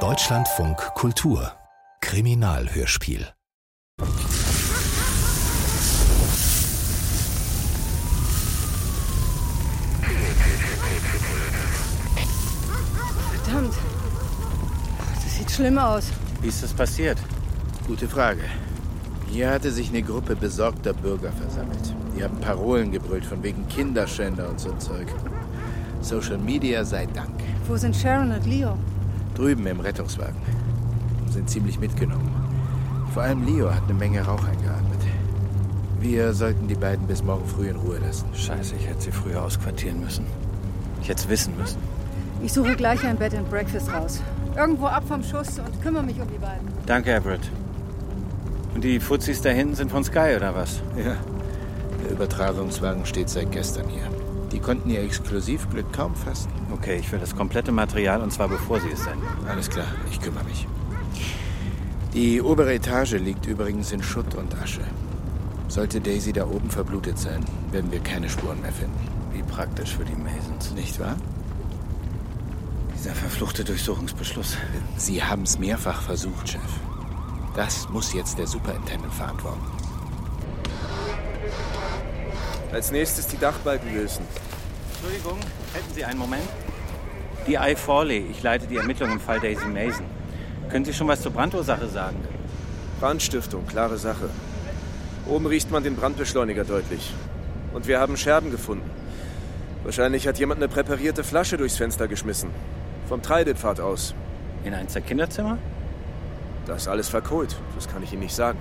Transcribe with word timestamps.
Deutschlandfunk 0.00 0.76
Kultur 0.94 1.50
Kriminalhörspiel 2.02 3.26
Verdammt. 13.32 13.72
Das 15.14 15.34
sieht 15.34 15.50
schlimm 15.50 15.78
aus. 15.78 16.08
Wie 16.42 16.48
ist 16.48 16.62
das 16.62 16.74
passiert? 16.74 17.16
Gute 17.86 18.06
Frage. 18.06 18.42
Hier 19.30 19.50
hatte 19.50 19.70
sich 19.72 19.88
eine 19.88 20.02
Gruppe 20.02 20.36
besorgter 20.36 20.92
Bürger 20.92 21.32
versammelt. 21.32 21.94
Die 22.14 22.22
haben 22.22 22.38
Parolen 22.40 22.92
gebrüllt 22.92 23.24
von 23.24 23.42
wegen 23.42 23.66
Kinderschänder 23.68 24.50
und 24.50 24.60
so 24.60 24.74
Zeug. 24.74 25.06
Social 26.02 26.36
Media 26.36 26.84
sei 26.84 27.06
Dank. 27.06 27.55
Wo 27.68 27.76
sind 27.76 27.96
Sharon 27.96 28.30
und 28.30 28.46
Leo? 28.46 28.76
Drüben 29.34 29.66
im 29.66 29.80
Rettungswagen. 29.80 30.36
Sind 31.28 31.50
ziemlich 31.50 31.80
mitgenommen. 31.80 32.30
Vor 33.12 33.24
allem 33.24 33.44
Leo 33.44 33.74
hat 33.74 33.82
eine 33.84 33.94
Menge 33.94 34.20
Rauch 34.24 34.44
eingeatmet. 34.44 35.00
Wir 36.00 36.32
sollten 36.32 36.68
die 36.68 36.76
beiden 36.76 37.06
bis 37.08 37.24
morgen 37.24 37.46
früh 37.46 37.68
in 37.68 37.76
Ruhe 37.76 37.98
lassen. 37.98 38.26
Scheiße, 38.34 38.76
ich 38.76 38.86
hätte 38.86 39.00
sie 39.00 39.10
früher 39.10 39.42
ausquartieren 39.42 39.98
müssen. 40.00 40.26
Ich 41.02 41.08
hätte 41.08 41.22
es 41.22 41.28
wissen 41.28 41.56
müssen. 41.56 41.78
Ich 42.42 42.52
suche 42.52 42.76
gleich 42.76 43.04
ein 43.04 43.16
Bed 43.16 43.34
and 43.34 43.50
Breakfast 43.50 43.92
raus. 43.92 44.20
Irgendwo 44.56 44.86
ab 44.86 45.02
vom 45.08 45.24
Schuss 45.24 45.58
und 45.58 45.82
kümmere 45.82 46.04
mich 46.04 46.20
um 46.20 46.28
die 46.28 46.38
beiden. 46.38 46.68
Danke, 46.86 47.12
Everett. 47.12 47.50
Und 48.74 48.84
die 48.84 49.00
Fuzis 49.00 49.40
da 49.40 49.50
hinten 49.50 49.74
sind 49.74 49.90
von 49.90 50.04
Sky, 50.04 50.36
oder 50.36 50.54
was? 50.54 50.82
Ja. 50.96 51.16
Der 52.04 52.12
Übertragungswagen 52.12 53.04
steht 53.06 53.28
seit 53.28 53.50
gestern 53.50 53.88
hier. 53.88 54.04
Die 54.56 54.62
konnten 54.62 54.88
ihr 54.88 55.02
Exklusivglück 55.02 55.92
kaum 55.92 56.14
fassen. 56.14 56.50
Okay, 56.72 56.96
ich 56.96 57.12
will 57.12 57.18
das 57.18 57.36
komplette 57.36 57.72
Material 57.72 58.22
und 58.22 58.32
zwar 58.32 58.48
bevor 58.48 58.80
sie 58.80 58.88
es 58.88 59.04
senden. 59.04 59.22
Alles 59.46 59.68
klar, 59.68 59.84
ich 60.10 60.18
kümmere 60.18 60.44
mich. 60.44 60.66
Die 62.14 62.40
obere 62.40 62.72
Etage 62.72 63.12
liegt 63.18 63.44
übrigens 63.44 63.92
in 63.92 64.02
Schutt 64.02 64.34
und 64.34 64.58
Asche. 64.62 64.80
Sollte 65.68 66.00
Daisy 66.00 66.32
da 66.32 66.46
oben 66.46 66.70
verblutet 66.70 67.18
sein, 67.18 67.44
werden 67.70 67.92
wir 67.92 68.00
keine 68.00 68.30
Spuren 68.30 68.62
mehr 68.62 68.72
finden. 68.72 68.98
Wie 69.34 69.42
praktisch 69.42 69.94
für 69.94 70.06
die 70.06 70.16
Masons. 70.16 70.72
Nicht 70.72 70.98
wahr? 70.98 71.16
Dieser 72.94 73.14
verfluchte 73.14 73.62
Durchsuchungsbeschluss. 73.62 74.56
Sie 74.96 75.22
haben 75.22 75.42
es 75.42 75.58
mehrfach 75.58 76.00
versucht, 76.00 76.48
Chef. 76.48 76.62
Das 77.54 77.90
muss 77.90 78.14
jetzt 78.14 78.38
der 78.38 78.46
Superintendent 78.46 79.12
verantworten. 79.12 79.60
Als 82.72 82.90
nächstes 82.90 83.26
die 83.26 83.38
Dachbalken 83.38 83.94
lösen. 83.94 84.24
Entschuldigung, 85.06 85.38
hätten 85.72 85.94
Sie 85.94 86.04
einen 86.04 86.18
Moment? 86.18 86.42
Die 87.46 87.54
I. 87.54 87.76
Forley, 87.76 88.26
ich 88.28 88.42
leite 88.42 88.66
die 88.66 88.76
Ermittlungen 88.76 89.12
im 89.12 89.20
Fall 89.20 89.38
Daisy 89.38 89.66
Mason. 89.66 90.04
Können 90.68 90.84
Sie 90.84 90.92
schon 90.92 91.06
was 91.06 91.22
zur 91.22 91.30
Brandursache 91.30 91.86
sagen? 91.86 92.16
Brandstiftung, 92.98 93.64
klare 93.68 93.98
Sache. 93.98 94.28
Oben 95.28 95.46
riecht 95.46 95.70
man 95.70 95.84
den 95.84 95.94
Brandbeschleuniger 95.94 96.64
deutlich. 96.64 97.14
Und 97.72 97.86
wir 97.86 98.00
haben 98.00 98.16
Scherben 98.16 98.50
gefunden. 98.50 98.90
Wahrscheinlich 99.84 100.26
hat 100.26 100.40
jemand 100.40 100.60
eine 100.60 100.68
präparierte 100.68 101.22
Flasche 101.22 101.56
durchs 101.56 101.76
Fenster 101.76 102.08
geschmissen. 102.08 102.50
Vom 103.08 103.22
Treidepfad 103.22 103.78
aus. 103.78 104.12
In 104.64 104.74
eins 104.74 104.94
der 104.94 105.02
Kinderzimmer? 105.02 105.58
Das 106.66 106.82
ist 106.82 106.88
alles 106.88 107.08
verkohlt. 107.08 107.54
Das 107.76 107.86
kann 107.86 108.02
ich 108.02 108.12
Ihnen 108.12 108.22
nicht 108.22 108.34
sagen. 108.34 108.58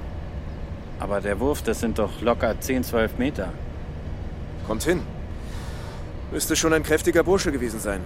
Aber 1.00 1.22
der 1.22 1.40
Wurf, 1.40 1.64
das 1.64 1.80
sind 1.80 1.98
doch 1.98 2.22
locker 2.22 2.60
10, 2.60 2.84
12 2.84 3.18
Meter. 3.18 3.52
Kommt 4.68 4.84
hin. 4.84 5.02
Müsste 6.32 6.56
schon 6.56 6.74
ein 6.74 6.84
kräftiger 6.84 7.24
Bursche 7.24 7.52
gewesen 7.52 7.80
sein. 7.80 8.02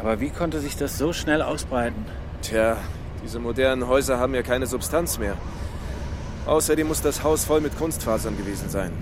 Aber 0.00 0.20
wie 0.20 0.30
konnte 0.30 0.60
sich 0.60 0.76
das 0.76 0.98
so 0.98 1.12
schnell 1.12 1.42
ausbreiten? 1.42 2.04
Tja, 2.42 2.76
diese 3.24 3.38
modernen 3.38 3.86
Häuser 3.88 4.18
haben 4.18 4.34
ja 4.34 4.42
keine 4.42 4.66
Substanz 4.66 5.18
mehr. 5.18 5.34
Außerdem 6.46 6.86
muss 6.86 7.02
das 7.02 7.22
Haus 7.24 7.44
voll 7.44 7.60
mit 7.60 7.76
Kunstfasern 7.76 8.36
gewesen 8.36 8.68
sein. 8.68 8.92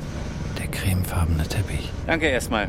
Der 0.58 0.68
cremefarbene 0.68 1.42
Teppich. 1.46 1.90
Danke 2.06 2.26
erstmal. 2.26 2.68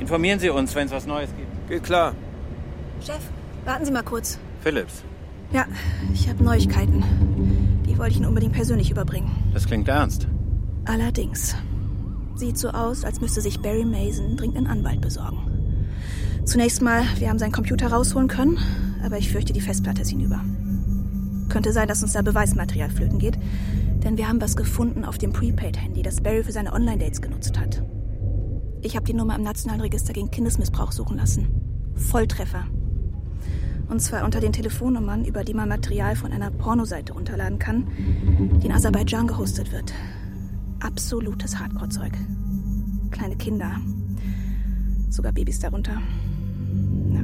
Informieren 0.00 0.38
Sie 0.40 0.50
uns, 0.50 0.74
wenn 0.74 0.86
es 0.86 0.92
was 0.92 1.06
Neues 1.06 1.30
gibt. 1.36 1.68
Geht 1.68 1.84
klar. 1.84 2.14
Chef, 3.00 3.20
warten 3.64 3.84
Sie 3.84 3.92
mal 3.92 4.02
kurz. 4.02 4.38
Phillips, 4.62 5.02
Ja, 5.52 5.64
ich 6.12 6.28
habe 6.28 6.42
Neuigkeiten. 6.44 7.02
Die 7.86 7.96
wollte 7.96 8.10
ich 8.12 8.16
Ihnen 8.18 8.26
unbedingt 8.26 8.52
persönlich 8.52 8.90
überbringen. 8.90 9.30
das 9.54 9.66
klingt 9.66 9.88
ernst. 9.88 10.26
Allerdings. 10.84 11.54
Sieht 12.38 12.56
so 12.56 12.68
aus, 12.68 13.04
als 13.04 13.20
müsste 13.20 13.40
sich 13.40 13.58
Barry 13.58 13.84
Mason 13.84 14.36
dringend 14.36 14.58
einen 14.58 14.66
Anwalt 14.68 15.00
besorgen. 15.00 15.38
Zunächst 16.44 16.80
mal, 16.80 17.02
wir 17.18 17.30
haben 17.30 17.38
seinen 17.40 17.50
Computer 17.50 17.88
rausholen 17.88 18.28
können, 18.28 18.58
aber 19.04 19.18
ich 19.18 19.32
fürchte, 19.32 19.52
die 19.52 19.60
Festplatte 19.60 20.02
ist 20.02 20.10
hinüber. 20.10 20.40
Könnte 21.48 21.72
sein, 21.72 21.88
dass 21.88 22.00
uns 22.04 22.12
da 22.12 22.22
Beweismaterial 22.22 22.90
flöten 22.90 23.18
geht, 23.18 23.36
denn 24.04 24.18
wir 24.18 24.28
haben 24.28 24.40
was 24.40 24.54
gefunden 24.54 25.04
auf 25.04 25.18
dem 25.18 25.32
Prepaid-Handy, 25.32 26.02
das 26.02 26.20
Barry 26.20 26.44
für 26.44 26.52
seine 26.52 26.72
Online-Dates 26.72 27.20
genutzt 27.20 27.58
hat. 27.58 27.82
Ich 28.82 28.94
habe 28.94 29.04
die 29.04 29.14
Nummer 29.14 29.34
im 29.34 29.42
Nationalen 29.42 29.80
Register 29.80 30.12
gegen 30.12 30.30
Kindesmissbrauch 30.30 30.92
suchen 30.92 31.16
lassen. 31.16 31.48
Volltreffer. 31.96 32.66
Und 33.88 34.00
zwar 34.00 34.24
unter 34.24 34.38
den 34.38 34.52
Telefonnummern, 34.52 35.24
über 35.24 35.42
die 35.42 35.54
man 35.54 35.68
Material 35.68 36.14
von 36.14 36.30
einer 36.30 36.52
Pornoseite 36.52 37.14
runterladen 37.14 37.58
kann, 37.58 37.88
die 38.62 38.66
in 38.66 38.72
Aserbaidschan 38.72 39.26
gehostet 39.26 39.72
wird. 39.72 39.92
Absolutes 40.80 41.58
Hardcore-Zeug. 41.58 42.12
Kleine 43.10 43.36
Kinder. 43.36 43.80
Sogar 45.10 45.32
Babys 45.32 45.58
darunter. 45.58 46.00
Ja. 47.12 47.20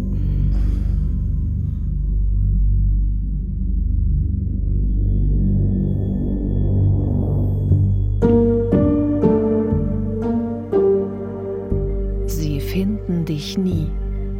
Sie 12.27 12.61
finden 12.61 13.25
dich 13.25 13.57
nie. 13.57 13.89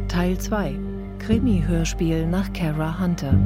Teil 0.07 0.37
2. 0.37 0.77
Krimi-Hörspiel 1.19 2.27
nach 2.27 2.51
Kara 2.53 2.99
Hunter. 2.99 3.39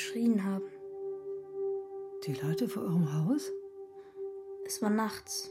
Geschrien 0.00 0.44
haben. 0.44 0.64
Die 2.24 2.32
Leute 2.32 2.68
vor 2.70 2.84
eurem 2.84 3.12
Haus? 3.12 3.52
Es 4.64 4.80
war 4.80 4.88
nachts. 4.88 5.50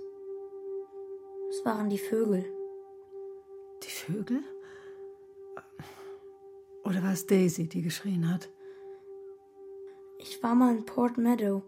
Es 1.51 1.63
waren 1.65 1.87
die 1.87 1.99
Vögel. 1.99 2.43
Die 3.83 3.91
Vögel? 3.91 4.41
Oder 6.83 7.03
war 7.03 7.13
es 7.13 7.27
Daisy, 7.27 7.67
die 7.67 7.83
geschrien 7.83 8.27
hat? 8.27 8.49
Ich 10.17 10.41
war 10.41 10.55
mal 10.55 10.75
in 10.75 10.83
Port 10.83 11.19
Meadow. 11.19 11.61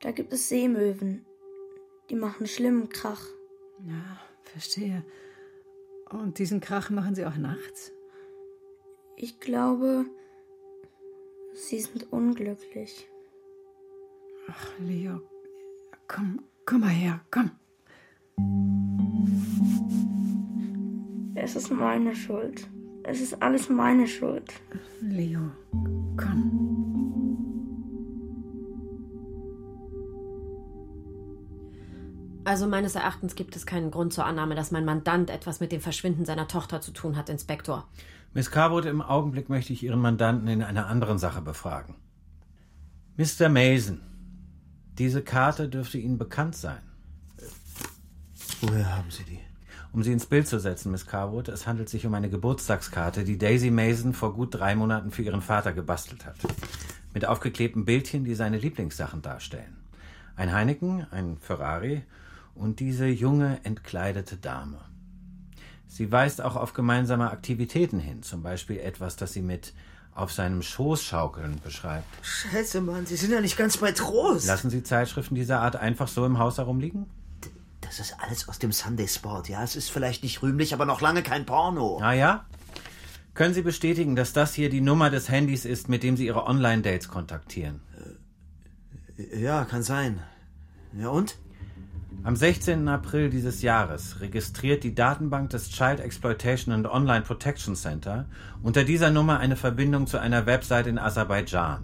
Da 0.00 0.12
gibt 0.12 0.32
es 0.32 0.48
Seemöwen. 0.48 1.26
Die 2.08 2.16
machen 2.16 2.46
schlimmen 2.46 2.88
Krach. 2.88 3.26
Ja, 3.86 4.18
verstehe. 4.44 5.04
Und 6.08 6.38
diesen 6.38 6.60
Krach 6.60 6.88
machen 6.88 7.14
sie 7.14 7.26
auch 7.26 7.36
nachts? 7.36 7.92
Ich 9.16 9.40
glaube, 9.40 10.06
sie 11.54 11.80
sind 11.80 12.12
unglücklich. 12.12 13.08
Ach, 14.48 14.68
Leo, 14.80 15.20
komm, 16.08 16.40
komm 16.66 16.80
mal 16.80 16.88
her, 16.88 17.20
komm. 17.30 17.50
Es 21.34 21.56
ist 21.56 21.70
meine 21.70 22.14
Schuld. 22.14 22.68
Es 23.04 23.20
ist 23.20 23.42
alles 23.42 23.68
meine 23.68 24.06
Schuld. 24.06 24.52
Leo, 25.00 25.50
komm. 26.16 26.71
Also 32.52 32.66
meines 32.66 32.96
Erachtens 32.96 33.34
gibt 33.34 33.56
es 33.56 33.64
keinen 33.64 33.90
Grund 33.90 34.12
zur 34.12 34.26
Annahme, 34.26 34.54
dass 34.54 34.72
mein 34.72 34.84
Mandant 34.84 35.30
etwas 35.30 35.60
mit 35.60 35.72
dem 35.72 35.80
Verschwinden 35.80 36.26
seiner 36.26 36.48
Tochter 36.48 36.82
zu 36.82 36.90
tun 36.90 37.16
hat, 37.16 37.30
Inspektor. 37.30 37.88
Miss 38.34 38.50
Carwood, 38.50 38.84
im 38.84 39.00
Augenblick 39.00 39.48
möchte 39.48 39.72
ich 39.72 39.82
Ihren 39.82 40.00
Mandanten 40.00 40.46
in 40.48 40.62
einer 40.62 40.86
anderen 40.86 41.18
Sache 41.18 41.40
befragen. 41.40 41.94
Mr. 43.16 43.48
Mason, 43.48 44.02
diese 44.98 45.22
Karte 45.22 45.70
dürfte 45.70 45.96
Ihnen 45.96 46.18
bekannt 46.18 46.54
sein. 46.54 46.82
Woher 48.60 48.98
haben 48.98 49.10
Sie 49.10 49.24
die? 49.24 49.40
Um 49.94 50.02
sie 50.02 50.12
ins 50.12 50.26
Bild 50.26 50.46
zu 50.46 50.60
setzen, 50.60 50.92
Miss 50.92 51.06
Carwood, 51.06 51.48
es 51.48 51.66
handelt 51.66 51.88
sich 51.88 52.04
um 52.04 52.12
eine 52.12 52.28
Geburtstagskarte, 52.28 53.24
die 53.24 53.38
Daisy 53.38 53.70
Mason 53.70 54.12
vor 54.12 54.34
gut 54.34 54.54
drei 54.54 54.76
Monaten 54.76 55.10
für 55.10 55.22
ihren 55.22 55.40
Vater 55.40 55.72
gebastelt 55.72 56.26
hat. 56.26 56.36
Mit 57.14 57.24
aufgeklebten 57.24 57.86
Bildchen, 57.86 58.26
die 58.26 58.34
seine 58.34 58.58
Lieblingssachen 58.58 59.22
darstellen. 59.22 59.78
Ein 60.36 60.52
Heineken, 60.52 61.06
ein 61.10 61.38
Ferrari 61.38 62.02
und 62.54 62.80
diese 62.80 63.06
junge, 63.06 63.60
entkleidete 63.64 64.36
Dame. 64.36 64.80
Sie 65.86 66.10
weist 66.10 66.40
auch 66.40 66.56
auf 66.56 66.72
gemeinsame 66.72 67.30
Aktivitäten 67.30 68.00
hin, 68.00 68.22
zum 68.22 68.42
Beispiel 68.42 68.78
etwas, 68.78 69.16
das 69.16 69.32
sie 69.32 69.42
mit 69.42 69.74
auf 70.14 70.32
seinem 70.32 70.62
Schoß 70.62 71.02
schaukeln 71.02 71.60
beschreibt. 71.62 72.06
Scheiße, 72.22 72.80
Mann, 72.80 73.06
Sie 73.06 73.16
sind 73.16 73.32
ja 73.32 73.40
nicht 73.40 73.56
ganz 73.56 73.76
bei 73.78 73.92
Trost. 73.92 74.46
Lassen 74.46 74.70
Sie 74.70 74.82
Zeitschriften 74.82 75.34
dieser 75.34 75.60
Art 75.60 75.76
einfach 75.76 76.08
so 76.08 76.24
im 76.26 76.38
Haus 76.38 76.58
herumliegen? 76.58 77.06
Das 77.80 77.98
ist 77.98 78.16
alles 78.20 78.48
aus 78.48 78.58
dem 78.58 78.72
Sunday 78.72 79.08
Sport, 79.08 79.48
ja. 79.48 79.62
Es 79.62 79.76
ist 79.76 79.90
vielleicht 79.90 80.22
nicht 80.22 80.42
rühmlich, 80.42 80.72
aber 80.72 80.86
noch 80.86 81.00
lange 81.00 81.22
kein 81.22 81.44
Porno. 81.44 81.98
Ah 82.00 82.12
ja? 82.12 82.46
Können 83.34 83.54
Sie 83.54 83.62
bestätigen, 83.62 84.14
dass 84.14 84.32
das 84.32 84.54
hier 84.54 84.68
die 84.70 84.82
Nummer 84.82 85.10
des 85.10 85.28
Handys 85.28 85.64
ist, 85.64 85.88
mit 85.88 86.02
dem 86.02 86.16
Sie 86.16 86.26
Ihre 86.26 86.46
Online-Dates 86.46 87.08
kontaktieren? 87.08 87.80
Ja, 89.34 89.64
kann 89.64 89.82
sein. 89.82 90.22
Ja 90.94 91.08
und? 91.08 91.36
Am 92.24 92.36
16. 92.36 92.86
April 92.86 93.30
dieses 93.30 93.62
Jahres 93.62 94.20
registriert 94.20 94.84
die 94.84 94.94
Datenbank 94.94 95.50
des 95.50 95.70
Child 95.70 95.98
Exploitation 95.98 96.72
and 96.72 96.86
Online 96.86 97.22
Protection 97.22 97.74
Center 97.74 98.26
unter 98.62 98.84
dieser 98.84 99.10
Nummer 99.10 99.40
eine 99.40 99.56
Verbindung 99.56 100.06
zu 100.06 100.20
einer 100.20 100.46
Website 100.46 100.86
in 100.86 101.00
Aserbaidschan, 101.00 101.82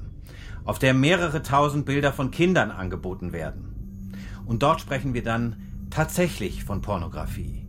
auf 0.64 0.78
der 0.78 0.94
mehrere 0.94 1.42
tausend 1.42 1.86
Bilder 1.86 2.12
von 2.12 2.30
Kindern 2.30 2.70
angeboten 2.70 3.32
werden. 3.32 4.12
Und 4.46 4.62
dort 4.62 4.80
sprechen 4.80 5.12
wir 5.12 5.24
dann 5.24 5.56
tatsächlich 5.90 6.62
von 6.62 6.82
Pornografie. 6.82 7.67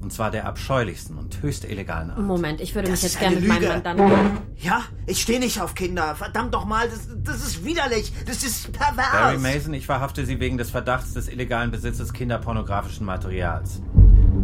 Und 0.00 0.12
zwar 0.12 0.30
der 0.30 0.46
abscheulichsten 0.46 1.18
und 1.18 1.42
höchst 1.42 1.64
illegalen 1.64 2.10
Art. 2.10 2.20
Moment, 2.20 2.60
ich 2.60 2.74
würde 2.74 2.88
Das 2.88 3.02
mich 3.02 3.10
jetzt 3.12 3.20
gerne 3.20 3.36
mit 3.36 3.48
meinem. 3.48 3.68
Mandanten. 3.68 4.38
Ja, 4.56 4.82
ich 5.06 5.20
stehe 5.20 5.40
nicht 5.40 5.60
auf 5.60 5.74
Kinder. 5.74 6.14
Verdammt 6.14 6.54
doch 6.54 6.64
mal, 6.64 6.88
das, 6.88 7.08
das 7.24 7.46
ist 7.46 7.64
widerlich. 7.64 8.12
Das 8.26 8.44
ist 8.44 8.72
pervers. 8.72 9.10
Barry 9.12 9.38
Mason, 9.38 9.74
ich 9.74 9.86
verhafte 9.86 10.24
Sie 10.24 10.38
wegen 10.38 10.56
des 10.56 10.70
Verdachts 10.70 11.14
des 11.14 11.28
illegalen 11.28 11.70
Besitzes 11.70 12.12
kinderpornografischen 12.12 13.04
Materials. 13.04 13.82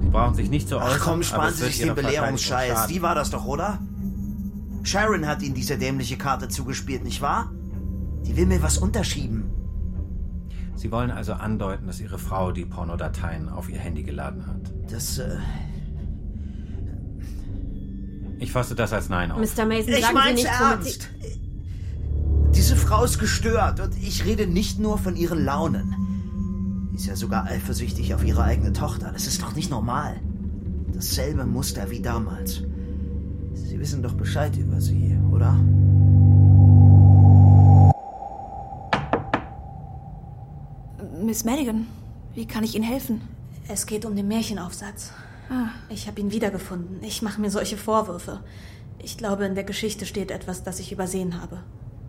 Sie 0.03 0.11
brauchen 0.11 0.35
sich 0.35 0.51
nicht 0.51 0.69
so 0.69 0.79
Ach 0.79 0.87
äußern, 0.87 1.01
komm, 1.01 1.13
aber 1.15 1.25
sparen 1.25 1.49
es 1.49 1.59
Sie 1.59 1.65
sich 1.67 1.79
den 1.79 1.95
Belehrungsscheiß. 1.95 2.87
Die 2.89 3.01
war 3.01 3.15
das 3.15 3.31
doch, 3.31 3.45
oder? 3.45 3.79
Sharon 4.83 5.27
hat 5.27 5.41
Ihnen 5.43 5.55
diese 5.55 5.79
dämliche 5.79 6.19
Karte 6.19 6.49
zugespielt, 6.49 7.05
nicht 7.05 7.23
wahr? 7.23 7.51
Die 8.27 8.37
will 8.37 8.47
mir 8.47 8.63
was 8.63 8.77
unterschieben. 8.79 9.51
Sie 10.77 10.91
wollen 10.91 11.11
also 11.11 11.35
andeuten, 11.35 11.87
dass 11.87 12.01
Ihre 12.01 12.19
Frau 12.19 12.53
die 12.53 12.65
Pornodateien 12.65 13.49
auf 13.49 13.69
ihr 13.69 13.79
Handy 13.79 14.03
geladen 14.03 14.47
hat. 14.47 14.73
Das, 14.91 15.19
äh... 15.19 15.37
Ich 18.39 18.53
fasse 18.53 18.75
das 18.75 18.93
als 18.93 19.09
Nein 19.09 19.31
auf. 19.31 19.39
Mr. 19.39 19.65
Mason, 19.65 19.95
Ich 19.95 20.13
mein's 20.13 20.43
nicht, 20.43 20.61
ernst. 20.61 21.09
Diese 22.55 22.77
Frau 22.77 23.05
ist 23.05 23.19
gestört 23.19 23.81
und 23.81 23.97
ich 23.97 24.25
rede 24.25 24.47
nicht 24.47 24.79
nur 24.79 24.99
von 24.99 25.17
ihren 25.17 25.45
Launen. 25.45 25.95
Sie 26.91 26.97
ist 26.97 27.07
ja 27.07 27.17
sogar 27.17 27.45
eifersüchtig 27.47 28.15
auf 28.15 28.25
ihre 28.25 28.45
eigene 28.45 28.73
Tochter. 28.73 29.11
Das 29.13 29.27
ist 29.27 29.43
doch 29.43 29.55
nicht 29.55 29.71
normal. 29.71 30.17
Dasselbe 30.93 31.45
Muster 31.45 31.91
wie 31.91 32.01
damals. 32.01 32.63
Sie 33.55 33.81
wissen 33.81 34.03
doch 34.03 34.15
Bescheid 34.15 34.57
über 34.57 34.81
sie, 34.81 35.17
oder? 35.33 35.57
Miss 41.25 41.43
Madigan, 41.43 41.87
wie 42.35 42.47
kann 42.47 42.65
ich 42.65 42.75
Ihnen 42.75 42.85
helfen? 42.85 43.23
Es 43.67 43.87
geht 43.87 44.05
um 44.05 44.15
den 44.15 44.29
Märchenaufsatz. 44.29 45.11
Ah. 45.49 45.69
Ich 45.89 46.07
habe 46.07 46.21
ihn 46.21 46.31
wiedergefunden. 46.31 47.03
Ich 47.03 47.23
mache 47.23 47.41
mir 47.41 47.51
solche 47.51 47.79
Vorwürfe. 47.79 48.45
Ich 48.99 49.17
glaube, 49.17 49.47
in 49.47 49.55
der 49.55 49.65
Geschichte 49.65 50.05
steht 50.05 50.31
etwas, 50.31 50.65
das 50.65 50.81
ich 50.81 50.93
übersehen 50.93 51.41
habe. 51.41 51.63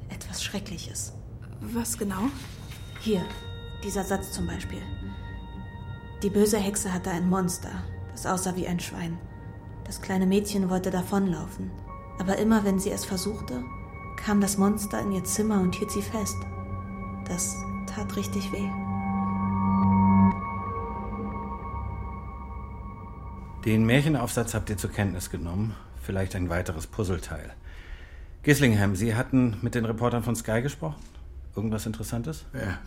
Etwas 0.09 0.43
Schreckliches. 0.43 1.13
Was 1.61 1.97
genau? 1.97 2.23
Hier, 2.99 3.23
dieser 3.85 4.03
Satz 4.03 4.33
zum 4.33 4.47
Beispiel. 4.47 4.81
Die 6.21 6.29
böse 6.29 6.57
Hexe 6.57 6.91
hatte 6.91 7.09
ein 7.09 7.29
Monster, 7.29 7.71
das 8.11 8.25
aussah 8.25 8.57
wie 8.57 8.67
ein 8.67 8.81
Schwein. 8.81 9.17
Das 9.85 10.01
kleine 10.01 10.25
Mädchen 10.25 10.69
wollte 10.69 10.91
davonlaufen. 10.91 11.71
Aber 12.19 12.37
immer 12.37 12.65
wenn 12.65 12.79
sie 12.79 12.91
es 12.91 13.05
versuchte, 13.05 13.63
kam 14.17 14.41
das 14.41 14.57
Monster 14.57 14.99
in 14.99 15.13
ihr 15.13 15.23
Zimmer 15.23 15.61
und 15.61 15.73
hielt 15.75 15.91
sie 15.91 16.01
fest. 16.01 16.37
Das 17.29 17.55
tat 17.87 18.13
richtig 18.17 18.51
weh. 18.51 18.69
Den 23.65 23.83
Märchenaufsatz 23.87 24.53
habt 24.53 24.69
ihr 24.69 24.77
zur 24.77 24.91
Kenntnis 24.91 25.31
genommen. 25.31 25.75
Vielleicht 26.03 26.35
ein 26.35 26.49
weiteres 26.49 26.85
Puzzleteil. 26.85 27.51
Gislingham, 28.43 28.95
Sie 28.95 29.15
hatten 29.15 29.57
mit 29.63 29.73
den 29.73 29.85
Reportern 29.85 30.21
von 30.21 30.35
Sky 30.35 30.61
gesprochen? 30.61 31.01
Irgendwas 31.55 31.87
Interessantes? 31.87 32.45
Ja. 32.53 32.79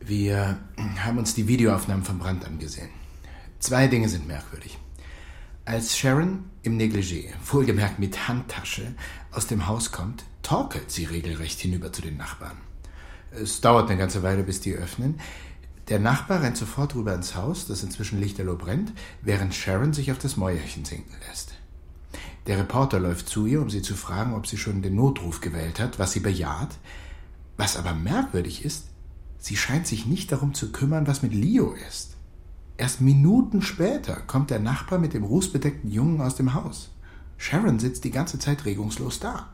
Wir 0.00 0.58
haben 1.00 1.18
uns 1.18 1.34
die 1.34 1.48
Videoaufnahmen 1.48 2.02
vom 2.02 2.18
Brand 2.18 2.46
angesehen. 2.46 2.88
Zwei 3.58 3.86
Dinge 3.86 4.08
sind 4.08 4.26
merkwürdig. 4.26 4.78
Als 5.66 5.98
Sharon 5.98 6.44
im 6.62 6.78
Negligé, 6.78 7.34
wohlgemerkt 7.44 7.98
mit 7.98 8.26
Handtasche, 8.26 8.94
aus 9.32 9.46
dem 9.46 9.66
Haus 9.66 9.92
kommt, 9.92 10.24
torkelt 10.42 10.90
sie 10.90 11.04
regelrecht 11.04 11.60
hinüber 11.60 11.92
zu 11.92 12.00
den 12.00 12.16
Nachbarn. 12.16 12.56
Es 13.32 13.60
dauert 13.60 13.90
eine 13.90 13.98
ganze 13.98 14.22
Weile, 14.22 14.44
bis 14.44 14.60
die 14.60 14.74
öffnen. 14.74 15.20
Der 15.88 15.98
Nachbar 15.98 16.42
rennt 16.42 16.56
sofort 16.56 16.94
rüber 16.94 17.14
ins 17.14 17.34
Haus, 17.34 17.66
das 17.66 17.82
inzwischen 17.82 18.18
lichterloh 18.18 18.56
brennt, 18.56 18.92
während 19.20 19.54
Sharon 19.54 19.92
sich 19.92 20.10
auf 20.10 20.18
das 20.18 20.36
Mäuerchen 20.36 20.84
sinken 20.84 21.14
lässt. 21.28 21.52
Der 22.46 22.58
Reporter 22.58 23.00
läuft 23.00 23.28
zu 23.28 23.46
ihr, 23.46 23.60
um 23.60 23.68
sie 23.68 23.82
zu 23.82 23.94
fragen, 23.94 24.34
ob 24.34 24.46
sie 24.46 24.56
schon 24.56 24.82
den 24.82 24.94
Notruf 24.94 25.40
gewählt 25.40 25.80
hat, 25.80 25.98
was 25.98 26.12
sie 26.12 26.20
bejaht. 26.20 26.78
Was 27.56 27.76
aber 27.76 27.94
merkwürdig 27.94 28.64
ist, 28.64 28.88
sie 29.38 29.56
scheint 29.56 29.86
sich 29.86 30.06
nicht 30.06 30.32
darum 30.32 30.54
zu 30.54 30.72
kümmern, 30.72 31.06
was 31.06 31.22
mit 31.22 31.34
Leo 31.34 31.74
ist. 31.88 32.16
Erst 32.76 33.00
Minuten 33.00 33.62
später 33.62 34.16
kommt 34.26 34.50
der 34.50 34.58
Nachbar 34.58 34.98
mit 34.98 35.14
dem 35.14 35.22
rußbedeckten 35.22 35.90
Jungen 35.90 36.20
aus 36.20 36.34
dem 36.34 36.54
Haus. 36.54 36.90
Sharon 37.36 37.78
sitzt 37.78 38.04
die 38.04 38.10
ganze 38.10 38.38
Zeit 38.38 38.64
regungslos 38.64 39.20
da. 39.20 39.50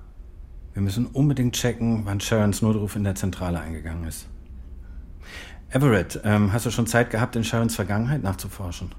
Wir 0.73 0.83
müssen 0.83 1.06
unbedingt 1.06 1.55
checken, 1.55 2.06
wann 2.06 2.21
Sharons 2.21 2.62
Notruf 2.62 2.97
in 2.97 3.05
der 3.05 3.17
Zentrale 3.17 3.61
eingegangen 3.61 4.05
ist. 4.05 4.26
Everett, 5.72 6.20
ähm, 6.25 6.52
hast 6.52 6.67
du 6.67 6.70
schon 6.70 6.88
Zeit 6.88 7.11
gehabt, 7.11 7.37
in 7.37 7.44
Sharons 7.44 7.76
Vergangenheit 7.76 8.25
nachzuforschen? 8.25 8.90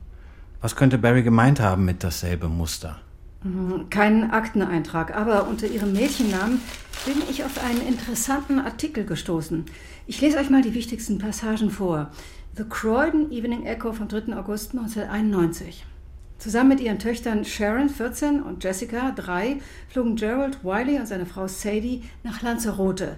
Was 0.62 0.75
könnte 0.75 0.97
Barry 0.97 1.21
gemeint 1.21 1.59
haben 1.59 1.83
mit 1.83 2.01
dasselbe 2.03 2.47
Muster? 2.47 2.97
Mhm, 3.44 3.89
Keinen 3.89 4.31
Akteneintrag, 4.31 5.15
aber 5.15 5.47
unter 5.47 5.68
ihrem 5.68 5.91
Mädchennamen 5.91 6.62
bin 7.06 7.15
ich 7.29 7.44
auf 7.44 7.62
einen 7.62 7.85
interessanten 7.85 8.59
Artikel 8.59 9.06
gestoßen. 9.06 9.65
Ich 10.07 10.21
lese 10.21 10.38
euch 10.38 10.50
mal 10.50 10.62
die 10.62 10.73
wichtigsten 10.73 11.18
Passagen 11.18 11.71
vor. 11.71 12.09
The 12.56 12.63
Croydon 12.63 13.31
Evening 13.31 13.65
Echo 13.65 13.91
vom 13.91 14.07
3. 14.07 14.33
August 14.38 14.71
1991. 14.71 15.85
Zusammen 16.38 16.69
mit 16.69 16.79
ihren 16.79 17.00
Töchtern 17.00 17.44
Sharon, 17.44 17.89
14, 17.89 18.41
und 18.41 18.63
Jessica, 18.63 19.12
3, 19.12 19.57
flogen 19.89 20.15
Gerald 20.15 20.63
Wiley 20.63 21.00
und 21.00 21.07
seine 21.07 21.25
Frau 21.25 21.48
Sadie 21.48 22.03
nach 22.24 22.41
Lanzarote. 22.41 23.17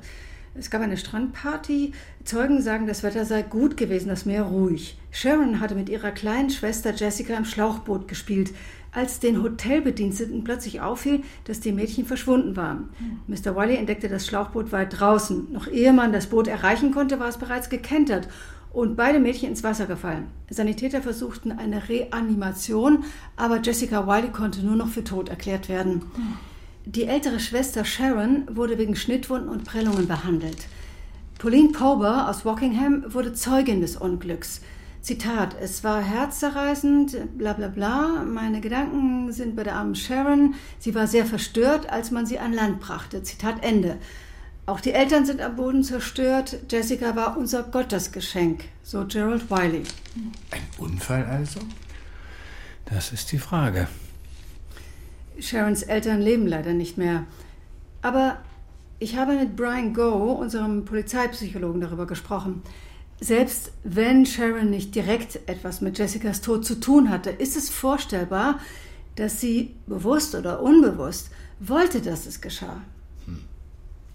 Es 0.56 0.70
gab 0.70 0.82
eine 0.82 0.98
Strandparty. 0.98 1.94
Zeugen 2.24 2.62
sagen, 2.62 2.86
das 2.86 3.04
Wetter 3.04 3.26
sei 3.26 3.42
gut 3.42 3.76
gewesen, 3.76 4.10
das 4.10 4.26
Meer 4.26 4.44
ruhig. 4.44 4.98
Sharon 5.12 5.60
hatte 5.60 5.76
mit 5.76 5.90
ihrer 5.90 6.12
kleinen 6.12 6.50
Schwester 6.50 6.94
Jessica 6.94 7.36
im 7.36 7.46
Schlauchboot 7.46 8.08
gespielt, 8.08 8.54
als 8.92 9.20
den 9.20 9.42
Hotelbediensteten 9.42 10.44
plötzlich 10.44 10.82
auffiel, 10.82 11.22
dass 11.46 11.60
die 11.60 11.72
Mädchen 11.72 12.06
verschwunden 12.06 12.56
waren. 12.56 12.90
Mr. 13.28 13.56
Wiley 13.56 13.76
entdeckte 13.76 14.08
das 14.08 14.28
Schlauchboot 14.28 14.72
weit 14.72 15.00
draußen. 15.00 15.52
Noch 15.52 15.68
ehe 15.68 15.92
man 15.92 16.14
das 16.14 16.28
Boot 16.28 16.48
erreichen 16.48 16.92
konnte, 16.92 17.20
war 17.20 17.30
es 17.30 17.38
bereits 17.38 17.70
gekentert 17.70 18.28
und 18.72 18.96
beide 18.96 19.20
Mädchen 19.20 19.50
ins 19.50 19.64
Wasser 19.64 19.88
gefallen. 19.88 20.28
Sanitäter 20.50 21.02
versuchten 21.02 21.52
eine 21.52 21.90
Reanimation, 21.90 23.06
aber 23.36 23.60
Jessica 23.62 24.08
Wiley 24.08 24.32
konnte 24.32 24.64
nur 24.64 24.76
noch 24.76 24.90
für 24.90 25.04
tot 25.04 25.30
erklärt 25.30 25.70
werden. 25.70 26.04
Die 26.86 27.06
ältere 27.06 27.40
Schwester 27.40 27.86
Sharon 27.86 28.44
wurde 28.52 28.78
wegen 28.78 28.96
Schnittwunden 28.96 29.50
und 29.50 29.63
Prellungen 29.63 30.08
behandelt. 30.08 30.68
Pauline 31.40 31.72
Pauber 31.72 32.30
aus 32.30 32.46
Wokingham 32.46 33.06
wurde 33.13 33.34
Zeugin 33.34 33.82
des 33.82 33.96
Unglücks. 33.96 34.62
Zitat, 35.02 35.56
es 35.62 35.84
war 35.84 36.02
herzzerreißend, 36.02 37.38
bla 37.38 37.54
bla 37.54 37.68
bla, 37.68 38.24
meine 38.25 38.62
Gedanken 38.62 39.32
sind 39.32 39.56
bei 39.56 39.63
der 39.63 39.75
armen 39.75 39.96
Sharon, 39.96 40.56
sie 40.80 40.96
war 40.96 41.08
sehr 41.08 41.25
verstört, 41.25 41.90
als 41.90 42.12
man 42.12 42.25
sie 42.25 42.40
an 42.40 42.54
Land 42.54 42.80
brachte. 42.80 43.24
Zitat 43.24 43.63
Ende. 43.63 43.98
Auch 44.66 44.80
die 44.80 44.94
Eltern 44.94 45.25
sind 45.25 45.42
am 45.42 45.58
Boden 45.58 45.84
zerstört, 45.84 46.58
Jessica 46.70 47.18
war 47.18 47.38
unser 47.38 47.63
Gottesgeschenk, 47.63 48.63
so 48.82 49.06
Gerald 49.06 49.50
Wiley. 49.52 49.84
Ein 50.52 50.63
Unfall 50.78 51.25
also? 51.25 51.60
Das 52.86 53.12
ist 53.12 53.32
die 53.34 53.40
Frage. 53.40 53.88
Sharons 55.40 55.84
Eltern 55.84 56.22
leben 56.22 56.48
leider 56.48 56.74
nicht 56.74 56.98
mehr. 56.98 57.25
Aber 58.02 58.38
ich 59.00 59.18
habe 59.18 59.36
mit 59.36 59.56
Brian 59.56 59.94
Go, 59.94 60.34
unserem 60.34 60.86
Polizeipsychologen, 60.86 61.82
darüber 61.82 62.08
gesprochen. 62.08 62.62
Selbst 63.20 63.72
wenn 63.84 64.25
Sharon 64.25 64.70
nicht 64.70 64.96
direkt 64.96 65.40
etwas 65.48 65.82
mit 65.82 65.98
Jessicas 65.98 66.42
Tod 66.42 66.66
zu 66.66 66.80
tun 66.80 67.10
hatte, 67.10 67.30
ist 67.30 67.56
es 67.56 67.70
vorstellbar, 67.70 68.60
dass 69.16 69.40
sie 69.40 69.75
bewusst 69.88 70.36
oder 70.36 70.62
unbewusst 70.62 71.30
wollte, 71.60 72.02
dass 72.02 72.25
es 72.25 72.42
geschah. 72.42 72.82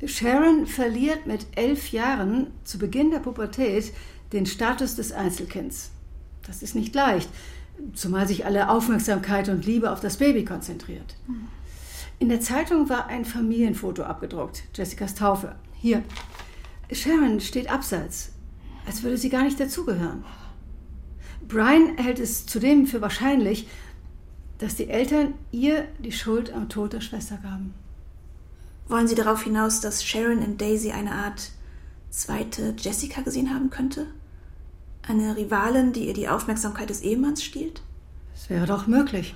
Sharon 0.04 0.66
verliert 0.66 1.26
mit 1.26 1.46
elf 1.56 1.90
Jahren 1.90 2.48
zu 2.64 2.78
Beginn 2.78 3.10
der 3.10 3.18
Pubertät 3.18 3.92
den 4.32 4.46
Status 4.46 4.94
des 4.94 5.12
Einzelkinds. 5.12 5.90
Das 6.46 6.62
ist 6.62 6.75
nicht 6.75 6.94
leicht. 6.94 7.28
Zumal 7.94 8.26
sich 8.26 8.44
alle 8.44 8.68
Aufmerksamkeit 8.68 9.49
und 9.49 9.64
Liebe 9.64 9.90
auf 9.90 10.00
das 10.00 10.16
Baby 10.16 10.44
konzentriert. 10.44 11.16
In 12.18 12.28
der 12.28 12.40
Zeitung 12.40 12.88
war 12.88 13.06
ein 13.06 13.25
Familienfoto 13.25 14.02
abgedruckt, 14.02 14.64
Jessicas 14.75 15.14
Taufe. 15.14 15.54
Hier. 15.75 16.02
Sharon 16.90 17.40
steht 17.40 17.70
abseits, 17.70 18.32
als 18.87 19.02
würde 19.02 19.18
sie 19.18 19.28
gar 19.28 19.44
nicht 19.44 19.61
dazugehören. 19.61 20.25
Brian 21.47 21.97
hält 21.97 22.18
es 22.18 22.47
zudem 22.47 22.87
für 22.87 23.00
wahrscheinlich, 23.00 23.68
dass 24.58 24.75
die 24.75 24.88
Eltern 24.88 25.35
ihr 25.52 25.87
die 25.99 26.12
Schuld 26.12 26.52
am 26.52 26.68
Tod 26.68 26.92
der 26.92 27.00
Schwester 27.00 27.38
gaben. 27.42 27.75
Wollen 28.88 29.06
Sie 29.06 29.14
darauf 29.14 29.42
hinaus, 29.42 29.80
dass 29.80 30.04
Sharon 30.04 30.42
in 30.42 30.56
Daisy 30.56 30.90
eine 30.90 31.12
Art 31.12 31.50
zweite 32.11 32.75
Jessica 32.78 33.20
gesehen 33.20 33.54
haben 33.54 33.70
könnte? 33.70 34.06
Eine 35.08 35.38
Rivalin, 35.38 35.94
die 35.94 36.06
ihr 36.06 36.12
die 36.12 36.28
Aufmerksamkeit 36.28 36.90
des 36.90 37.00
Ehemanns 37.00 37.42
stiehlt? 37.42 37.80
Das 38.34 38.50
wäre 38.50 38.66
doch 38.66 38.86
möglich. 38.86 39.34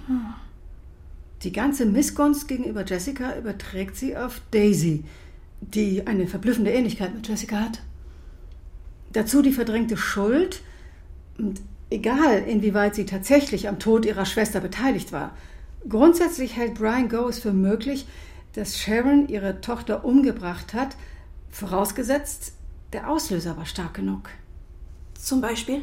Die 1.42 1.52
ganze 1.52 1.86
Missgunst 1.86 2.46
gegenüber 2.46 2.84
Jessica 2.84 3.34
überträgt 3.38 3.96
sie 3.96 4.14
auf 4.14 4.42
Daisy, 4.50 5.04
die 5.62 6.06
eine 6.06 6.26
verblüffende 6.26 6.70
Ähnlichkeit 6.70 7.14
mit 7.14 7.26
Jessica 7.26 7.58
hat. 7.58 7.80
Dazu 9.14 9.40
die 9.40 9.52
verdrängte 9.52 9.96
Schuld 9.96 10.60
und 11.38 11.62
egal 11.88 12.42
inwieweit 12.46 12.94
sie 12.94 13.06
tatsächlich 13.06 13.66
am 13.66 13.78
Tod 13.78 14.04
ihrer 14.04 14.26
Schwester 14.26 14.60
beteiligt 14.60 15.10
war. 15.10 15.34
Grundsätzlich 15.88 16.54
hält 16.54 16.74
Brian 16.74 17.08
Goes 17.08 17.38
für 17.38 17.54
möglich, 17.54 18.06
dass 18.52 18.78
Sharon 18.78 19.26
ihre 19.26 19.62
Tochter 19.62 20.04
umgebracht 20.04 20.74
hat, 20.74 20.96
vorausgesetzt, 21.50 22.52
der 22.92 23.08
Auslöser 23.08 23.56
war 23.56 23.64
stark 23.64 23.94
genug. 23.94 24.28
Zum 25.22 25.40
Beispiel? 25.40 25.82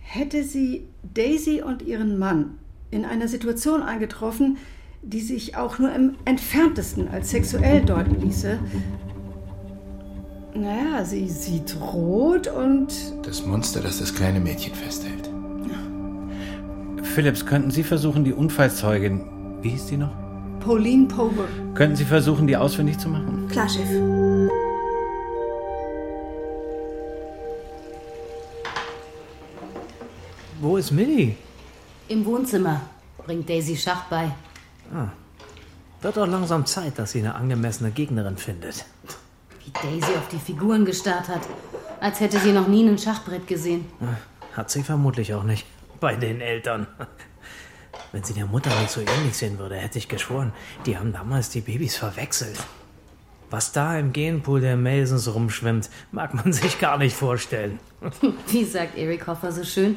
Hätte 0.00 0.42
sie 0.42 0.84
Daisy 1.12 1.60
und 1.60 1.82
ihren 1.82 2.18
Mann 2.18 2.56
in 2.90 3.04
einer 3.04 3.28
Situation 3.28 3.82
eingetroffen, 3.82 4.56
die 5.02 5.20
sich 5.20 5.58
auch 5.58 5.78
nur 5.78 5.94
im 5.94 6.14
entferntesten 6.24 7.06
als 7.08 7.30
sexuell 7.30 7.84
deuten 7.84 8.18
ließe. 8.18 8.58
Naja, 10.54 11.04
sie 11.04 11.28
sieht 11.28 11.76
rot 11.82 12.48
und. 12.48 12.94
Das 13.24 13.44
Monster, 13.44 13.82
das 13.82 13.98
das 13.98 14.14
kleine 14.14 14.40
Mädchen 14.40 14.74
festhält. 14.74 15.30
Phillips, 17.02 17.44
könnten 17.44 17.70
Sie 17.70 17.82
versuchen, 17.82 18.24
die 18.24 18.32
Unfallzeugin. 18.32 19.60
Wie 19.60 19.68
hieß 19.68 19.86
die 19.86 19.98
noch? 19.98 20.12
Pauline 20.60 21.08
Pober. 21.08 21.44
Könnten 21.74 21.96
Sie 21.96 22.06
versuchen, 22.06 22.46
die 22.46 22.56
ausfindig 22.56 22.96
zu 22.98 23.10
machen? 23.10 23.48
Klar, 23.50 23.68
Chef. 23.68 23.86
Wo 30.60 30.76
ist 30.76 30.90
Millie? 30.90 31.36
Im 32.08 32.24
Wohnzimmer. 32.24 32.80
Bringt 33.18 33.48
Daisy 33.48 33.76
Schach 33.76 34.04
bei. 34.04 34.30
Ah. 34.94 35.08
Wird 36.00 36.16
doch 36.16 36.26
langsam 36.26 36.64
Zeit, 36.64 36.98
dass 36.98 37.12
sie 37.12 37.18
eine 37.18 37.34
angemessene 37.34 37.90
Gegnerin 37.90 38.36
findet. 38.36 38.84
Wie 39.64 39.70
Daisy 39.70 40.12
auf 40.16 40.28
die 40.28 40.38
Figuren 40.38 40.84
gestarrt 40.84 41.28
hat. 41.28 41.42
Als 42.00 42.20
hätte 42.20 42.38
sie 42.38 42.52
noch 42.52 42.68
nie 42.68 42.88
ein 42.88 42.98
Schachbrett 42.98 43.46
gesehen. 43.46 43.86
Hat 44.54 44.70
sie 44.70 44.82
vermutlich 44.82 45.34
auch 45.34 45.42
nicht. 45.42 45.66
Bei 46.00 46.14
den 46.14 46.40
Eltern. 46.40 46.86
Wenn 48.12 48.22
sie 48.22 48.34
der 48.34 48.46
Mutter 48.46 48.70
nicht 48.80 48.90
so 48.90 49.00
ähnlich 49.00 49.36
sehen 49.36 49.58
würde, 49.58 49.76
hätte 49.76 49.98
ich 49.98 50.08
geschworen, 50.08 50.52
die 50.86 50.96
haben 50.96 51.12
damals 51.12 51.50
die 51.50 51.60
Babys 51.60 51.96
verwechselt. 51.96 52.58
Was 53.50 53.72
da 53.72 53.98
im 53.98 54.12
Genpool 54.12 54.60
der 54.60 54.76
Masons 54.76 55.32
rumschwimmt, 55.32 55.90
mag 56.12 56.34
man 56.34 56.52
sich 56.52 56.78
gar 56.78 56.98
nicht 56.98 57.16
vorstellen. 57.16 57.78
Wie 58.48 58.64
sagt 58.64 58.96
Eric 58.96 59.26
Hoffer 59.26 59.52
so 59.52 59.64
schön? 59.64 59.96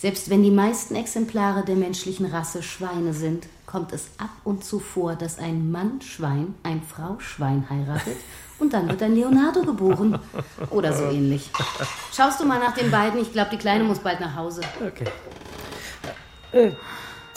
Selbst 0.00 0.30
wenn 0.30 0.42
die 0.42 0.50
meisten 0.50 0.94
Exemplare 0.94 1.62
der 1.62 1.76
menschlichen 1.76 2.24
Rasse 2.24 2.62
Schweine 2.62 3.12
sind, 3.12 3.46
kommt 3.66 3.92
es 3.92 4.06
ab 4.16 4.30
und 4.44 4.64
zu 4.64 4.78
vor, 4.78 5.14
dass 5.14 5.38
ein 5.38 5.70
Mann-Schwein 5.70 6.54
ein 6.62 6.80
Frau-Schwein 6.80 7.66
heiratet 7.68 8.16
und 8.58 8.72
dann 8.72 8.88
wird 8.88 9.02
ein 9.02 9.14
Leonardo 9.14 9.60
geboren. 9.60 10.18
Oder 10.70 10.94
so 10.94 11.04
ähnlich. 11.04 11.50
Schaust 12.14 12.40
du 12.40 12.46
mal 12.46 12.58
nach 12.58 12.72
den 12.72 12.90
beiden? 12.90 13.20
Ich 13.20 13.30
glaube, 13.34 13.50
die 13.52 13.58
Kleine 13.58 13.84
muss 13.84 13.98
bald 13.98 14.20
nach 14.20 14.34
Hause. 14.36 14.62
Okay. 14.80 15.04
Äh, 16.52 16.70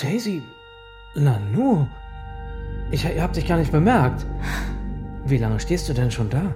Daisy, 0.02 0.42
Lanu, 1.16 1.86
ich 2.92 3.06
hab 3.06 3.34
dich 3.34 3.46
gar 3.46 3.58
nicht 3.58 3.74
bemerkt. 3.74 4.26
Wie 5.26 5.38
lange 5.38 5.60
stehst 5.60 5.90
du 5.90 5.94
denn 5.94 6.12
schon 6.12 6.30
da? 6.30 6.56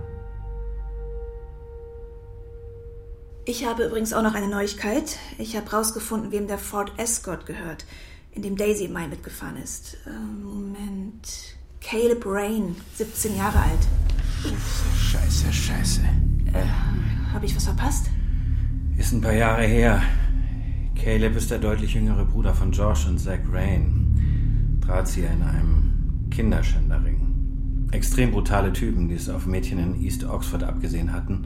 Ich 3.50 3.66
habe 3.66 3.86
übrigens 3.86 4.12
auch 4.12 4.24
noch 4.24 4.34
eine 4.34 4.50
Neuigkeit. 4.50 5.18
Ich 5.38 5.56
habe 5.56 5.72
rausgefunden, 5.72 6.34
wem 6.34 6.48
der 6.48 6.58
Ford 6.58 6.92
Escort 6.98 7.46
gehört, 7.46 7.86
in 8.34 8.42
dem 8.42 8.58
Daisy 8.58 8.84
im 8.84 8.92
Mai 8.92 9.08
mitgefahren 9.08 9.56
ist. 9.56 9.96
Ähm, 10.06 10.44
Moment. 10.44 11.56
Caleb 11.80 12.26
Rain, 12.26 12.76
17 12.96 13.38
Jahre 13.38 13.60
alt. 13.60 13.88
Scheiße, 15.00 15.54
scheiße. 15.54 16.02
Äh, 16.52 16.66
habe 17.32 17.46
ich 17.46 17.56
was 17.56 17.64
verpasst? 17.64 18.08
Ist 18.98 19.14
ein 19.14 19.22
paar 19.22 19.32
Jahre 19.32 19.64
her. 19.64 20.02
Caleb 21.02 21.38
ist 21.38 21.50
der 21.50 21.60
deutlich 21.60 21.94
jüngere 21.94 22.26
Bruder 22.26 22.54
von 22.54 22.74
Josh 22.74 23.08
und 23.08 23.18
Zach 23.18 23.40
Rain. 23.50 24.82
Drahtzieher 24.86 25.32
in 25.32 25.44
einem 25.44 26.28
Kinderschänderring. 26.32 27.88
Extrem 27.94 28.32
brutale 28.32 28.74
Typen, 28.74 29.08
die 29.08 29.16
es 29.16 29.30
auf 29.30 29.46
Mädchen 29.46 29.80
in 29.80 30.04
East 30.04 30.26
Oxford 30.26 30.64
abgesehen 30.64 31.14
hatten 31.14 31.46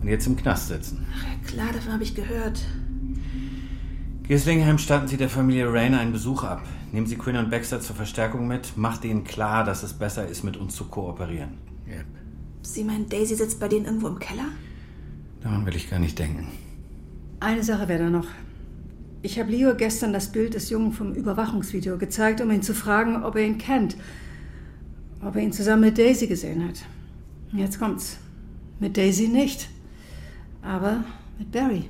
und 0.00 0.08
jetzt 0.08 0.26
im 0.26 0.36
Knast 0.36 0.68
sitzen. 0.68 1.04
Ach 1.14 1.24
ja, 1.24 1.48
klar, 1.48 1.72
davon 1.72 1.92
habe 1.92 2.02
ich 2.02 2.14
gehört. 2.14 2.60
Gislingham 4.28 4.76
statten 4.78 5.08
Sie 5.08 5.16
der 5.16 5.30
Familie 5.30 5.72
Rayner 5.72 6.00
einen 6.00 6.12
Besuch 6.12 6.44
ab. 6.44 6.62
Nehmen 6.92 7.06
Sie 7.06 7.16
Quinn 7.16 7.36
und 7.36 7.50
Baxter 7.50 7.80
zur 7.80 7.96
Verstärkung 7.96 8.46
mit. 8.46 8.76
Macht 8.76 9.04
ihnen 9.04 9.24
klar, 9.24 9.64
dass 9.64 9.82
es 9.82 9.94
besser 9.94 10.26
ist, 10.26 10.44
mit 10.44 10.56
uns 10.56 10.74
zu 10.74 10.84
kooperieren. 10.84 11.58
Ja. 11.86 12.02
Sie 12.62 12.84
meinen, 12.84 13.08
Daisy 13.08 13.36
sitzt 13.36 13.58
bei 13.58 13.68
denen 13.68 13.86
irgendwo 13.86 14.08
im 14.08 14.18
Keller? 14.18 14.44
Daran 15.40 15.64
will 15.64 15.76
ich 15.76 15.88
gar 15.88 15.98
nicht 15.98 16.18
denken. 16.18 16.48
Eine 17.40 17.62
Sache 17.62 17.88
wäre 17.88 18.04
da 18.04 18.10
noch. 18.10 18.26
Ich 19.22 19.38
habe 19.38 19.50
Leo 19.50 19.74
gestern 19.74 20.12
das 20.12 20.30
Bild 20.30 20.54
des 20.54 20.70
Jungen 20.70 20.92
vom 20.92 21.14
Überwachungsvideo 21.14 21.98
gezeigt, 21.98 22.40
um 22.40 22.50
ihn 22.50 22.62
zu 22.62 22.74
fragen, 22.74 23.24
ob 23.24 23.36
er 23.36 23.46
ihn 23.46 23.58
kennt. 23.58 23.96
Ob 25.24 25.36
er 25.36 25.42
ihn 25.42 25.52
zusammen 25.52 25.82
mit 25.82 25.98
Daisy 25.98 26.26
gesehen 26.26 26.68
hat. 26.68 26.84
Jetzt 27.52 27.78
kommt's. 27.78 28.18
Mit 28.78 28.96
Daisy 28.96 29.28
nicht. 29.28 29.70
Aber 30.62 31.04
mit 31.38 31.52
Barry. 31.52 31.88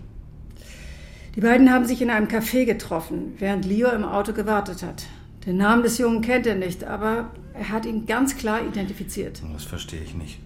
Die 1.35 1.41
beiden 1.41 1.71
haben 1.71 1.87
sich 1.87 2.03
in 2.03 2.11
einem 2.11 2.27
Café 2.27 2.65
getroffen, 2.65 3.35
während 3.39 3.65
Leo 3.65 3.91
im 3.91 4.05
Auto 4.05 4.33
gewartet 4.33 4.83
hat. 4.83 5.07
Den 5.47 5.57
Namen 5.57 5.83
des 5.83 5.99
Jungen 5.99 6.21
kennt 6.21 6.47
er 6.47 6.57
nicht, 6.57 6.85
aber 6.85 7.31
er 7.55 7.69
hat 7.69 7.87
ihn 7.87 8.07
ganz 8.07 8.37
klar 8.37 8.67
identifiziert. 8.67 9.41
Das 9.53 9.65
verstehe 9.65 10.03
ich 10.03 10.15
nicht. 10.15 10.41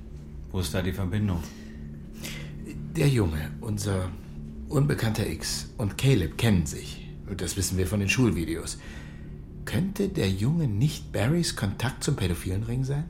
Wo 0.50 0.60
ist 0.60 0.74
da 0.74 0.82
die 0.82 0.92
Verbindung? 0.92 1.42
Der 2.94 3.08
Junge, 3.08 3.50
unser 3.60 4.10
unbekannter 4.68 5.26
X 5.26 5.70
und 5.78 5.96
Caleb 5.96 6.36
kennen 6.36 6.66
sich. 6.66 7.08
Und 7.28 7.40
das 7.40 7.56
wissen 7.56 7.78
wir 7.78 7.86
von 7.86 8.00
den 8.00 8.08
Schulvideos. 8.08 8.78
Könnte 9.64 10.08
der 10.08 10.28
Junge 10.28 10.66
nicht 10.68 11.12
Barrys 11.12 11.56
Kontakt 11.56 12.04
zum 12.04 12.16
pädophilen 12.16 12.64
Ring 12.64 12.84
sein? 12.84 13.04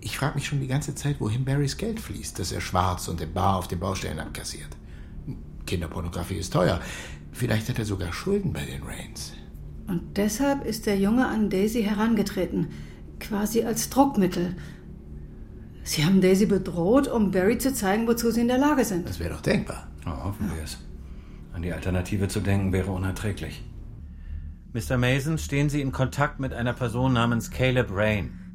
Ich 0.00 0.18
frage 0.18 0.34
mich 0.34 0.46
schon 0.46 0.60
die 0.60 0.66
ganze 0.66 0.94
Zeit, 0.94 1.20
wohin 1.20 1.44
Barrys 1.44 1.76
Geld 1.76 2.00
fließt, 2.00 2.38
das 2.38 2.52
er 2.52 2.60
schwarz 2.60 3.08
und 3.08 3.20
im 3.20 3.32
Bar 3.32 3.56
auf 3.56 3.68
den 3.68 3.80
Baustellen 3.80 4.18
abkassiert. 4.18 4.68
Kinderpornografie 5.66 6.36
ist 6.36 6.52
teuer. 6.52 6.80
Vielleicht 7.32 7.68
hat 7.68 7.78
er 7.78 7.84
sogar 7.84 8.12
Schulden 8.12 8.52
bei 8.52 8.64
den 8.64 8.82
Rains. 8.82 9.32
Und 9.86 10.16
deshalb 10.16 10.64
ist 10.66 10.86
der 10.86 10.98
Junge 10.98 11.26
an 11.26 11.48
Daisy 11.48 11.82
herangetreten, 11.82 12.68
quasi 13.18 13.62
als 13.64 13.88
Druckmittel. 13.90 14.56
Sie 15.82 16.04
haben 16.04 16.20
Daisy 16.20 16.46
bedroht, 16.46 17.08
um 17.08 17.30
Barry 17.30 17.58
zu 17.58 17.72
zeigen, 17.72 18.06
wozu 18.06 18.30
sie 18.30 18.42
in 18.42 18.48
der 18.48 18.58
Lage 18.58 18.84
sind. 18.84 19.08
Das 19.08 19.18
wäre 19.18 19.34
doch 19.34 19.40
denkbar. 19.40 19.88
Oh, 20.06 20.24
hoffen 20.24 20.50
wir 20.54 20.62
es. 20.62 20.78
An 21.52 21.62
die 21.62 21.72
Alternative 21.72 22.28
zu 22.28 22.40
denken 22.40 22.72
wäre 22.72 22.90
unerträglich. 22.90 23.64
Mr. 24.72 24.98
Mason, 24.98 25.38
stehen 25.38 25.68
Sie 25.68 25.80
in 25.80 25.90
Kontakt 25.90 26.38
mit 26.38 26.52
einer 26.52 26.72
Person 26.72 27.12
namens 27.12 27.50
Caleb 27.50 27.88
Rain? 27.90 28.49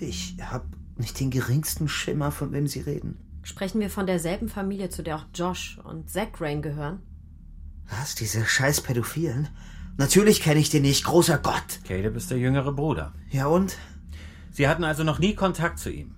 Ich 0.00 0.36
habe 0.40 0.66
nicht 0.96 1.18
den 1.18 1.30
geringsten 1.30 1.88
Schimmer, 1.88 2.30
von 2.30 2.52
wem 2.52 2.66
Sie 2.66 2.80
reden. 2.80 3.18
Sprechen 3.42 3.80
wir 3.80 3.90
von 3.90 4.06
derselben 4.06 4.48
Familie, 4.48 4.88
zu 4.88 5.02
der 5.02 5.16
auch 5.16 5.26
Josh 5.34 5.78
und 5.84 6.08
Zach 6.08 6.40
Rain 6.40 6.62
gehören? 6.62 7.00
Was, 7.90 8.14
diese 8.14 8.44
scheiß 8.44 8.80
Pädophilen? 8.80 9.48
Natürlich 9.96 10.40
kenne 10.40 10.60
ich 10.60 10.70
den 10.70 10.82
nicht, 10.82 11.04
großer 11.04 11.38
Gott. 11.38 11.80
Caleb 11.86 12.16
ist 12.16 12.30
der 12.30 12.38
jüngere 12.38 12.72
Bruder. 12.72 13.12
Ja 13.30 13.46
und? 13.46 13.76
Sie 14.50 14.66
hatten 14.66 14.84
also 14.84 15.04
noch 15.04 15.18
nie 15.18 15.34
Kontakt 15.34 15.78
zu 15.78 15.90
ihm. 15.90 16.14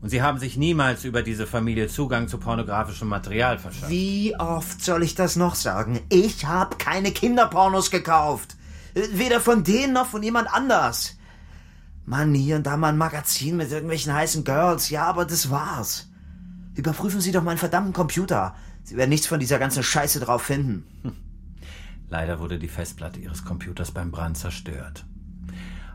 Und 0.00 0.10
Sie 0.10 0.20
haben 0.20 0.38
sich 0.38 0.58
niemals 0.58 1.04
über 1.04 1.22
diese 1.22 1.46
Familie 1.46 1.88
Zugang 1.88 2.28
zu 2.28 2.36
pornografischem 2.36 3.08
Material 3.08 3.58
verschafft. 3.58 3.90
Wie 3.90 4.34
oft 4.38 4.84
soll 4.84 5.02
ich 5.02 5.14
das 5.14 5.36
noch 5.36 5.54
sagen? 5.54 6.00
Ich 6.10 6.44
habe 6.44 6.76
keine 6.76 7.10
Kinderpornos 7.10 7.90
gekauft. 7.90 8.56
Weder 8.94 9.40
von 9.40 9.64
denen 9.64 9.94
noch 9.94 10.06
von 10.06 10.22
jemand 10.22 10.52
anders. 10.52 11.16
Mann, 12.06 12.34
hier 12.34 12.56
und 12.56 12.66
da 12.66 12.76
mal 12.76 12.90
ein 12.90 12.98
Magazin 12.98 13.56
mit 13.56 13.70
irgendwelchen 13.70 14.12
heißen 14.12 14.44
Girls. 14.44 14.90
Ja, 14.90 15.04
aber 15.06 15.24
das 15.24 15.50
war's. 15.50 16.08
Überprüfen 16.74 17.20
Sie 17.20 17.32
doch 17.32 17.42
meinen 17.42 17.58
verdammten 17.58 17.92
Computer. 17.92 18.54
Sie 18.82 18.96
werden 18.96 19.10
nichts 19.10 19.26
von 19.26 19.40
dieser 19.40 19.58
ganzen 19.58 19.82
Scheiße 19.82 20.20
drauf 20.20 20.42
finden. 20.42 20.84
Leider 22.10 22.38
wurde 22.40 22.58
die 22.58 22.68
Festplatte 22.68 23.20
ihres 23.20 23.44
Computers 23.44 23.90
beim 23.90 24.10
Brand 24.10 24.36
zerstört. 24.36 25.06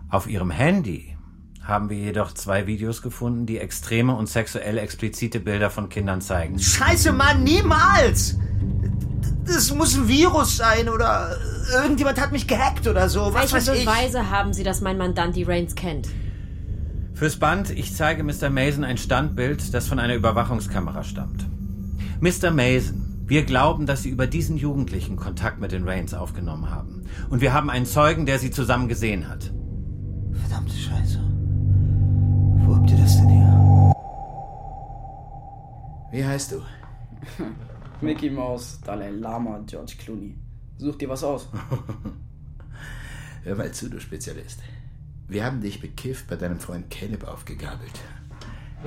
Auf 0.10 0.28
ihrem 0.28 0.50
Handy 0.50 1.16
haben 1.62 1.90
wir 1.90 1.98
jedoch 1.98 2.34
zwei 2.34 2.66
Videos 2.66 3.04
gefunden, 3.04 3.46
die 3.46 3.60
extreme 3.60 4.16
und 4.16 4.28
sexuell 4.28 4.80
explizite 4.80 5.40
Bilder 5.40 5.70
von 5.70 5.90
Kindern 5.90 6.22
zeigen. 6.22 6.58
Scheiße, 6.58 7.12
Mann, 7.12 7.44
niemals! 7.44 8.38
Das 9.46 9.74
muss 9.74 9.96
ein 9.96 10.08
Virus 10.08 10.58
sein 10.58 10.90
oder 10.90 11.38
irgendjemand 11.70 12.20
hat 12.20 12.32
mich 12.32 12.48
gehackt 12.48 12.88
oder 12.88 13.10
so. 13.10 13.34
Was 13.34 13.54
Welche 13.54 13.72
weiß 13.72 13.80
ich? 13.80 13.86
Beweise 13.86 14.30
haben 14.30 14.54
Sie, 14.54 14.64
dass 14.64 14.82
mein 14.82 14.98
Mandant 14.98 15.36
die 15.36 15.44
Rains 15.44 15.76
kennt? 15.76 16.08
Fürs 17.14 17.38
Band, 17.38 17.70
ich 17.72 17.96
zeige 17.96 18.24
Mr. 18.24 18.50
Mason 18.50 18.84
ein 18.84 18.98
Standbild, 18.98 19.74
das 19.74 19.88
von 19.88 20.00
einer 20.00 20.16
Überwachungskamera 20.16 21.04
stammt. 21.04 21.46
Mr. 22.22 22.52
Mason, 22.52 23.24
wir 23.28 23.44
glauben, 23.44 23.86
dass 23.86 24.04
Sie 24.04 24.10
über 24.10 24.26
diesen 24.26 24.58
Jugendlichen 24.58 25.16
Kontakt 25.16 25.60
mit 25.60 25.72
den 25.72 25.88
Rains 25.88 26.14
aufgenommen 26.14 26.70
haben. 26.70 27.06
Und 27.30 27.42
wir 27.42 27.54
haben 27.54 27.70
einen 27.70 27.86
Zeugen, 27.86 28.26
der 28.26 28.40
Sie 28.40 28.52
zusammen 28.52 28.88
gesehen 28.88 29.28
hat. 29.28 29.52
Verdammte 30.32 30.74
Scheiße. 30.74 31.20
Wo 32.66 32.76
habt 32.76 32.90
ihr 32.90 32.98
das 32.98 33.18
denn 33.18 33.30
her? 33.30 33.94
Wie 36.12 36.26
heißt 36.26 36.54
du? 36.54 36.62
Mickey 38.02 38.30
Mouse, 38.30 38.80
Dalai 38.86 39.10
Lama, 39.10 39.62
George 39.68 39.96
Clooney. 40.00 40.36
Such 40.80 40.96
dir 40.98 41.10
was 41.10 41.24
aus. 41.24 41.48
Hör 43.44 43.56
mal 43.56 43.72
zu, 43.74 43.90
du 43.90 44.00
Spezialist. 44.00 44.60
Wir 45.28 45.44
haben 45.44 45.60
dich 45.60 45.82
bekifft 45.82 46.28
bei 46.28 46.38
deinem 46.38 46.60
Freund 46.60 46.90
Caleb 46.90 47.26
aufgegabelt. 47.26 47.92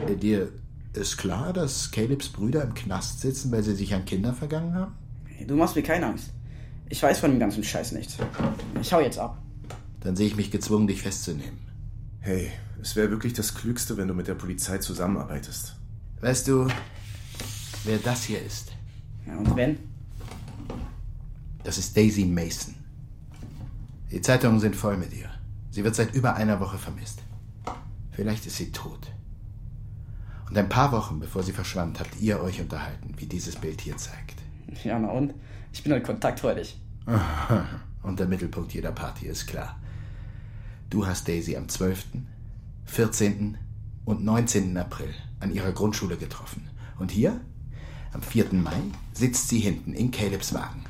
Äh, 0.08 0.16
Dir 0.16 0.48
ist 0.94 1.18
klar, 1.18 1.52
dass 1.52 1.90
Calebs 1.90 2.30
Brüder 2.30 2.62
im 2.64 2.72
Knast 2.72 3.20
sitzen, 3.20 3.52
weil 3.52 3.62
sie 3.62 3.74
sich 3.74 3.94
an 3.94 4.06
Kinder 4.06 4.32
vergangen 4.32 4.74
haben? 4.74 4.94
Du 5.46 5.54
machst 5.54 5.76
mir 5.76 5.82
keine 5.82 6.06
Angst. 6.06 6.30
Ich 6.88 7.02
weiß 7.02 7.18
von 7.18 7.30
dem 7.30 7.38
ganzen 7.38 7.62
Scheiß 7.62 7.92
nichts. 7.92 8.16
Ich 8.80 8.92
hau 8.92 9.00
jetzt 9.00 9.18
ab. 9.18 9.38
Dann 10.00 10.16
sehe 10.16 10.26
ich 10.26 10.36
mich 10.36 10.50
gezwungen, 10.50 10.86
dich 10.86 11.02
festzunehmen. 11.02 11.58
Hey, 12.20 12.50
es 12.80 12.96
wäre 12.96 13.10
wirklich 13.10 13.34
das 13.34 13.54
Klügste, 13.54 13.98
wenn 13.98 14.08
du 14.08 14.14
mit 14.14 14.28
der 14.28 14.34
Polizei 14.34 14.78
zusammenarbeitest. 14.78 15.76
Weißt 16.22 16.48
du, 16.48 16.68
wer 17.84 17.98
das 17.98 18.24
hier 18.24 18.42
ist? 18.42 18.72
Ja, 19.26 19.36
und 19.36 19.54
wenn? 19.56 19.91
Das 21.64 21.78
ist 21.78 21.96
Daisy 21.96 22.24
Mason. 22.24 22.74
Die 24.10 24.20
Zeitungen 24.20 24.60
sind 24.60 24.76
voll 24.76 24.96
mit 24.96 25.12
ihr. 25.12 25.30
Sie 25.70 25.84
wird 25.84 25.94
seit 25.94 26.14
über 26.14 26.34
einer 26.34 26.60
Woche 26.60 26.78
vermisst. 26.78 27.22
Vielleicht 28.10 28.46
ist 28.46 28.56
sie 28.56 28.72
tot. 28.72 29.10
Und 30.48 30.58
ein 30.58 30.68
paar 30.68 30.92
Wochen 30.92 31.18
bevor 31.18 31.42
sie 31.42 31.52
verschwand, 31.52 31.98
habt 31.98 32.20
ihr 32.20 32.40
euch 32.42 32.60
unterhalten, 32.60 33.14
wie 33.16 33.26
dieses 33.26 33.56
Bild 33.56 33.80
hier 33.80 33.96
zeigt. 33.96 34.42
Ja, 34.84 34.98
na 34.98 35.08
und? 35.08 35.34
Ich 35.72 35.82
bin 35.82 35.92
halt 35.92 36.04
kontaktfreudig. 36.04 36.78
Und 38.02 38.18
der 38.18 38.26
Mittelpunkt 38.26 38.74
jeder 38.74 38.90
Party 38.92 39.26
ist 39.26 39.46
klar. 39.46 39.78
Du 40.90 41.06
hast 41.06 41.28
Daisy 41.28 41.56
am 41.56 41.68
12., 41.68 42.04
14. 42.84 43.56
und 44.04 44.24
19. 44.24 44.76
April 44.76 45.14
an 45.40 45.54
ihrer 45.54 45.72
Grundschule 45.72 46.16
getroffen. 46.16 46.68
Und 46.98 47.12
hier, 47.12 47.40
am 48.12 48.20
4. 48.20 48.52
Mai, 48.52 48.76
sitzt 49.12 49.48
sie 49.48 49.60
hinten 49.60 49.94
in 49.94 50.10
Calebs 50.10 50.52
Wagen. 50.52 50.84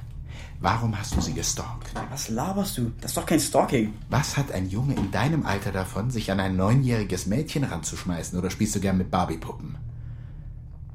Warum 0.63 0.97
hast 0.97 1.17
du 1.17 1.21
sie 1.21 1.35
gestalkt? 1.35 1.91
Was 2.09 2.29
laberst 2.29 2.79
du? 2.79 2.93
Das 3.01 3.11
ist 3.11 3.17
doch 3.17 3.27
kein 3.27 3.41
Stalking. 3.41 3.95
Was 4.11 4.37
hat 4.37 4.53
ein 4.53 4.71
Junge 4.71 4.95
in 4.95 5.11
deinem 5.11 5.45
Alter 5.45 5.73
davon, 5.73 6.13
sich 6.13 6.31
an 6.31 6.39
ein 6.39 6.55
neunjähriges 6.55 7.27
Mädchen 7.27 7.65
ranzuschmeißen 7.65 8.39
oder 8.39 8.49
spielst 8.49 8.77
du 8.77 8.81
gern 8.81 8.97
mit 8.97 9.11
Barbiepuppen? 9.11 9.77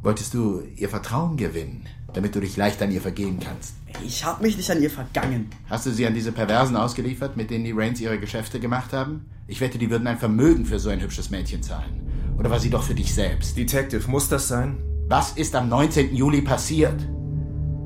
Wolltest 0.02 0.34
du 0.34 0.62
ihr 0.78 0.88
Vertrauen 0.88 1.36
gewinnen, 1.36 1.86
damit 2.14 2.34
du 2.34 2.40
dich 2.40 2.56
leicht 2.56 2.82
an 2.82 2.94
ihr 2.94 3.02
vergehen 3.02 3.42
kannst? 3.42 3.74
Ich 4.06 4.24
hab 4.24 4.42
mich 4.42 4.56
nicht 4.56 4.72
an 4.72 4.82
ihr 4.82 4.90
vergangen. 4.90 5.50
Hast 5.70 5.86
du 5.86 5.92
sie 5.92 6.08
an 6.08 6.14
diese 6.14 6.32
Perversen 6.32 6.78
ausgeliefert, 6.78 7.36
mit 7.36 7.50
denen 7.50 7.66
die 7.66 7.74
Rains 7.74 8.00
ihre 8.00 8.22
Geschäfte 8.22 8.62
gemacht 8.62 8.94
haben? 8.94 9.26
Ich 9.48 9.60
wette, 9.60 9.78
die 9.78 9.90
würden 9.90 10.08
ein 10.08 10.18
Vermögen 10.18 10.66
für 10.66 10.80
so 10.80 10.88
ein 10.88 11.02
hübsches 11.02 11.30
Mädchen 11.30 11.62
zahlen. 11.62 12.08
Oder 12.40 12.50
war 12.50 12.62
sie 12.62 12.70
doch 12.70 12.84
für 12.84 12.96
dich 12.96 13.14
selbst? 13.14 13.58
Detective, 13.58 14.10
muss 14.10 14.30
das 14.30 14.48
sein? 14.48 14.78
Was 15.10 15.34
ist 15.34 15.54
am 15.56 15.68
19. 15.68 16.16
Juli 16.16 16.42
passiert? 16.42 17.06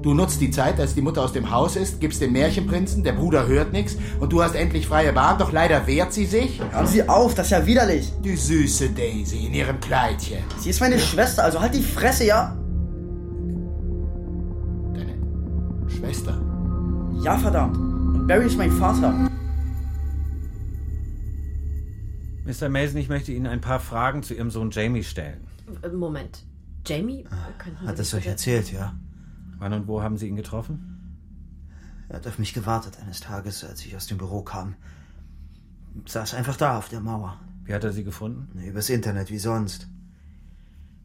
Du 0.01 0.15
nutzt 0.15 0.41
die 0.41 0.49
Zeit, 0.49 0.79
als 0.79 0.95
die 0.95 1.01
Mutter 1.01 1.21
aus 1.21 1.31
dem 1.31 1.51
Haus 1.51 1.75
ist, 1.75 1.99
gibst 1.99 2.21
den 2.21 2.31
Märchenprinzen, 2.31 3.03
der 3.03 3.13
Bruder 3.13 3.45
hört 3.47 3.71
nichts 3.71 3.97
und 4.19 4.33
du 4.33 4.41
hast 4.41 4.55
endlich 4.55 4.87
freie 4.87 5.13
Bahn, 5.13 5.37
doch 5.37 5.51
leider 5.51 5.85
wehrt 5.85 6.11
sie 6.11 6.25
sich. 6.25 6.59
Hören 6.71 6.87
Sie 6.87 7.07
auf, 7.07 7.35
das 7.35 7.47
ist 7.47 7.51
ja 7.51 7.65
widerlich. 7.67 8.11
Die 8.23 8.35
süße 8.35 8.89
Daisy 8.89 9.45
in 9.45 9.53
ihrem 9.53 9.79
Kleidchen. 9.79 10.39
Sie 10.57 10.71
ist 10.71 10.79
meine 10.79 10.97
Schwester, 10.97 11.43
also 11.43 11.61
halt 11.61 11.75
die 11.75 11.83
Fresse, 11.83 12.25
ja? 12.25 12.57
Schwester. 15.87 16.41
Ja, 17.21 17.37
verdammt. 17.37 17.77
Und 17.77 18.25
Barry 18.25 18.47
ist 18.47 18.57
mein 18.57 18.71
Vater. 18.71 19.29
Mr. 22.43 22.69
Mason, 22.69 22.97
ich 22.97 23.07
möchte 23.07 23.31
Ihnen 23.31 23.45
ein 23.45 23.61
paar 23.61 23.79
Fragen 23.79 24.23
zu 24.23 24.33
Ihrem 24.33 24.49
Sohn 24.49 24.71
Jamie 24.71 25.03
stellen. 25.03 25.45
Moment. 25.93 26.43
Jamie? 26.87 27.23
Könnten 27.59 27.85
Hat 27.85 27.99
es 27.99 28.15
euch 28.15 28.25
erzählt, 28.25 28.71
ja? 28.71 28.95
Wann 29.62 29.74
und 29.74 29.88
wo 29.88 30.02
haben 30.02 30.17
Sie 30.17 30.28
ihn 30.28 30.36
getroffen? 30.36 30.97
Er 32.10 32.15
hat 32.15 32.26
auf 32.26 32.39
mich 32.39 32.56
gewartet 32.56 32.97
eines 33.00 33.19
Tages, 33.19 33.63
als 33.63 33.86
ich 33.86 33.95
aus 33.95 34.08
dem 34.08 34.17
Büro 34.17 34.41
kam. 34.41 34.74
Saß 36.08 36.34
einfach 36.34 36.56
da 36.58 36.80
auf 36.80 36.89
der 36.89 37.00
Mauer. 37.00 37.39
Wie 37.63 37.74
hat 37.76 37.84
er 37.84 37.91
Sie 37.93 38.04
gefunden? 38.04 38.60
Übers 38.60 38.89
Internet, 38.89 39.30
wie 39.30 39.38
sonst. 39.38 39.88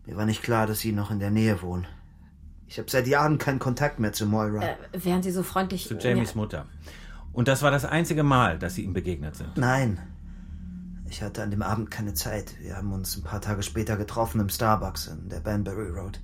Mir 0.07 0.17
war 0.17 0.25
nicht 0.25 0.43
klar, 0.43 0.67
dass 0.67 0.79
Sie 0.81 0.93
noch 0.93 1.11
in 1.11 1.19
der 1.19 1.31
Nähe 1.31 1.61
wohnen. 1.61 1.87
Ich 2.67 2.79
habe 2.79 2.91
seit 2.91 3.07
Jahren 3.07 3.37
keinen 3.37 3.59
Kontakt 3.59 4.01
mehr 4.01 4.15
zu 4.15 4.25
Moira. 4.25 4.63
Äh, 4.63 4.77
wären 5.05 5.23
Sie 5.23 5.33
so 5.33 5.43
freundlich? 5.43 5.87
Zu 5.87 5.99
Jamies 5.99 6.35
mir- 6.35 6.41
Mutter. 6.41 6.65
Und 7.35 7.49
das 7.49 7.61
war 7.61 7.71
das 7.71 7.85
einzige 7.85 8.23
Mal, 8.23 8.59
dass 8.59 8.75
Sie 8.75 8.85
ihm 8.85 8.95
begegnet 8.95 9.37
sind. 9.37 9.55
Nein. 9.59 9.99
Ich 11.11 11.23
hatte 11.23 11.43
an 11.43 11.51
dem 11.51 11.61
Abend 11.61 11.91
keine 11.91 12.15
Zeit. 12.15 12.55
Wir 12.63 12.75
haben 12.79 12.91
uns 12.93 13.19
ein 13.19 13.23
paar 13.23 13.43
Tage 13.43 13.63
später 13.63 13.99
getroffen 13.99 14.41
im 14.41 14.49
Starbucks 14.49 15.09
in 15.09 15.29
der 15.29 15.41
Banbury 15.41 15.91
Road. 15.91 16.21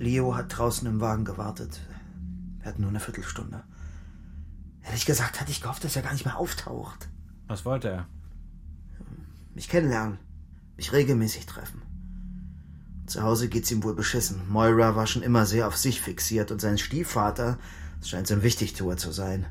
Leo 0.00 0.34
hat 0.34 0.56
draußen 0.56 0.88
im 0.88 1.00
Wagen 1.00 1.24
gewartet. 1.24 1.80
Wir 2.58 2.66
hatten 2.66 2.82
nur 2.82 2.90
eine 2.90 3.00
Viertelstunde. 3.00 3.62
Ehrlich 4.82 5.06
gesagt 5.06 5.40
hatte 5.40 5.52
ich 5.52 5.60
gehofft, 5.60 5.84
dass 5.84 5.94
er 5.94 6.02
gar 6.02 6.12
nicht 6.12 6.24
mehr 6.24 6.38
auftaucht. 6.38 7.08
Was 7.46 7.64
wollte 7.64 7.90
er? 7.90 8.06
Mich 9.54 9.68
kennenlernen. 9.68 10.18
Mich 10.76 10.92
regelmäßig 10.92 11.46
treffen. 11.46 11.82
Zu 13.06 13.22
Hause 13.22 13.48
geht's 13.48 13.70
ihm 13.70 13.84
wohl 13.84 13.94
beschissen. 13.94 14.48
Moira 14.48 14.96
war 14.96 15.06
schon 15.06 15.22
immer 15.22 15.46
sehr 15.46 15.68
auf 15.68 15.76
sich 15.76 16.00
fixiert 16.00 16.50
und 16.50 16.60
sein 16.60 16.78
Stiefvater 16.78 17.58
das 18.00 18.08
scheint 18.08 18.26
so 18.26 18.34
ein 18.34 18.42
Wichtigtuer 18.42 18.96
zu 18.96 19.12
sein. 19.12 19.46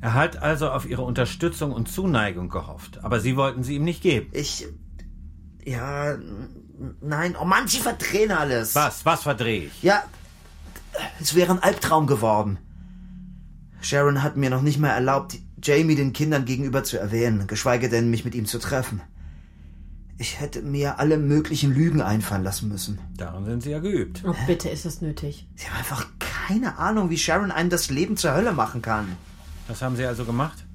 Er 0.00 0.14
hat 0.14 0.42
also 0.42 0.68
auf 0.68 0.86
Ihre 0.86 1.02
Unterstützung 1.02 1.72
und 1.72 1.88
Zuneigung 1.88 2.48
gehofft, 2.48 3.02
aber 3.02 3.20
Sie 3.20 3.36
wollten 3.36 3.62
sie 3.62 3.76
ihm 3.76 3.84
nicht 3.84 4.02
geben. 4.02 4.28
Ich. 4.32 4.66
Ja. 5.64 6.18
Nein, 7.00 7.36
oh 7.40 7.44
Mann, 7.44 7.68
Sie 7.68 7.78
verdrehen 7.78 8.32
alles. 8.32 8.74
Was? 8.74 9.04
Was 9.04 9.22
verdrehe 9.22 9.64
ich? 9.64 9.82
Ja, 9.82 10.02
es 11.20 11.34
wäre 11.34 11.52
ein 11.52 11.62
Albtraum 11.62 12.06
geworden. 12.06 12.58
Sharon 13.80 14.22
hat 14.22 14.36
mir 14.36 14.50
noch 14.50 14.62
nicht 14.62 14.78
mal 14.78 14.90
erlaubt, 14.90 15.38
Jamie 15.62 15.94
den 15.94 16.12
Kindern 16.12 16.44
gegenüber 16.44 16.84
zu 16.84 16.98
erwähnen, 16.98 17.46
geschweige 17.46 17.88
denn 17.88 18.10
mich 18.10 18.24
mit 18.24 18.34
ihm 18.34 18.46
zu 18.46 18.58
treffen. 18.58 19.00
Ich 20.18 20.40
hätte 20.40 20.62
mir 20.62 20.98
alle 20.98 21.18
möglichen 21.18 21.74
Lügen 21.74 22.00
einfallen 22.00 22.42
lassen 22.42 22.68
müssen. 22.68 22.98
Daran 23.16 23.44
sind 23.44 23.62
Sie 23.62 23.70
ja 23.70 23.80
geübt. 23.80 24.22
Oh, 24.26 24.34
bitte 24.46 24.70
ist 24.70 24.86
das 24.86 25.02
nötig. 25.02 25.46
Sie 25.56 25.66
haben 25.68 25.76
einfach 25.76 26.06
keine 26.18 26.78
Ahnung, 26.78 27.10
wie 27.10 27.18
Sharon 27.18 27.50
einem 27.50 27.68
das 27.68 27.90
Leben 27.90 28.16
zur 28.16 28.32
Hölle 28.32 28.52
machen 28.52 28.80
kann. 28.80 29.16
Was 29.68 29.82
haben 29.82 29.96
Sie 29.96 30.06
also 30.06 30.24
gemacht? 30.24 30.65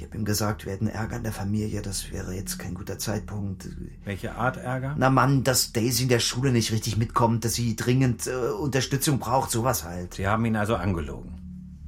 Ich 0.00 0.06
habe 0.06 0.16
ihm 0.16 0.24
gesagt, 0.24 0.64
wir 0.64 0.72
hätten 0.72 0.86
Ärger 0.86 1.16
in 1.16 1.24
der 1.24 1.32
Familie, 1.32 1.82
das 1.82 2.10
wäre 2.10 2.32
jetzt 2.32 2.58
kein 2.58 2.72
guter 2.72 2.98
Zeitpunkt. 2.98 3.68
Welche 4.02 4.34
Art 4.34 4.56
Ärger? 4.56 4.94
Na 4.96 5.10
Mann, 5.10 5.44
dass 5.44 5.72
Daisy 5.72 6.04
in 6.04 6.08
der 6.08 6.20
Schule 6.20 6.52
nicht 6.52 6.72
richtig 6.72 6.96
mitkommt, 6.96 7.44
dass 7.44 7.52
sie 7.52 7.76
dringend 7.76 8.26
äh, 8.26 8.30
Unterstützung 8.30 9.18
braucht, 9.18 9.50
sowas 9.50 9.84
halt. 9.84 10.14
Sie 10.14 10.26
haben 10.26 10.42
ihn 10.46 10.56
also 10.56 10.74
angelogen. 10.74 11.34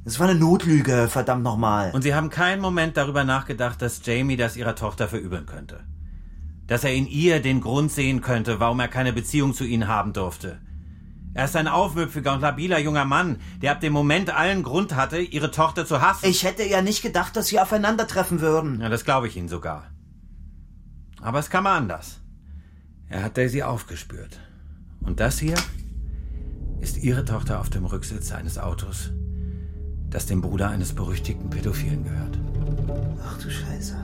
Das 0.04 0.20
war 0.20 0.28
eine 0.28 0.38
Notlüge, 0.38 1.08
verdammt 1.08 1.42
nochmal. 1.42 1.90
Und 1.94 2.02
Sie 2.02 2.14
haben 2.14 2.28
keinen 2.28 2.60
Moment 2.60 2.98
darüber 2.98 3.24
nachgedacht, 3.24 3.80
dass 3.80 4.04
Jamie 4.04 4.36
das 4.36 4.58
Ihrer 4.58 4.74
Tochter 4.74 5.08
verübeln 5.08 5.46
könnte. 5.46 5.80
Dass 6.66 6.84
er 6.84 6.92
in 6.92 7.06
ihr 7.06 7.40
den 7.40 7.62
Grund 7.62 7.92
sehen 7.92 8.20
könnte, 8.20 8.60
warum 8.60 8.78
er 8.80 8.88
keine 8.88 9.14
Beziehung 9.14 9.54
zu 9.54 9.64
Ihnen 9.64 9.88
haben 9.88 10.12
durfte. 10.12 10.60
Er 11.34 11.46
ist 11.46 11.56
ein 11.56 11.68
aufmüpfiger 11.68 12.34
und 12.34 12.40
labiler 12.40 12.78
junger 12.78 13.06
Mann, 13.06 13.40
der 13.62 13.72
ab 13.72 13.80
dem 13.80 13.92
Moment 13.92 14.34
allen 14.34 14.62
Grund 14.62 14.94
hatte, 14.94 15.18
Ihre 15.18 15.50
Tochter 15.50 15.86
zu 15.86 16.02
hassen. 16.02 16.26
Ich 16.26 16.44
hätte 16.44 16.64
ja 16.64 16.82
nicht 16.82 17.02
gedacht, 17.02 17.36
dass 17.36 17.46
sie 17.46 17.58
aufeinandertreffen 17.58 18.40
würden. 18.40 18.80
Ja, 18.80 18.88
das 18.90 19.04
glaube 19.04 19.28
ich 19.28 19.36
Ihnen 19.36 19.48
sogar. 19.48 19.90
Aber 21.22 21.38
es 21.38 21.48
kam 21.48 21.66
anders. 21.66 22.20
Er 23.08 23.22
hat 23.22 23.38
Daisy 23.38 23.62
aufgespürt. 23.62 24.40
Und 25.00 25.20
das 25.20 25.38
hier 25.38 25.56
ist 26.80 26.98
Ihre 26.98 27.24
Tochter 27.24 27.60
auf 27.60 27.70
dem 27.70 27.86
Rücksitz 27.86 28.32
eines 28.32 28.58
Autos, 28.58 29.10
das 30.10 30.26
dem 30.26 30.42
Bruder 30.42 30.68
eines 30.68 30.92
berüchtigten 30.94 31.48
Pädophilen 31.48 32.04
gehört. 32.04 32.38
Ach 33.24 33.38
du 33.38 33.50
Scheiße. 33.50 33.96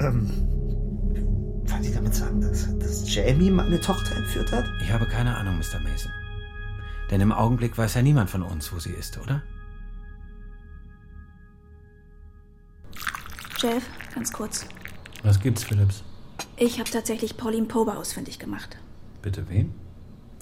Ähm, 0.00 0.30
wollen 1.64 1.82
Sie 1.82 1.92
damit 1.92 2.14
sagen, 2.14 2.40
dass, 2.40 2.78
dass 2.78 3.14
Jamie 3.14 3.50
meine 3.50 3.80
Tochter 3.80 4.16
entführt 4.16 4.52
hat? 4.52 4.64
Ich 4.82 4.90
habe 4.90 5.06
keine 5.06 5.36
Ahnung, 5.36 5.58
Mr. 5.58 5.80
Mason. 5.80 6.12
Denn 7.10 7.20
im 7.20 7.32
Augenblick 7.32 7.76
weiß 7.76 7.94
ja 7.94 8.02
niemand 8.02 8.30
von 8.30 8.42
uns, 8.42 8.72
wo 8.72 8.78
sie 8.78 8.92
ist, 8.92 9.18
oder? 9.18 9.42
Jeff, 13.58 13.84
ganz 14.14 14.32
kurz. 14.32 14.66
Was 15.22 15.38
gibt's, 15.40 15.64
Phillips? 15.64 16.02
Ich 16.56 16.78
habe 16.78 16.88
tatsächlich 16.88 17.36
Pauline 17.36 17.66
Pober 17.66 17.98
ausfindig 17.98 18.38
gemacht. 18.38 18.76
Bitte 19.22 19.48
wen? 19.48 19.74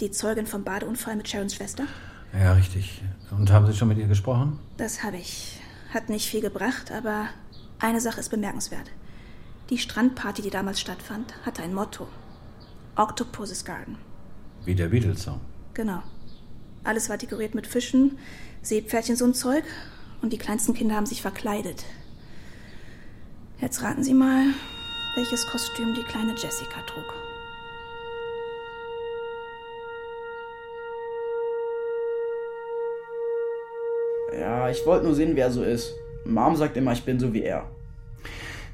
Die 0.01 0.11
Zeugin 0.11 0.47
vom 0.47 0.63
Badeunfall 0.63 1.17
mit 1.17 1.29
Sharons 1.29 1.55
Schwester. 1.55 1.85
Ja, 2.33 2.53
richtig. 2.53 3.03
Und 3.31 3.51
haben 3.51 3.67
Sie 3.67 3.75
schon 3.75 3.89
mit 3.89 3.99
ihr 3.99 4.07
gesprochen? 4.07 4.59
Das 4.77 5.03
habe 5.03 5.17
ich. 5.17 5.61
Hat 5.93 6.11
nicht 6.11 6.29
viel 6.29 6.43
gebracht, 6.43 6.93
aber 6.93 7.29
eine 7.79 8.01
Sache 8.01 8.21
ist 8.21 8.29
bemerkenswert. 8.29 8.91
Die 9.71 9.77
Strandparty, 9.77 10.41
die 10.41 10.51
damals 10.51 10.81
stattfand, 10.81 11.35
hatte 11.45 11.63
ein 11.63 11.75
Motto. 11.75 12.09
Octopus's 12.97 13.67
Garden. 13.67 13.99
Wie 14.65 14.75
der 14.75 14.89
Beatles-Song. 14.89 15.41
Genau. 15.75 16.03
Alles 16.85 17.11
war 17.11 17.19
dekoriert 17.19 17.55
mit 17.55 17.67
Fischen, 17.67 18.19
Seepferdchen, 18.63 19.17
so 19.17 19.27
ein 19.27 19.35
Zeug. 19.35 19.65
Und 20.23 20.33
die 20.33 20.39
kleinsten 20.39 20.73
Kinder 20.73 20.97
haben 20.97 21.07
sich 21.07 21.21
verkleidet. 21.21 21.85
Jetzt 23.61 23.83
raten 23.83 24.03
Sie 24.03 24.15
mal, 24.15 24.47
welches 25.17 25.47
Kostüm 25.47 25.95
die 25.95 26.03
kleine 26.03 26.33
Jessica 26.33 26.81
trug. 26.87 27.15
Ja, 34.41 34.71
ich 34.71 34.85
wollte 34.87 35.05
nur 35.05 35.15
sehen, 35.15 35.37
wer 35.37 35.47
er 35.47 35.53
so 35.53 35.63
ist. 35.63 35.95
Mom 36.25 36.57
sagt 36.57 36.77
immer, 36.77 36.93
ich 36.93 37.05
bin 37.05 37.21
so 37.21 37.33
wie 37.35 37.43
er. 37.43 37.71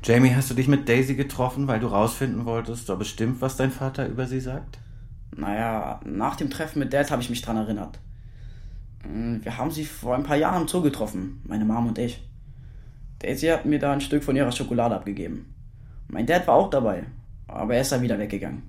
Jamie, 0.04 0.34
hast 0.34 0.50
du 0.50 0.54
dich 0.54 0.68
mit 0.68 0.86
Daisy 0.86 1.14
getroffen, 1.14 1.66
weil 1.66 1.80
du 1.80 1.86
rausfinden 1.86 2.44
wolltest, 2.44 2.90
ob 2.90 3.00
es 3.00 3.08
stimmt, 3.08 3.40
was 3.40 3.56
dein 3.56 3.70
Vater 3.70 4.06
über 4.06 4.26
sie 4.26 4.40
sagt? 4.40 4.78
Naja, 5.34 5.98
nach 6.04 6.36
dem 6.36 6.50
Treffen 6.50 6.80
mit 6.80 6.92
Dad 6.92 7.10
habe 7.10 7.22
ich 7.22 7.30
mich 7.30 7.40
dran 7.40 7.56
erinnert. 7.56 7.98
Hm, 9.02 9.42
Wir 9.42 9.56
haben 9.56 9.70
sie 9.70 9.86
vor 9.86 10.14
ein 10.14 10.22
paar 10.22 10.36
Jahren 10.36 10.62
im 10.62 10.68
Zoo 10.68 10.82
getroffen, 10.82 11.40
meine 11.44 11.64
Mom 11.64 11.86
und 11.86 11.96
ich. 11.96 12.22
Daisy 13.20 13.46
hat 13.46 13.64
mir 13.64 13.78
da 13.78 13.94
ein 13.94 14.02
Stück 14.02 14.22
von 14.22 14.36
ihrer 14.36 14.52
Schokolade 14.52 14.94
abgegeben. 14.94 15.54
Mein 16.08 16.26
Dad 16.26 16.46
war 16.46 16.56
auch 16.56 16.68
dabei, 16.68 17.04
aber 17.48 17.74
er 17.74 17.80
ist 17.80 17.90
dann 17.90 18.02
wieder 18.02 18.18
weggegangen. 18.18 18.62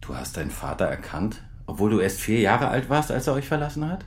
Du 0.00 0.14
hast 0.14 0.38
deinen 0.38 0.50
Vater 0.50 0.86
erkannt, 0.86 1.42
obwohl 1.66 1.90
du 1.90 2.00
erst 2.00 2.18
vier 2.18 2.40
Jahre 2.40 2.68
alt 2.68 2.88
warst, 2.88 3.10
als 3.10 3.26
er 3.26 3.34
euch 3.34 3.46
verlassen 3.46 3.86
hat? 3.86 4.06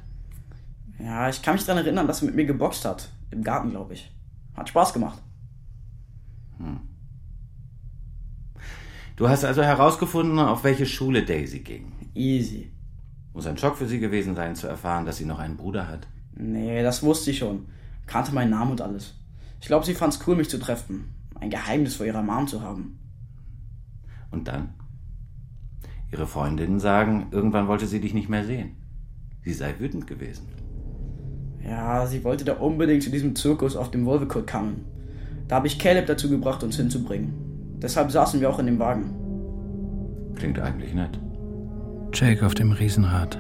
Ja, 0.98 1.30
ich 1.30 1.44
kann 1.44 1.54
mich 1.54 1.66
daran 1.66 1.84
erinnern, 1.84 2.08
dass 2.08 2.24
er 2.24 2.26
mit 2.26 2.36
mir 2.36 2.46
geboxt 2.46 2.86
hat. 2.86 3.10
Im 3.30 3.44
Garten, 3.44 3.70
glaube 3.70 3.94
ich. 3.94 4.12
Hat 4.56 4.68
Spaß 4.68 4.94
gemacht. 4.94 5.20
Hm. 6.64 6.80
Du 9.16 9.30
hast 9.30 9.44
also 9.44 9.62
herausgefunden, 9.62 10.40
auf 10.40 10.64
welche 10.64 10.86
Schule 10.86 11.24
Daisy 11.24 11.60
ging. 11.60 11.92
Easy. 12.16 12.72
Muss 13.34 13.46
ein 13.46 13.58
Schock 13.58 13.78
für 13.78 13.88
sie 13.88 14.00
gewesen 14.00 14.36
sein, 14.36 14.56
zu 14.56 14.68
erfahren, 14.68 15.06
dass 15.06 15.18
sie 15.18 15.26
noch 15.26 15.40
einen 15.40 15.58
Bruder 15.58 15.88
hat. 15.88 16.08
Nee, 16.34 16.82
das 16.84 17.04
wusste 17.04 17.32
ich 17.32 17.38
schon. 17.38 17.68
Kannte 18.08 18.34
meinen 18.34 18.50
Namen 18.50 18.72
und 18.72 18.82
alles. 18.82 19.16
Ich 19.60 19.68
glaube, 19.68 19.86
sie 19.86 19.94
fand's 19.94 20.20
cool, 20.26 20.36
mich 20.36 20.50
zu 20.50 20.60
treffen. 20.60 21.14
Ein 21.40 21.50
Geheimnis 21.50 21.96
vor 21.96 22.06
ihrer 22.06 22.24
Mom 22.24 22.48
zu 22.48 22.62
haben. 22.62 23.00
Und 24.32 24.48
dann? 24.48 24.74
Ihre 26.12 26.28
Freundinnen 26.28 26.80
sagen, 26.80 27.28
irgendwann 27.32 27.68
wollte 27.68 27.88
sie 27.88 28.02
dich 28.02 28.14
nicht 28.14 28.28
mehr 28.28 28.46
sehen. 28.46 28.76
Sie 29.44 29.54
sei 29.54 29.76
wütend 29.80 30.08
gewesen. 30.08 30.48
Ja, 31.64 32.06
sie 32.06 32.24
wollte 32.24 32.44
da 32.44 32.54
unbedingt 32.54 33.04
zu 33.04 33.12
diesem 33.12 33.36
Zirkus 33.36 33.76
auf 33.76 33.92
dem 33.92 34.06
Wolvekurt 34.06 34.50
kommen. 34.50 34.86
Da 35.52 35.58
habe 35.58 35.68
ich 35.68 35.78
Caleb 35.78 36.06
dazu 36.08 36.30
gebracht, 36.30 36.64
uns 36.64 36.78
hinzubringen. 36.78 37.34
Deshalb 37.82 38.10
saßen 38.10 38.40
wir 38.40 38.50
auch 38.50 38.60
in 38.60 38.68
dem 38.68 38.80
Wagen. 38.80 39.14
Klingt 40.38 40.58
eigentlich 40.58 40.94
nett. 40.94 41.20
Jake 42.14 42.46
auf 42.46 42.54
dem 42.54 42.72
Riesenrad. 42.72 43.38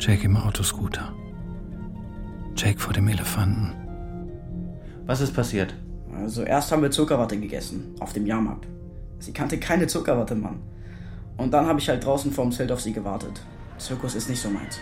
Jake 0.00 0.24
im 0.24 0.38
Autoscooter. 0.38 1.12
Jake 2.56 2.80
vor 2.80 2.94
dem 2.94 3.08
Elefanten. 3.08 3.74
Was 5.04 5.20
ist 5.20 5.34
passiert? 5.34 5.74
Also 6.14 6.44
erst 6.44 6.72
haben 6.72 6.80
wir 6.80 6.90
Zuckerwatte 6.90 7.38
gegessen, 7.38 7.94
auf 8.00 8.14
dem 8.14 8.24
Jahrmarkt. 8.24 8.66
Sie 9.18 9.34
kannte 9.34 9.58
keine 9.58 9.88
Zuckerwatte, 9.88 10.34
Mann. 10.34 10.60
Und 11.36 11.52
dann 11.52 11.66
habe 11.66 11.78
ich 11.78 11.90
halt 11.90 12.06
draußen 12.06 12.32
vorm 12.32 12.52
Zelt 12.52 12.72
auf 12.72 12.80
sie 12.80 12.94
gewartet. 12.94 13.42
Zirkus 13.76 14.14
ist 14.14 14.30
nicht 14.30 14.40
so 14.40 14.48
meins. 14.48 14.78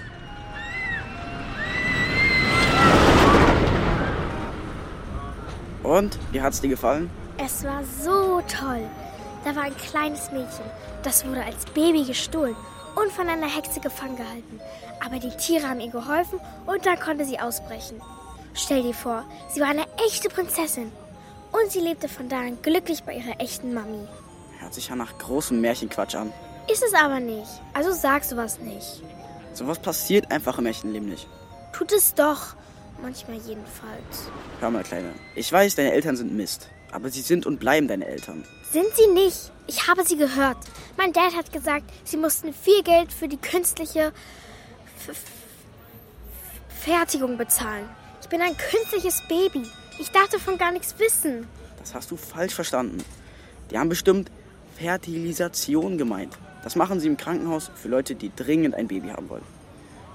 Und, 5.95 6.19
wie 6.33 6.43
hat's 6.43 6.61
dir 6.61 6.71
gefallen? 6.71 7.09
Es 7.39 7.63
war 7.63 7.85
so 7.85 8.41
toll. 8.49 8.83
Da 9.45 9.55
war 9.55 9.63
ein 9.63 9.77
kleines 9.77 10.33
Mädchen. 10.33 10.65
Das 11.05 11.25
wurde 11.25 11.45
als 11.45 11.67
Baby 11.67 12.03
gestohlen 12.03 12.57
und 12.97 13.13
von 13.13 13.29
einer 13.29 13.47
Hexe 13.47 13.79
gefangen 13.79 14.17
gehalten. 14.17 14.59
Aber 15.07 15.21
die 15.21 15.37
Tiere 15.37 15.69
haben 15.69 15.79
ihr 15.79 15.93
geholfen 15.93 16.41
und 16.67 16.85
dann 16.85 16.99
konnte 16.99 17.25
sie 17.25 17.39
ausbrechen. 17.39 18.03
Stell 18.55 18.83
dir 18.83 18.93
vor, 18.93 19.23
sie 19.49 19.61
war 19.61 19.69
eine 19.69 19.87
echte 20.05 20.29
Prinzessin. 20.31 20.91
Und 21.53 21.71
sie 21.71 21.79
lebte 21.79 22.09
von 22.09 22.29
da 22.29 22.41
an 22.41 22.59
glücklich 22.61 23.05
bei 23.05 23.15
ihrer 23.15 23.39
echten 23.39 23.73
Mami. 23.73 24.09
Hört 24.59 24.75
sich 24.75 24.89
ja 24.89 24.97
nach 24.97 25.17
großem 25.19 25.61
Märchenquatsch 25.61 26.17
an. 26.17 26.33
Ist 26.69 26.83
es 26.83 26.95
aber 26.95 27.21
nicht. 27.21 27.61
Also 27.73 27.93
sag 27.93 28.25
sowas 28.25 28.59
nicht. 28.59 29.01
Sowas 29.53 29.79
passiert 29.79 30.33
einfach 30.33 30.59
im 30.59 30.67
echten 30.67 30.93
Leben 30.93 31.09
nicht. 31.09 31.29
Tut 31.73 31.93
es 31.93 32.15
doch. 32.15 32.57
Manchmal 33.03 33.37
jedenfalls. 33.39 34.31
Hör 34.61 34.71
mal, 34.71 34.83
Kleine. 34.83 35.11
Ich 35.35 35.53
weiß, 35.53 35.75
deine 35.75 35.93
Eltern 35.93 36.17
sind 36.17 36.35
Mist. 36.35 36.69
Aber 36.91 37.11
sie 37.11 37.23
sind 37.23 37.45
und 37.45 37.59
bleiben 37.59 37.89
deine 37.89 38.07
Eltern. 38.07 38.45
Sind 38.71 38.87
sie 38.95 39.09
nicht? 39.09 39.51
Ich 39.67 39.89
habe 39.89 40.05
sie 40.05 40.17
gehört. 40.17 40.59
Mein 40.97 41.13
Dad 41.13 41.35
hat 41.37 41.53
gesagt, 41.53 41.85
sie 42.05 42.17
mussten 42.17 42.53
viel 42.53 42.83
Geld 42.83 43.13
für 43.13 43.29
die 43.29 43.37
künstliche 43.37 44.13
F 44.99 45.09
F 45.09 45.23
Fertigung 46.81 47.37
bezahlen. 47.37 47.89
Ich 48.21 48.29
bin 48.29 48.41
ein 48.41 48.57
künstliches 48.57 49.23
Baby. 49.29 49.67
Ich 49.99 50.11
darf 50.11 50.29
davon 50.29 50.57
gar 50.57 50.71
nichts 50.71 50.99
wissen. 50.99 51.47
Das 51.79 51.95
hast 51.95 52.11
du 52.11 52.17
falsch 52.17 52.55
verstanden. 52.55 53.05
Die 53.71 53.79
haben 53.79 53.89
bestimmt 53.89 54.31
Fertilisation 54.79 55.99
gemeint. 55.99 56.39
Das 56.63 56.77
machen 56.77 57.01
sie 57.01 57.07
im 57.09 57.17
Krankenhaus 57.17 57.71
für 57.75 57.89
Leute, 57.89 58.15
die 58.15 58.31
dringend 58.35 58.75
ein 58.75 58.89
Baby 58.89 59.09
haben 59.09 59.29
wollen. 59.29 59.45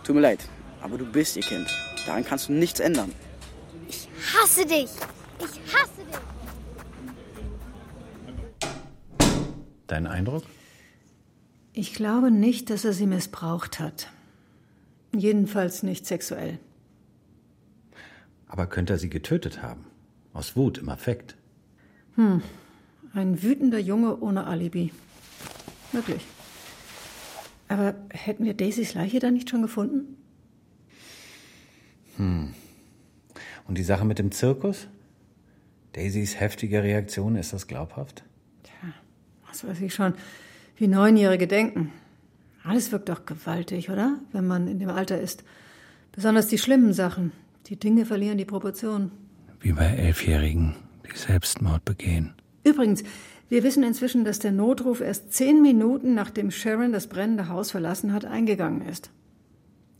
Tut 0.04 0.16
mir 0.16 0.22
leid, 0.22 0.40
aber 0.82 0.98
du 0.98 1.06
bist 1.06 1.38
ihr 1.38 1.44
Kind. 1.44 1.68
Daran 2.06 2.26
kannst 2.26 2.50
du 2.50 2.54
nichts 2.54 2.80
ändern. 2.80 3.12
Ich 3.88 4.08
hasse 4.34 4.66
dich. 4.66 4.90
Ich 5.40 5.74
hasse 5.74 6.04
dich. 6.08 6.20
Dein 9.88 10.08
Eindruck? 10.08 10.44
Ich 11.74 11.94
glaube 11.94 12.32
nicht, 12.32 12.70
dass 12.70 12.86
er 12.86 12.94
sie 12.94 13.08
missbraucht 13.08 13.80
hat. 13.80 14.12
Jedenfalls 15.16 15.84
nicht 15.84 16.06
sexuell. 16.06 16.60
Aber 18.48 18.68
könnte 18.68 18.94
er 18.94 19.00
sie 19.00 19.10
getötet 19.10 19.62
haben? 19.62 19.86
Aus 20.34 20.56
Wut 20.56 20.78
im 20.78 20.90
Affekt. 20.90 21.36
Hm. 22.16 22.42
Ein 23.14 23.42
wütender 23.42 23.80
Junge 23.80 24.20
ohne 24.20 24.46
Alibi. 24.46 24.92
Wirklich. 25.92 26.22
Aber 27.68 27.96
hätten 28.12 28.46
wir 28.46 28.54
Daisys 28.54 28.94
Leiche 28.94 29.20
dann 29.20 29.34
nicht 29.34 29.50
schon 29.50 29.62
gefunden? 29.62 30.18
Hm. 32.20 32.54
Und 33.68 33.78
die 33.78 33.84
Sache 33.84 34.06
mit 34.06 34.20
dem 34.20 34.32
Zirkus? 34.32 34.88
Daisys 35.94 36.40
heftige 36.40 36.84
Reaktion, 36.84 37.36
ist 37.36 37.54
das 37.54 37.66
glaubhaft? 37.66 38.24
Was 39.48 39.68
weiß 39.68 39.82
ich 39.82 39.94
schon, 39.96 40.14
wie 40.78 40.88
Neunjährige 40.88 41.48
denken. 41.48 41.92
Alles 42.64 42.92
wirkt 42.92 43.10
doch 43.10 43.26
gewaltig, 43.26 43.90
oder? 43.90 44.20
Wenn 44.32 44.46
man 44.46 44.68
in 44.68 44.80
dem 44.80 44.90
Alter 44.90 45.20
ist. 45.20 45.44
Besonders 46.12 46.48
die 46.48 46.60
schlimmen 46.60 46.94
Sachen. 46.94 47.32
Die 47.66 47.78
Dinge 47.78 48.06
verlieren 48.06 48.38
die 48.38 48.46
Proportionen. 48.46 49.12
Wie 49.60 49.72
bei 49.72 49.86
Elfjährigen, 49.86 50.76
die 51.04 51.18
Selbstmord 51.18 51.84
begehen. 51.84 52.34
Übrigens, 52.64 53.04
wir 53.50 53.64
wissen 53.64 53.84
inzwischen, 53.84 54.24
dass 54.24 54.40
der 54.40 54.52
Notruf 54.52 55.02
erst 55.02 55.34
zehn 55.34 55.62
Minuten 55.62 56.14
nachdem 56.14 56.52
Sharon 56.52 56.94
das 56.94 57.08
brennende 57.08 57.50
Haus 57.50 57.72
verlassen 57.72 58.14
hat, 58.14 58.26
eingegangen 58.26 58.82
ist. 58.88 59.10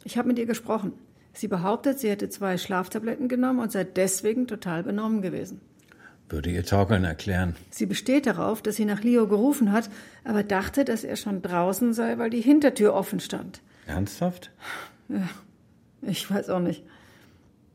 Ich 0.04 0.18
habe 0.18 0.28
mit 0.28 0.38
ihr 0.38 0.46
gesprochen. 0.46 0.94
Sie 1.40 1.48
behauptet, 1.48 2.00
sie 2.00 2.10
hätte 2.10 2.28
zwei 2.28 2.58
Schlaftabletten 2.58 3.30
genommen 3.30 3.60
und 3.60 3.72
sei 3.72 3.86
deswegen 3.86 4.46
total 4.46 4.84
benommen 4.84 5.22
gewesen. 5.22 5.62
Würde 6.28 6.52
ihr 6.52 6.66
Torkeln 6.66 7.06
erklären. 7.06 7.56
Sie 7.70 7.86
besteht 7.86 8.26
darauf, 8.26 8.62
dass 8.62 8.76
sie 8.76 8.84
nach 8.84 9.04
Leo 9.04 9.26
gerufen 9.26 9.72
hat, 9.72 9.90
aber 10.26 10.44
dachte, 10.44 10.84
dass 10.84 11.06
er 11.06 11.16
schon 11.16 11.42
draußen 11.42 11.94
sei, 11.94 12.18
weil 12.18 12.30
die 12.30 12.42
Hintertür 12.42 12.94
offen 12.94 13.22
stand. 13.22 13.62
Ernsthaft? 13.88 14.52
Ja, 15.08 15.30
ich 16.02 16.30
weiß 16.30 16.50
auch 16.50 16.60
nicht. 16.60 16.84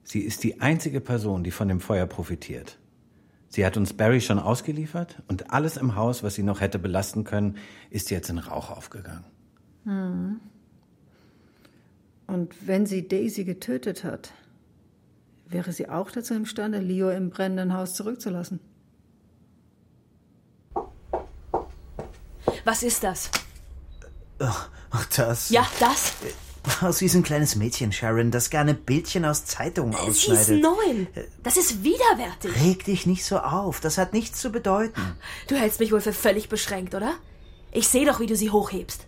Sie 0.03 0.21
ist 0.21 0.45
die 0.45 0.61
einzige 0.61 1.01
Person, 1.01 1.43
die 1.43 1.51
von 1.51 1.69
dem 1.69 1.81
Feuer 1.81 2.05
profitiert. 2.05 2.77
Sie 3.49 3.65
hat 3.65 3.79
uns 3.79 3.95
Barry 3.95 4.21
schon 4.21 4.41
ausgeliefert 4.41 5.23
und 5.27 5.55
alles 5.55 5.79
im 5.79 5.97
Haus, 5.97 6.23
was 6.23 6.35
sie 6.35 6.43
noch 6.43 6.61
hätte 6.61 6.79
belasten 6.79 7.25
können, 7.25 7.57
ist 7.89 8.11
jetzt 8.11 8.29
in 8.29 8.37
Rauch 8.37 8.69
aufgegangen. 8.69 9.25
Hm. 9.85 10.41
Und 12.27 12.67
wenn 12.67 12.87
sie 12.87 13.07
Daisy 13.07 13.45
getötet 13.45 14.05
hat, 14.05 14.33
wäre 15.47 15.73
sie 15.73 15.89
auch 15.89 16.11
dazu 16.11 16.35
imstande, 16.35 16.79
Leo 16.79 17.11
im 17.11 17.31
brennenden 17.31 17.75
Haus 17.75 17.95
zurückzulassen. 17.95 18.61
Was 22.65 22.83
ist 22.83 23.05
das? 23.05 23.31
Ach, 24.39 24.71
das? 25.17 25.51
Ja, 25.51 25.67
das? 25.81 26.15
Sie 26.97 27.05
ist 27.05 27.15
ein 27.15 27.23
kleines 27.23 27.57
Mädchen, 27.57 27.93
Sharon, 27.93 28.31
das 28.31 28.49
gerne 28.49 28.73
Bildchen 28.73 29.27
aus 29.27 29.45
Zeitungen 29.45 29.95
ausschneidet. 29.95 30.47
Sie 30.47 30.55
ist 30.55 30.63
neun. 30.63 31.07
Das 31.43 31.59
ist 31.59 31.85
widerwärtig. 31.85 32.55
Reg 32.63 32.85
dich 32.87 33.05
nicht 33.05 33.25
so 33.25 33.39
auf. 33.39 33.81
Das 33.81 33.99
hat 33.99 34.15
nichts 34.15 34.41
zu 34.41 34.51
bedeuten. 34.51 34.99
Du 35.49 35.57
hältst 35.57 35.79
mich 35.79 35.93
wohl 35.93 36.01
für 36.01 36.15
völlig 36.15 36.49
beschränkt, 36.49 36.95
oder? 36.95 37.17
Ich 37.71 37.89
sehe 37.89 38.07
doch, 38.07 38.19
wie 38.19 38.27
du 38.27 38.35
sie 38.35 38.51
hochhebst. 38.51 39.07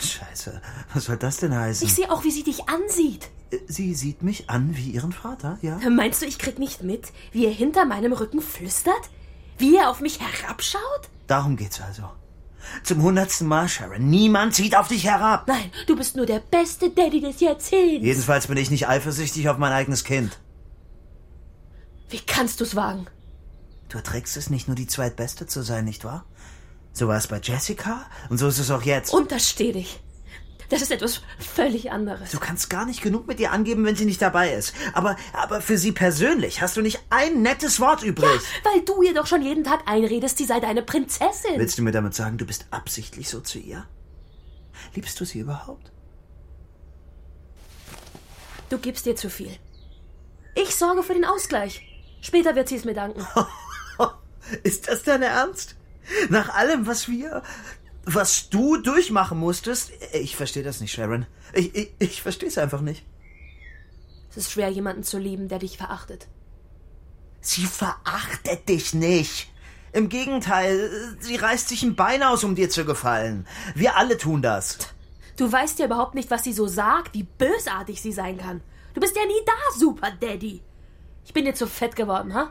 Scheiße, 0.00 0.60
was 0.92 1.04
soll 1.04 1.16
das 1.16 1.38
denn 1.38 1.54
heißen? 1.54 1.86
Ich 1.86 1.94
sehe 1.94 2.10
auch, 2.10 2.24
wie 2.24 2.30
sie 2.30 2.42
dich 2.42 2.68
ansieht. 2.68 3.28
Sie 3.68 3.94
sieht 3.94 4.22
mich 4.22 4.50
an 4.50 4.76
wie 4.76 4.90
ihren 4.90 5.12
Vater, 5.12 5.58
ja? 5.62 5.78
Meinst 5.88 6.22
du, 6.22 6.26
ich 6.26 6.38
krieg 6.38 6.58
nicht 6.58 6.82
mit, 6.82 7.12
wie 7.32 7.46
er 7.46 7.52
hinter 7.52 7.84
meinem 7.84 8.12
Rücken 8.12 8.40
flüstert? 8.40 8.94
Wie 9.58 9.76
er 9.76 9.88
auf 9.90 10.00
mich 10.00 10.20
herabschaut? 10.20 11.08
Darum 11.26 11.56
geht's 11.56 11.80
also. 11.80 12.10
Zum 12.82 13.02
hundertsten 13.02 13.46
Mal, 13.46 13.68
Sharon. 13.68 14.10
Niemand 14.10 14.54
sieht 14.54 14.76
auf 14.76 14.88
dich 14.88 15.04
herab. 15.04 15.46
Nein, 15.46 15.70
du 15.86 15.96
bist 15.96 16.16
nur 16.16 16.26
der 16.26 16.40
beste 16.40 16.90
Daddy 16.90 17.20
des 17.20 17.40
Jahrzehnts. 17.40 18.04
Jedenfalls 18.04 18.48
bin 18.48 18.56
ich 18.56 18.70
nicht 18.70 18.88
eifersüchtig 18.88 19.48
auf 19.48 19.58
mein 19.58 19.72
eigenes 19.72 20.02
Kind. 20.02 20.38
Wie 22.10 22.20
kannst 22.20 22.60
du's 22.60 22.74
wagen? 22.74 23.06
Du 23.88 23.98
erträgst 23.98 24.36
es 24.36 24.50
nicht 24.50 24.66
nur 24.66 24.74
die 24.74 24.88
Zweitbeste 24.88 25.46
zu 25.46 25.62
sein, 25.62 25.84
nicht 25.84 26.04
wahr? 26.04 26.24
So 26.96 27.08
war 27.08 27.18
es 27.18 27.26
bei 27.26 27.38
Jessica 27.42 28.06
und 28.30 28.38
so 28.38 28.48
ist 28.48 28.58
es 28.58 28.70
auch 28.70 28.80
jetzt. 28.80 29.12
Untersteh 29.12 29.70
dich. 29.70 30.00
Das 30.70 30.80
ist 30.80 30.90
etwas 30.90 31.20
völlig 31.38 31.92
anderes. 31.92 32.30
Du 32.30 32.40
kannst 32.40 32.70
gar 32.70 32.86
nicht 32.86 33.02
genug 33.02 33.26
mit 33.26 33.38
ihr 33.38 33.52
angeben, 33.52 33.84
wenn 33.84 33.96
sie 33.96 34.06
nicht 34.06 34.22
dabei 34.22 34.54
ist. 34.54 34.72
Aber, 34.94 35.14
aber 35.34 35.60
für 35.60 35.76
sie 35.76 35.92
persönlich 35.92 36.62
hast 36.62 36.74
du 36.78 36.80
nicht 36.80 37.00
ein 37.10 37.42
nettes 37.42 37.80
Wort 37.80 38.02
übrig. 38.02 38.40
Ja, 38.64 38.70
weil 38.72 38.80
du 38.80 39.02
ihr 39.02 39.12
doch 39.12 39.26
schon 39.26 39.42
jeden 39.42 39.62
Tag 39.62 39.82
einredest, 39.84 40.38
sie 40.38 40.46
sei 40.46 40.58
deine 40.58 40.82
Prinzessin. 40.82 41.58
Willst 41.58 41.76
du 41.76 41.82
mir 41.82 41.92
damit 41.92 42.14
sagen, 42.14 42.38
du 42.38 42.46
bist 42.46 42.64
absichtlich 42.70 43.28
so 43.28 43.40
zu 43.40 43.58
ihr? 43.58 43.86
Liebst 44.94 45.20
du 45.20 45.26
sie 45.26 45.40
überhaupt? 45.40 45.92
Du 48.70 48.78
gibst 48.78 49.04
ihr 49.04 49.16
zu 49.16 49.28
viel. 49.28 49.54
Ich 50.54 50.74
sorge 50.74 51.02
für 51.02 51.12
den 51.12 51.26
Ausgleich. 51.26 51.82
Später 52.22 52.54
wird 52.54 52.70
sie 52.70 52.76
es 52.76 52.86
mir 52.86 52.94
danken. 52.94 53.24
ist 54.62 54.88
das 54.88 55.02
dein 55.02 55.20
Ernst? 55.20 55.75
Nach 56.28 56.50
allem, 56.50 56.86
was 56.86 57.08
wir, 57.08 57.42
was 58.04 58.48
du 58.48 58.76
durchmachen 58.76 59.38
musstest. 59.38 59.90
Ich 60.12 60.36
verstehe 60.36 60.62
das 60.62 60.80
nicht, 60.80 60.92
Sharon. 60.92 61.26
Ich, 61.52 61.74
ich, 61.74 61.92
ich 61.98 62.22
verstehe 62.22 62.48
es 62.48 62.58
einfach 62.58 62.80
nicht. 62.80 63.04
Es 64.30 64.36
ist 64.36 64.52
schwer, 64.52 64.68
jemanden 64.68 65.02
zu 65.02 65.18
lieben, 65.18 65.48
der 65.48 65.58
dich 65.58 65.76
verachtet. 65.78 66.28
Sie 67.40 67.66
verachtet 67.66 68.68
dich 68.68 68.92
nicht. 68.92 69.48
Im 69.92 70.08
Gegenteil, 70.08 71.16
sie 71.20 71.36
reißt 71.36 71.68
sich 71.68 71.82
ein 71.82 71.96
Bein 71.96 72.22
aus, 72.22 72.44
um 72.44 72.54
dir 72.54 72.68
zu 72.68 72.84
gefallen. 72.84 73.46
Wir 73.74 73.96
alle 73.96 74.18
tun 74.18 74.42
das. 74.42 74.78
Du 75.36 75.50
weißt 75.50 75.78
ja 75.78 75.86
überhaupt 75.86 76.14
nicht, 76.14 76.30
was 76.30 76.44
sie 76.44 76.52
so 76.52 76.66
sagt, 76.66 77.14
wie 77.14 77.22
bösartig 77.22 78.02
sie 78.02 78.12
sein 78.12 78.38
kann. 78.38 78.62
Du 78.94 79.00
bist 79.00 79.16
ja 79.16 79.24
nie 79.24 79.44
da, 79.46 79.78
Super 79.78 80.10
Daddy. 80.10 80.62
Ich 81.24 81.32
bin 81.32 81.44
dir 81.44 81.54
zu 81.54 81.66
fett 81.66 81.96
geworden, 81.96 82.34
ha? 82.34 82.50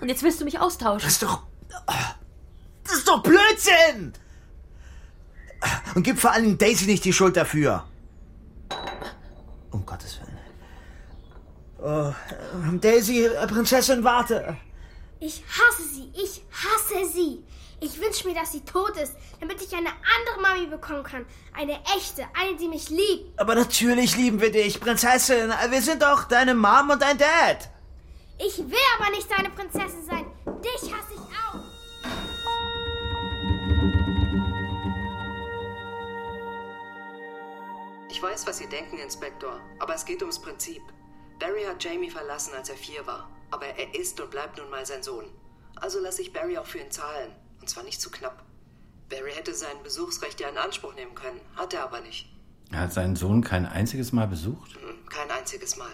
Und 0.00 0.08
jetzt 0.08 0.22
willst 0.22 0.40
du 0.40 0.44
mich 0.44 0.58
austauschen. 0.58 1.04
Das 1.04 1.14
ist 1.14 1.22
doch. 1.22 1.42
Das 2.86 2.98
ist 2.98 3.08
doch 3.08 3.22
Blödsinn! 3.22 4.12
Und 5.94 6.02
gib 6.02 6.20
vor 6.20 6.32
allem 6.32 6.56
Daisy 6.56 6.86
nicht 6.86 7.04
die 7.04 7.12
Schuld 7.12 7.36
dafür. 7.36 7.84
Um 9.70 9.84
Gottes 9.84 10.20
Willen. 10.20 10.38
Oh, 11.82 12.12
Daisy, 12.80 13.28
Prinzessin, 13.48 14.04
warte. 14.04 14.56
Ich 15.18 15.42
hasse 15.48 15.82
sie. 15.82 16.12
Ich 16.14 16.42
hasse 16.52 17.10
sie. 17.12 17.42
Ich 17.80 18.00
wünsche 18.00 18.26
mir, 18.26 18.34
dass 18.34 18.52
sie 18.52 18.60
tot 18.60 18.96
ist, 18.96 19.14
damit 19.40 19.60
ich 19.60 19.74
eine 19.74 19.88
andere 19.88 20.40
Mami 20.40 20.66
bekommen 20.66 21.02
kann. 21.02 21.26
Eine 21.54 21.78
echte, 21.96 22.24
eine, 22.34 22.56
die 22.56 22.68
mich 22.68 22.88
liebt. 22.88 23.38
Aber 23.38 23.54
natürlich 23.54 24.16
lieben 24.16 24.40
wir 24.40 24.50
dich, 24.50 24.80
Prinzessin. 24.80 25.52
Wir 25.70 25.82
sind 25.82 26.02
doch 26.02 26.24
deine 26.24 26.54
Mom 26.54 26.90
und 26.90 27.02
dein 27.02 27.18
Dad. 27.18 27.70
Ich 28.38 28.58
will 28.58 28.86
aber 28.98 29.10
nicht 29.10 29.30
deine 29.30 29.50
Prinzessin 29.50 30.04
sein. 30.06 30.26
Dich 30.62 30.92
hasse 30.92 31.05
Ich 38.16 38.22
weiß, 38.22 38.46
was 38.46 38.56
Sie 38.56 38.66
denken, 38.66 38.96
Inspektor, 38.96 39.60
aber 39.78 39.94
es 39.94 40.06
geht 40.06 40.22
ums 40.22 40.40
Prinzip. 40.40 40.80
Barry 41.38 41.64
hat 41.64 41.84
Jamie 41.84 42.08
verlassen, 42.08 42.54
als 42.56 42.70
er 42.70 42.76
vier 42.76 43.06
war, 43.06 43.28
aber 43.50 43.66
er 43.66 43.94
ist 43.94 44.18
und 44.18 44.30
bleibt 44.30 44.56
nun 44.56 44.70
mal 44.70 44.86
sein 44.86 45.02
Sohn. 45.02 45.26
Also 45.74 46.00
lasse 46.00 46.22
ich 46.22 46.32
Barry 46.32 46.56
auch 46.56 46.64
für 46.64 46.78
ihn 46.78 46.90
zahlen, 46.90 47.30
und 47.60 47.68
zwar 47.68 47.84
nicht 47.84 48.00
zu 48.00 48.10
knapp. 48.10 48.42
Barry 49.10 49.32
hätte 49.32 49.52
sein 49.52 49.82
Besuchsrecht 49.84 50.40
ja 50.40 50.48
in 50.48 50.56
Anspruch 50.56 50.94
nehmen 50.94 51.14
können, 51.14 51.42
hat 51.56 51.74
er 51.74 51.82
aber 51.82 52.00
nicht. 52.00 52.26
Er 52.72 52.78
hat 52.78 52.94
seinen 52.94 53.16
Sohn 53.16 53.44
kein 53.44 53.66
einziges 53.66 54.12
Mal 54.12 54.28
besucht? 54.28 54.72
Hm, 54.76 55.06
kein 55.10 55.30
einziges 55.30 55.76
Mal. 55.76 55.92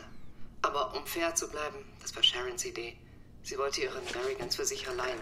Aber 0.63 0.97
um 0.97 1.05
fair 1.05 1.35
zu 1.35 1.51
bleiben, 1.51 1.79
das 2.03 2.15
war 2.15 2.23
Sharons 2.23 2.65
Idee. 2.65 2.97
Sie 3.43 3.59
wollte 3.59 3.81
ihren 3.81 4.05
Barry 4.15 4.37
ganz 4.39 4.55
für 4.55 4.65
sich 4.65 4.89
allein. 4.89 5.19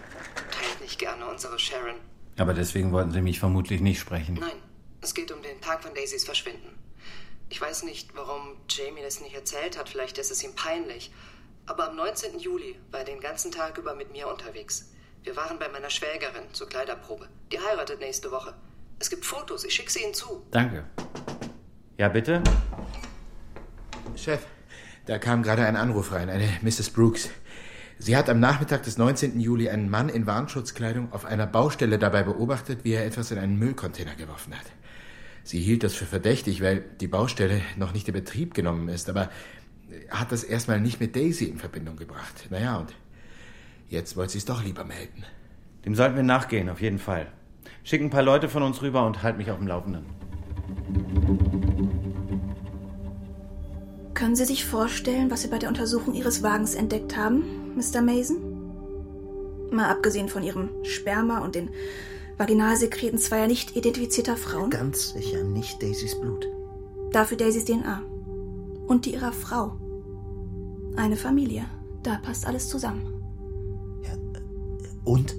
Teilt 0.51 0.81
nicht 0.81 0.99
gerne 0.99 1.25
unsere 1.25 1.57
Sharon. 1.57 1.95
Aber 2.37 2.53
deswegen 2.53 2.91
wollten 2.91 3.11
Sie 3.11 3.23
mich 3.23 3.39
vermutlich 3.39 3.81
nicht 3.81 3.99
sprechen. 3.99 4.35
Nein, 4.35 4.61
es 5.01 5.15
geht 5.15 5.31
um 5.31 5.41
den 5.41 5.59
Tag 5.61 5.81
von 5.81 5.95
Daisys 5.95 6.25
Verschwinden. 6.25 6.80
Ich 7.51 7.59
weiß 7.59 7.83
nicht, 7.83 8.15
warum 8.15 8.55
Jamie 8.69 9.01
das 9.03 9.19
nicht 9.19 9.35
erzählt 9.35 9.77
hat. 9.77 9.89
Vielleicht 9.89 10.17
ist 10.17 10.31
es 10.31 10.41
ihm 10.41 10.55
peinlich. 10.55 11.11
Aber 11.65 11.89
am 11.89 11.97
19. 11.97 12.39
Juli 12.39 12.79
war 12.91 13.01
er 13.01 13.05
den 13.05 13.19
ganzen 13.19 13.51
Tag 13.51 13.77
über 13.77 13.93
mit 13.93 14.13
mir 14.13 14.29
unterwegs. 14.29 14.93
Wir 15.23 15.35
waren 15.35 15.59
bei 15.59 15.67
meiner 15.67 15.89
Schwägerin 15.89 16.45
zur 16.53 16.69
Kleiderprobe. 16.69 17.27
Die 17.51 17.59
heiratet 17.59 17.99
nächste 17.99 18.31
Woche. 18.31 18.53
Es 18.99 19.09
gibt 19.09 19.25
Fotos. 19.25 19.65
Ich 19.65 19.73
schicke 19.73 19.91
sie 19.91 20.01
Ihnen 20.01 20.13
zu. 20.13 20.47
Danke. 20.51 20.85
Ja, 21.97 22.07
bitte? 22.07 22.41
Chef, 24.15 24.45
da 25.05 25.19
kam 25.19 25.43
gerade 25.43 25.65
ein 25.65 25.75
Anruf 25.75 26.13
rein, 26.13 26.29
eine 26.29 26.47
Mrs. 26.61 26.91
Brooks. 26.91 27.29
Sie 27.99 28.15
hat 28.15 28.29
am 28.29 28.39
Nachmittag 28.39 28.83
des 28.83 28.97
19. 28.97 29.41
Juli 29.41 29.69
einen 29.69 29.89
Mann 29.89 30.07
in 30.07 30.25
Warnschutzkleidung 30.25 31.11
auf 31.11 31.25
einer 31.25 31.47
Baustelle 31.47 31.99
dabei 31.99 32.23
beobachtet, 32.23 32.85
wie 32.85 32.93
er 32.93 33.05
etwas 33.05 33.29
in 33.29 33.37
einen 33.37 33.59
Müllcontainer 33.59 34.15
geworfen 34.15 34.57
hat. 34.57 34.65
Sie 35.51 35.59
hielt 35.59 35.83
das 35.83 35.93
für 35.93 36.05
verdächtig, 36.05 36.61
weil 36.61 36.81
die 37.01 37.09
Baustelle 37.09 37.59
noch 37.75 37.93
nicht 37.93 38.07
in 38.07 38.13
Betrieb 38.13 38.53
genommen 38.53 38.87
ist, 38.87 39.09
aber 39.09 39.29
hat 40.09 40.31
das 40.31 40.45
erstmal 40.45 40.79
nicht 40.79 41.01
mit 41.01 41.13
Daisy 41.13 41.43
in 41.43 41.57
Verbindung 41.57 41.97
gebracht. 41.97 42.47
Naja, 42.49 42.77
und 42.77 42.93
jetzt 43.89 44.15
wollte 44.15 44.31
sie 44.31 44.37
es 44.37 44.45
doch 44.45 44.63
lieber 44.63 44.85
melden. 44.85 45.25
Dem 45.83 45.93
sollten 45.93 46.15
wir 46.15 46.23
nachgehen, 46.23 46.69
auf 46.69 46.79
jeden 46.79 46.99
Fall. 46.99 47.27
Schick 47.83 47.99
ein 47.99 48.09
paar 48.09 48.23
Leute 48.23 48.47
von 48.47 48.63
uns 48.63 48.81
rüber 48.81 49.05
und 49.05 49.23
halt 49.23 49.35
mich 49.35 49.51
auf 49.51 49.57
dem 49.57 49.67
Laufenden. 49.67 50.05
Können 54.13 54.37
Sie 54.37 54.45
sich 54.45 54.63
vorstellen, 54.63 55.29
was 55.29 55.43
wir 55.43 55.51
bei 55.51 55.59
der 55.59 55.67
Untersuchung 55.67 56.13
Ihres 56.13 56.43
Wagens 56.43 56.75
entdeckt 56.75 57.17
haben, 57.17 57.75
Mr. 57.75 58.01
Mason? 58.01 58.37
Mal 59.69 59.89
abgesehen 59.89 60.29
von 60.29 60.43
Ihrem 60.43 60.69
Sperma 60.85 61.39
und 61.39 61.55
den 61.55 61.71
Vaginalsekreten 62.41 63.19
zweier 63.19 63.45
nicht 63.45 63.75
identifizierter 63.75 64.35
Frauen? 64.35 64.71
Ganz 64.71 65.13
sicher 65.13 65.43
nicht 65.43 65.79
Daisys 65.79 66.19
Blut. 66.19 66.47
Dafür 67.11 67.37
Daisys 67.37 67.65
DNA. 67.65 68.01
Und 68.87 69.05
die 69.05 69.13
ihrer 69.13 69.31
Frau. 69.31 69.77
Eine 70.95 71.17
Familie. 71.17 71.65
Da 72.01 72.15
passt 72.15 72.47
alles 72.47 72.67
zusammen. 72.67 73.03
Ja, 74.01 74.17
und? 75.03 75.35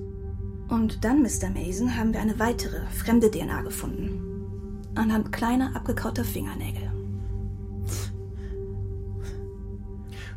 Und 0.68 1.02
dann, 1.02 1.22
Mr. 1.22 1.50
Mason, 1.52 1.96
haben 1.96 2.12
wir 2.12 2.20
eine 2.20 2.38
weitere, 2.38 2.86
fremde 2.90 3.32
DNA 3.32 3.62
gefunden. 3.62 4.84
Anhand 4.94 5.32
kleiner, 5.32 5.74
abgekauter 5.74 6.22
Fingernägel. 6.22 6.88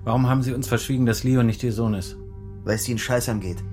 Warum 0.04 0.28
haben 0.28 0.42
Sie 0.42 0.54
uns 0.56 0.68
verschwiegen, 0.68 1.06
dass 1.06 1.24
Leo 1.24 1.44
nicht 1.44 1.62
Ihr 1.62 1.74
Sohn 1.74 1.94
ist? 1.94 2.18
Weil 2.64 2.78
es 2.78 2.90
Ihnen 2.90 2.98
Scheiß 2.98 3.30
angeht. 3.30 3.64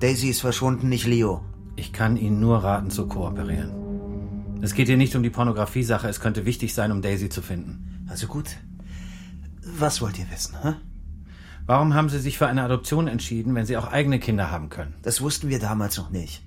Daisy 0.00 0.30
ist 0.30 0.40
verschwunden, 0.40 0.88
nicht 0.88 1.06
Leo. 1.06 1.40
Ich 1.76 1.92
kann 1.92 2.16
Ihnen 2.16 2.40
nur 2.40 2.62
raten, 2.62 2.90
zu 2.90 3.06
kooperieren. 3.06 4.60
Es 4.62 4.74
geht 4.74 4.88
hier 4.88 4.96
nicht 4.96 5.14
um 5.16 5.22
die 5.22 5.30
Pornografie-Sache. 5.30 6.08
Es 6.08 6.20
könnte 6.20 6.46
wichtig 6.46 6.74
sein, 6.74 6.92
um 6.92 7.02
Daisy 7.02 7.28
zu 7.28 7.42
finden. 7.42 8.06
Also 8.08 8.26
gut. 8.26 8.56
Was 9.62 10.00
wollt 10.00 10.18
ihr 10.18 10.30
wissen, 10.30 10.56
hä? 10.62 10.74
Warum 11.66 11.94
haben 11.94 12.08
Sie 12.08 12.18
sich 12.18 12.38
für 12.38 12.46
eine 12.46 12.62
Adoption 12.62 13.08
entschieden, 13.08 13.54
wenn 13.54 13.66
Sie 13.66 13.76
auch 13.76 13.90
eigene 13.90 14.18
Kinder 14.18 14.50
haben 14.50 14.68
können? 14.68 14.94
Das 15.02 15.20
wussten 15.20 15.48
wir 15.48 15.58
damals 15.58 15.96
noch 15.96 16.10
nicht. 16.10 16.42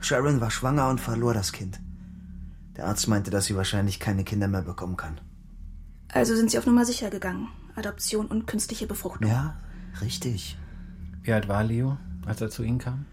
Sharon 0.00 0.40
war 0.40 0.50
schwanger 0.50 0.88
und 0.88 1.00
verlor 1.00 1.34
das 1.34 1.52
Kind. 1.52 1.80
Der 2.76 2.86
Arzt 2.86 3.08
meinte, 3.08 3.30
dass 3.30 3.46
sie 3.46 3.56
wahrscheinlich 3.56 3.98
keine 3.98 4.22
Kinder 4.22 4.46
mehr 4.46 4.62
bekommen 4.62 4.96
kann. 4.96 5.20
Also 6.12 6.36
sind 6.36 6.50
Sie 6.50 6.58
auf 6.58 6.66
Nummer 6.66 6.84
sicher 6.84 7.10
gegangen. 7.10 7.48
Adoption 7.74 8.26
und 8.26 8.46
künstliche 8.46 8.86
Befruchtung. 8.86 9.28
Ja, 9.28 9.56
richtig. 10.00 10.56
Wie 11.22 11.32
alt 11.32 11.48
war 11.48 11.64
Leo, 11.64 11.96
als 12.24 12.40
er 12.40 12.50
zu 12.50 12.62
Ihnen 12.62 12.78
kam? 12.78 13.06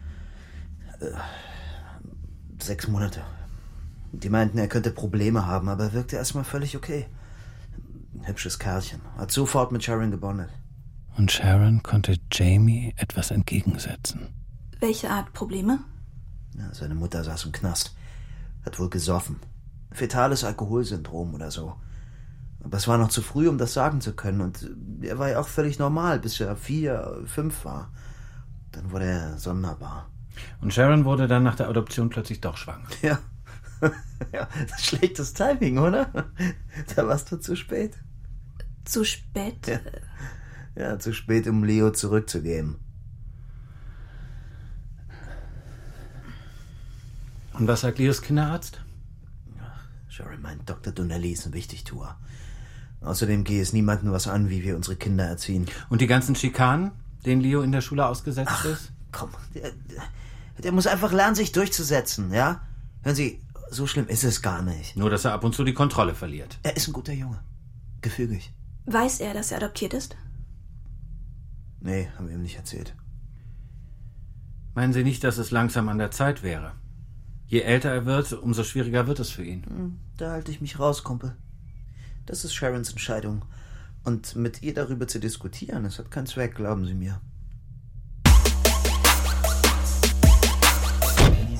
Äh, 0.99 1.11
sechs 2.61 2.87
Monate. 2.87 3.21
Die 4.11 4.29
meinten, 4.29 4.57
er 4.57 4.67
könnte 4.67 4.91
Probleme 4.91 5.45
haben, 5.45 5.67
aber 5.69 5.85
er 5.85 5.93
wirkte 5.93 6.15
erstmal 6.15 6.43
völlig 6.43 6.77
okay. 6.77 7.07
Ein 8.13 8.27
hübsches 8.27 8.59
Kerlchen. 8.59 9.01
Hat 9.17 9.31
sofort 9.31 9.71
mit 9.71 9.83
Sharon 9.83 10.11
gebondet. 10.11 10.49
Und 11.17 11.31
Sharon 11.31 11.83
konnte 11.83 12.17
Jamie 12.31 12.93
etwas 12.97 13.31
entgegensetzen. 13.31 14.33
Welche 14.79 15.09
Art 15.09 15.33
Probleme? 15.33 15.79
Ja, 16.57 16.73
seine 16.73 16.95
Mutter 16.95 17.23
saß 17.23 17.45
im 17.45 17.51
Knast. 17.51 17.95
Hat 18.65 18.79
wohl 18.79 18.89
gesoffen. 18.89 19.39
Fetales 19.91 20.43
Alkoholsyndrom 20.43 21.33
oder 21.33 21.51
so. 21.51 21.75
Aber 22.63 22.77
es 22.77 22.87
war 22.87 22.97
noch 22.97 23.09
zu 23.09 23.21
früh, 23.21 23.47
um 23.47 23.57
das 23.57 23.73
sagen 23.73 24.01
zu 24.01 24.13
können. 24.13 24.41
Und 24.41 24.69
er 25.01 25.19
war 25.19 25.29
ja 25.29 25.39
auch 25.39 25.47
völlig 25.47 25.77
normal, 25.77 26.19
bis 26.19 26.39
er 26.39 26.55
vier, 26.55 27.21
fünf 27.25 27.63
war. 27.63 27.91
Dann 28.71 28.91
wurde 28.91 29.05
er 29.05 29.37
sonderbar. 29.37 30.09
Und 30.61 30.73
Sharon 30.73 31.05
wurde 31.05 31.27
dann 31.27 31.43
nach 31.43 31.55
der 31.55 31.69
Adoption 31.69 32.09
plötzlich 32.09 32.41
doch 32.41 32.57
schwanger. 32.57 32.87
Ja. 33.01 33.19
ja, 34.33 34.47
schlechtes 34.77 35.33
Timing, 35.33 35.77
oder? 35.77 36.09
Da 36.95 37.07
warst 37.07 37.31
du 37.31 37.37
zu 37.37 37.55
spät. 37.55 37.97
Zu 38.85 39.03
spät? 39.03 39.67
Ja. 39.67 39.79
ja, 40.75 40.99
zu 40.99 41.13
spät, 41.13 41.47
um 41.47 41.63
Leo 41.63 41.91
zurückzugeben. 41.91 42.79
Und 47.53 47.67
was 47.67 47.81
sagt 47.81 47.99
Leos 47.99 48.21
Kinderarzt? 48.21 48.81
Sharon 50.09 50.41
meint, 50.41 50.69
Dr. 50.69 50.93
Donnelly 50.93 51.31
ist 51.31 51.45
ein 51.45 51.53
Wichtigtuer. 51.53 52.17
Außerdem 53.01 53.43
gehe 53.43 53.61
es 53.61 53.73
niemandem 53.73 54.11
was 54.11 54.27
an, 54.27 54.49
wie 54.49 54.63
wir 54.63 54.75
unsere 54.75 54.95
Kinder 54.95 55.25
erziehen. 55.25 55.67
Und 55.89 56.01
die 56.01 56.07
ganzen 56.07 56.35
Schikanen, 56.35 56.91
denen 57.25 57.41
Leo 57.41 57.61
in 57.61 57.71
der 57.71 57.81
Schule 57.81 58.05
ausgesetzt 58.05 58.51
Ach, 58.53 58.65
ist? 58.65 58.91
Komm, 59.11 59.29
der, 59.53 59.71
der 59.71 60.03
muss 60.71 60.87
einfach 60.87 61.11
lernen, 61.11 61.35
sich 61.35 61.51
durchzusetzen, 61.51 62.31
ja? 62.33 62.61
Hören 63.03 63.15
Sie, 63.15 63.41
so 63.69 63.87
schlimm 63.87 64.07
ist 64.07 64.23
es 64.23 64.41
gar 64.41 64.61
nicht. 64.61 64.95
Nur, 64.95 65.09
dass 65.09 65.25
er 65.25 65.33
ab 65.33 65.43
und 65.43 65.53
zu 65.53 65.63
die 65.63 65.73
Kontrolle 65.73 66.15
verliert. 66.15 66.59
Er 66.63 66.75
ist 66.75 66.87
ein 66.87 66.93
guter 66.93 67.13
Junge. 67.13 67.39
Gefügig. 68.01 68.53
Weiß 68.85 69.19
er, 69.19 69.33
dass 69.33 69.51
er 69.51 69.57
adoptiert 69.57 69.93
ist? 69.93 70.15
Nee, 71.81 72.07
haben 72.17 72.27
wir 72.27 72.35
ihm 72.35 72.41
nicht 72.41 72.57
erzählt. 72.57 72.95
Meinen 74.73 74.93
Sie 74.93 75.03
nicht, 75.03 75.23
dass 75.23 75.37
es 75.37 75.51
langsam 75.51 75.87
an 75.89 75.97
der 75.97 76.11
Zeit 76.11 76.43
wäre? 76.43 76.73
Je 77.47 77.61
älter 77.61 77.89
er 77.91 78.05
wird, 78.05 78.33
umso 78.33 78.63
schwieriger 78.63 79.07
wird 79.07 79.19
es 79.19 79.29
für 79.29 79.43
ihn. 79.43 79.63
Hm, 79.65 79.99
Da 80.17 80.31
halte 80.31 80.51
ich 80.51 80.61
mich 80.61 80.79
raus, 80.79 81.03
Kumpel. 81.03 81.35
Das 82.25 82.43
ist 82.43 82.53
Sharons 82.55 82.89
Entscheidung. 82.89 83.45
Und 84.03 84.35
mit 84.35 84.61
ihr 84.63 84.73
darüber 84.73 85.07
zu 85.07 85.19
diskutieren, 85.19 85.83
das 85.83 85.99
hat 85.99 86.11
keinen 86.11 86.27
Zweck, 86.27 86.55
glauben 86.55 86.85
Sie 86.85 86.93
mir. 86.93 87.21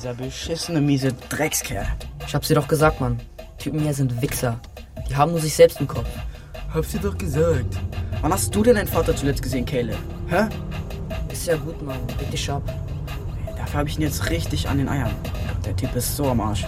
Dieser 0.06 0.14
beschissene, 0.14 0.80
miese 0.80 1.12
Dreckskerl. 1.12 1.84
Ich 2.24 2.32
hab's 2.32 2.46
dir 2.46 2.54
doch 2.54 2.68
gesagt, 2.68 3.00
Mann. 3.00 3.18
Typen 3.58 3.80
hier 3.80 3.92
sind 3.92 4.22
Wichser. 4.22 4.60
Die 5.10 5.16
haben 5.16 5.32
nur 5.32 5.40
sich 5.40 5.52
selbst 5.52 5.80
im 5.80 5.88
Kopf. 5.88 6.06
Hab's 6.72 6.92
dir 6.92 7.00
doch 7.00 7.18
gesagt. 7.18 7.76
Wann 8.20 8.32
hast 8.32 8.54
du 8.54 8.62
denn 8.62 8.76
deinen 8.76 8.86
Vater 8.86 9.16
zuletzt 9.16 9.42
gesehen, 9.42 9.64
Caleb? 9.64 9.96
Hä? 10.28 10.44
Ist 11.28 11.48
ja 11.48 11.56
gut, 11.56 11.82
Mann. 11.82 11.98
Bitte 12.06 12.30
dich 12.30 12.48
ab. 12.48 12.62
Dafür 13.56 13.80
hab 13.80 13.88
ich 13.88 13.96
ihn 13.96 14.02
jetzt 14.02 14.30
richtig 14.30 14.68
an 14.68 14.78
den 14.78 14.88
Eiern. 14.88 15.10
Der 15.64 15.74
Typ 15.74 15.96
ist 15.96 16.14
so 16.14 16.28
am 16.28 16.40
Arsch. 16.40 16.64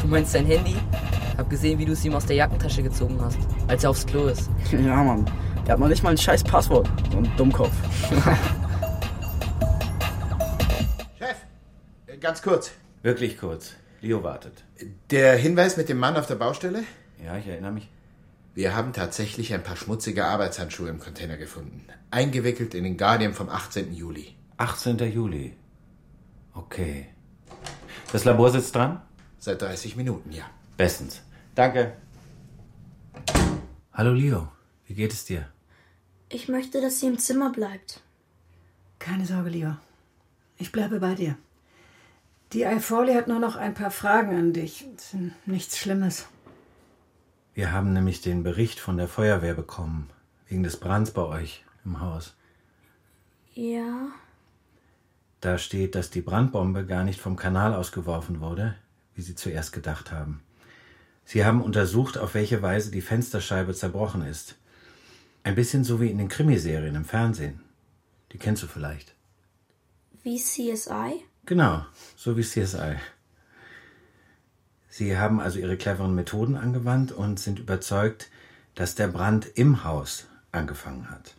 Du 0.00 0.06
meinst 0.06 0.36
dein 0.36 0.46
Handy? 0.46 0.76
Hab 1.36 1.50
gesehen, 1.50 1.80
wie 1.80 1.84
du 1.84 1.94
es 1.94 2.04
ihm 2.04 2.14
aus 2.14 2.26
der 2.26 2.36
Jackentasche 2.36 2.84
gezogen 2.84 3.18
hast, 3.20 3.38
als 3.66 3.82
er 3.82 3.90
aufs 3.90 4.06
Klo 4.06 4.28
ist. 4.28 4.48
Ja, 4.70 5.02
Mann. 5.02 5.24
Der 5.66 5.72
hat 5.72 5.80
noch 5.80 5.88
nicht 5.88 6.04
mal 6.04 6.10
ein 6.10 6.16
scheiß 6.16 6.44
Passwort. 6.44 6.88
So 7.10 7.18
ein 7.18 7.28
Dummkopf. 7.36 7.74
Ganz 12.20 12.42
kurz. 12.42 12.72
Wirklich 13.02 13.38
kurz. 13.38 13.74
Leo 14.00 14.22
wartet. 14.22 14.64
Der 15.10 15.36
Hinweis 15.36 15.76
mit 15.76 15.88
dem 15.88 15.98
Mann 15.98 16.16
auf 16.16 16.26
der 16.26 16.34
Baustelle? 16.36 16.84
Ja, 17.24 17.36
ich 17.36 17.46
erinnere 17.46 17.72
mich. 17.72 17.88
Wir 18.54 18.74
haben 18.74 18.92
tatsächlich 18.92 19.54
ein 19.54 19.62
paar 19.62 19.76
schmutzige 19.76 20.24
Arbeitshandschuhe 20.24 20.88
im 20.88 20.98
Container 20.98 21.36
gefunden. 21.36 21.86
Eingewickelt 22.10 22.74
in 22.74 22.84
den 22.84 22.96
Guardian 22.96 23.34
vom 23.34 23.48
18. 23.48 23.94
Juli. 23.94 24.34
18. 24.56 24.98
Juli. 25.12 25.56
Okay. 26.54 27.06
Das 28.12 28.24
Labor 28.24 28.50
sitzt 28.50 28.74
dran? 28.74 29.00
Seit 29.38 29.62
30 29.62 29.94
Minuten, 29.94 30.32
ja. 30.32 30.44
Bestens. 30.76 31.22
Danke. 31.54 31.96
Hallo 33.92 34.12
Leo, 34.12 34.48
wie 34.86 34.94
geht 34.94 35.12
es 35.12 35.24
dir? 35.24 35.48
Ich 36.28 36.48
möchte, 36.48 36.80
dass 36.80 37.00
sie 37.00 37.06
im 37.06 37.18
Zimmer 37.18 37.50
bleibt. 37.50 38.00
Keine 38.98 39.26
Sorge, 39.26 39.50
Leo. 39.50 39.76
Ich 40.56 40.72
bleibe 40.72 40.98
bei 41.00 41.14
dir. 41.14 41.36
Die 42.52 42.62
iFoley 42.62 43.14
hat 43.14 43.28
nur 43.28 43.40
noch 43.40 43.56
ein 43.56 43.74
paar 43.74 43.90
Fragen 43.90 44.34
an 44.34 44.52
dich. 44.52 44.86
Nichts 45.44 45.78
Schlimmes. 45.78 46.26
Wir 47.52 47.72
haben 47.72 47.92
nämlich 47.92 48.22
den 48.22 48.42
Bericht 48.42 48.80
von 48.80 48.96
der 48.96 49.08
Feuerwehr 49.08 49.54
bekommen, 49.54 50.08
wegen 50.46 50.62
des 50.62 50.78
Brands 50.78 51.10
bei 51.10 51.22
euch 51.22 51.64
im 51.84 52.00
Haus. 52.00 52.34
Ja. 53.52 54.08
Da 55.40 55.58
steht, 55.58 55.94
dass 55.94 56.10
die 56.10 56.20
Brandbombe 56.22 56.86
gar 56.86 57.04
nicht 57.04 57.20
vom 57.20 57.36
Kanal 57.36 57.74
ausgeworfen 57.74 58.40
wurde, 58.40 58.76
wie 59.14 59.22
sie 59.22 59.34
zuerst 59.34 59.72
gedacht 59.72 60.10
haben. 60.10 60.40
Sie 61.24 61.44
haben 61.44 61.60
untersucht, 61.60 62.16
auf 62.16 62.32
welche 62.32 62.62
Weise 62.62 62.90
die 62.90 63.02
Fensterscheibe 63.02 63.74
zerbrochen 63.74 64.22
ist. 64.22 64.56
Ein 65.42 65.54
bisschen 65.54 65.84
so 65.84 66.00
wie 66.00 66.10
in 66.10 66.18
den 66.18 66.28
Krimiserien 66.28 66.94
im 66.94 67.04
Fernsehen. 67.04 67.60
Die 68.32 68.38
kennst 68.38 68.62
du 68.62 68.66
vielleicht. 68.66 69.14
Wie 70.22 70.38
CSI? 70.38 71.24
Genau, 71.48 71.80
so 72.14 72.36
wie 72.36 72.42
CSI. 72.42 72.96
Sie 74.90 75.16
haben 75.16 75.40
also 75.40 75.58
ihre 75.58 75.78
cleveren 75.78 76.14
Methoden 76.14 76.56
angewandt 76.56 77.10
und 77.10 77.40
sind 77.40 77.58
überzeugt, 77.58 78.28
dass 78.74 78.96
der 78.96 79.08
Brand 79.08 79.46
im 79.54 79.82
Haus 79.82 80.26
angefangen 80.52 81.08
hat. 81.08 81.36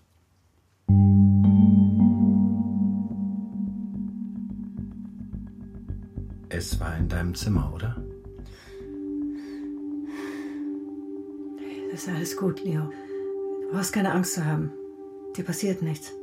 Es 6.50 6.80
war 6.80 6.98
in 6.98 7.08
deinem 7.08 7.36
Zimmer, 7.36 7.72
oder? 7.72 8.04
Das 11.92 12.02
ist 12.02 12.10
alles 12.10 12.36
gut, 12.36 12.64
Leo. 12.64 12.92
Du 13.62 13.72
brauchst 13.74 13.94
keine 13.94 14.12
Angst 14.12 14.34
zu 14.34 14.44
haben. 14.44 14.72
Dir 15.38 15.44
passiert 15.44 15.84
nichts. 15.84 16.14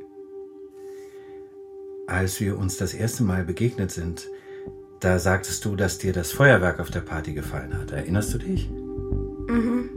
Als 2.07 2.39
wir 2.39 2.57
uns 2.57 2.77
das 2.77 2.93
erste 2.93 3.23
Mal 3.23 3.43
begegnet 3.43 3.91
sind, 3.91 4.29
da 5.01 5.19
sagtest 5.19 5.65
du, 5.65 5.75
dass 5.75 5.97
dir 5.97 6.13
das 6.13 6.31
Feuerwerk 6.31 6.79
auf 6.79 6.89
der 6.89 7.01
Party 7.01 7.33
gefallen 7.33 7.77
hat. 7.77 7.91
Erinnerst 7.91 8.33
du 8.33 8.37
dich? 8.37 8.69
Mhm. 8.69 9.89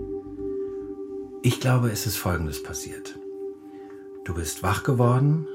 Ich 1.43 1.61
glaube, 1.61 1.91
es 1.91 2.07
ist 2.07 2.17
Folgendes 2.17 2.65
passiert. 2.65 3.17
Du 4.25 4.35
bist 4.35 4.65
wach 4.65 4.83
geworden 4.83 5.47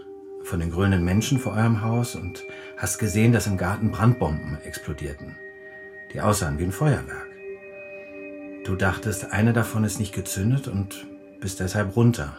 von 0.44 0.62
den 0.62 0.72
grünen 0.72 1.04
Menschen 1.04 1.39
vor 1.39 1.54
eurem 1.54 1.82
Haus 1.82 2.15
und 2.15 2.41
hast 2.78 3.00
gesehen, 3.00 3.34
dass 3.34 3.48
im 3.48 3.58
Garten 3.58 3.91
Brandbomben 3.91 4.58
explodierten, 4.63 5.36
die 6.13 6.22
aussahen 6.22 6.58
wie 6.58 6.63
ein 6.63 6.72
Feuerwerk. 6.72 7.28
Du 8.63 8.76
dachtest, 8.76 9.32
eine 9.34 9.52
davon 9.52 9.84
ist 9.84 10.00
nicht 10.00 10.15
gezündet 10.15 10.70
und 10.70 11.06
bist 11.41 11.60
deshalb 11.60 11.98
runter 11.98 12.38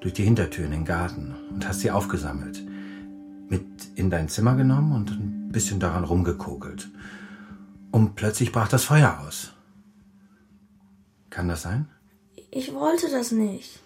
durch 0.00 0.14
die 0.14 0.24
Hintertür 0.24 0.64
in 0.64 0.72
den 0.72 0.84
Garten 0.84 1.36
und 1.50 1.66
hast 1.66 1.80
sie 1.80 1.92
aufgesammelt, 1.92 2.62
mit 3.48 3.64
in 3.94 4.10
dein 4.10 4.28
Zimmer 4.28 4.54
genommen 4.54 4.92
und 4.92 5.10
ein 5.10 5.48
bisschen 5.50 5.80
daran 5.80 6.04
rumgekokelt. 6.04 6.88
Und 7.90 8.14
plötzlich 8.14 8.52
brach 8.52 8.68
das 8.68 8.84
Feuer 8.84 9.20
aus. 9.26 9.52
Kann 11.30 11.48
das 11.48 11.62
sein? 11.62 11.88
Ich 12.50 12.74
wollte 12.74 13.10
das 13.10 13.32
nicht. 13.32 13.80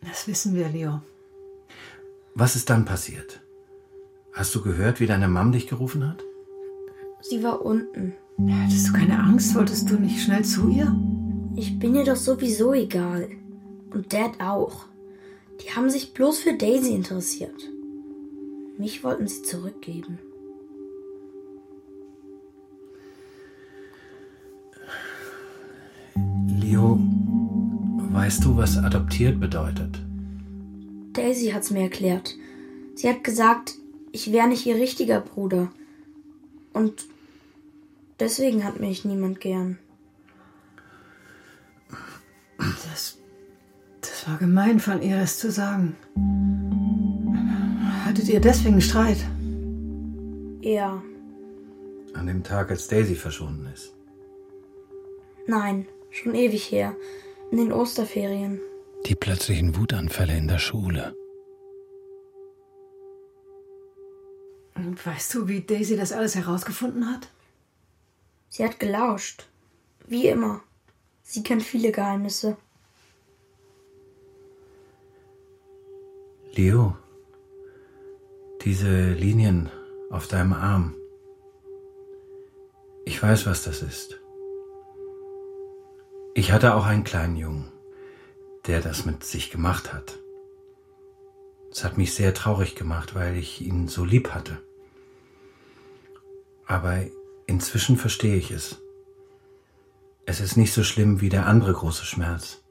Das 0.00 0.26
wissen 0.26 0.54
wir, 0.54 0.68
Leo. 0.68 1.00
Was 2.34 2.56
ist 2.56 2.70
dann 2.70 2.84
passiert? 2.84 3.40
Hast 4.32 4.54
du 4.54 4.62
gehört, 4.62 5.00
wie 5.00 5.06
deine 5.06 5.28
Mom 5.28 5.52
dich 5.52 5.66
gerufen 5.66 6.08
hat? 6.08 6.22
Sie 7.20 7.42
war 7.42 7.62
unten. 7.62 8.14
Hattest 8.48 8.88
du 8.88 8.92
keine 8.94 9.18
Angst? 9.18 9.54
Wolltest 9.54 9.90
du 9.90 9.94
nicht 9.94 10.22
schnell 10.22 10.44
zu 10.44 10.70
ihr? 10.70 10.96
Ich 11.54 11.78
bin 11.78 11.94
ihr 11.94 12.04
doch 12.04 12.16
sowieso 12.16 12.72
egal. 12.72 13.28
Und 13.92 14.12
Dad 14.12 14.40
auch. 14.40 14.86
Die 15.60 15.70
haben 15.76 15.90
sich 15.90 16.14
bloß 16.14 16.38
für 16.38 16.54
Daisy 16.54 16.94
interessiert. 16.94 17.70
Mich 18.78 19.04
wollten 19.04 19.26
sie 19.26 19.42
zurückgeben. 19.42 20.18
Leo, 26.48 26.98
weißt 28.12 28.44
du, 28.44 28.56
was 28.56 28.76
adoptiert 28.78 29.40
bedeutet? 29.40 29.98
Daisy 31.12 31.50
hat's 31.50 31.70
mir 31.70 31.82
erklärt. 31.82 32.34
Sie 32.94 33.08
hat 33.08 33.24
gesagt, 33.24 33.74
ich 34.12 34.32
wäre 34.32 34.48
nicht 34.48 34.64
ihr 34.66 34.76
richtiger 34.76 35.20
Bruder. 35.20 35.70
Und 36.72 37.06
deswegen 38.20 38.64
hat 38.64 38.80
mich 38.80 39.04
niemand 39.04 39.40
gern. 39.40 39.78
Das, 42.58 43.18
das 44.00 44.28
war 44.28 44.38
gemein 44.38 44.80
von 44.80 45.02
ihr, 45.02 45.18
das 45.18 45.38
zu 45.38 45.50
sagen. 45.50 45.96
Hattet 48.22 48.34
ihr 48.34 48.40
deswegen 48.40 48.80
Streit? 48.80 49.16
Ja, 50.60 51.02
An 52.14 52.26
dem 52.28 52.44
Tag, 52.44 52.70
als 52.70 52.86
Daisy 52.86 53.16
verschwunden 53.16 53.66
ist. 53.74 53.92
nein, 55.48 55.88
schon 56.12 56.32
ewig 56.36 56.70
her. 56.70 56.94
In 57.50 57.58
den 57.58 57.72
Osterferien. 57.72 58.60
Die 59.06 59.16
plötzlichen 59.16 59.76
Wutanfälle 59.76 60.36
in 60.36 60.46
der 60.46 60.60
Schule. 60.60 61.16
Und 64.76 65.04
weißt 65.04 65.34
du, 65.34 65.48
wie 65.48 65.62
Daisy 65.62 65.96
das 65.96 66.12
alles 66.12 66.36
herausgefunden 66.36 67.12
hat? 67.12 67.28
Sie 68.50 68.64
hat 68.64 68.78
gelauscht. 68.78 69.48
Wie 70.06 70.28
immer. 70.28 70.62
Sie 71.24 71.42
kennt 71.42 71.64
viele 71.64 71.90
Geheimnisse. 71.90 72.56
Leo, 76.54 76.96
diese 78.64 79.12
Linien 79.12 79.70
auf 80.10 80.28
deinem 80.28 80.52
Arm. 80.52 80.94
Ich 83.04 83.20
weiß, 83.20 83.46
was 83.46 83.64
das 83.64 83.82
ist. 83.82 84.20
Ich 86.34 86.52
hatte 86.52 86.74
auch 86.74 86.86
einen 86.86 87.04
kleinen 87.04 87.36
Jungen, 87.36 87.72
der 88.66 88.80
das 88.80 89.04
mit 89.04 89.24
sich 89.24 89.50
gemacht 89.50 89.92
hat. 89.92 90.18
Es 91.70 91.84
hat 91.84 91.98
mich 91.98 92.14
sehr 92.14 92.34
traurig 92.34 92.74
gemacht, 92.74 93.14
weil 93.14 93.36
ich 93.36 93.60
ihn 93.60 93.88
so 93.88 94.04
lieb 94.04 94.30
hatte. 94.30 94.58
Aber 96.66 96.98
inzwischen 97.46 97.96
verstehe 97.96 98.36
ich 98.36 98.50
es. 98.50 98.80
Es 100.24 100.40
ist 100.40 100.56
nicht 100.56 100.72
so 100.72 100.84
schlimm 100.84 101.20
wie 101.20 101.30
der 101.30 101.46
andere 101.46 101.72
große 101.72 102.04
Schmerz. 102.04 102.62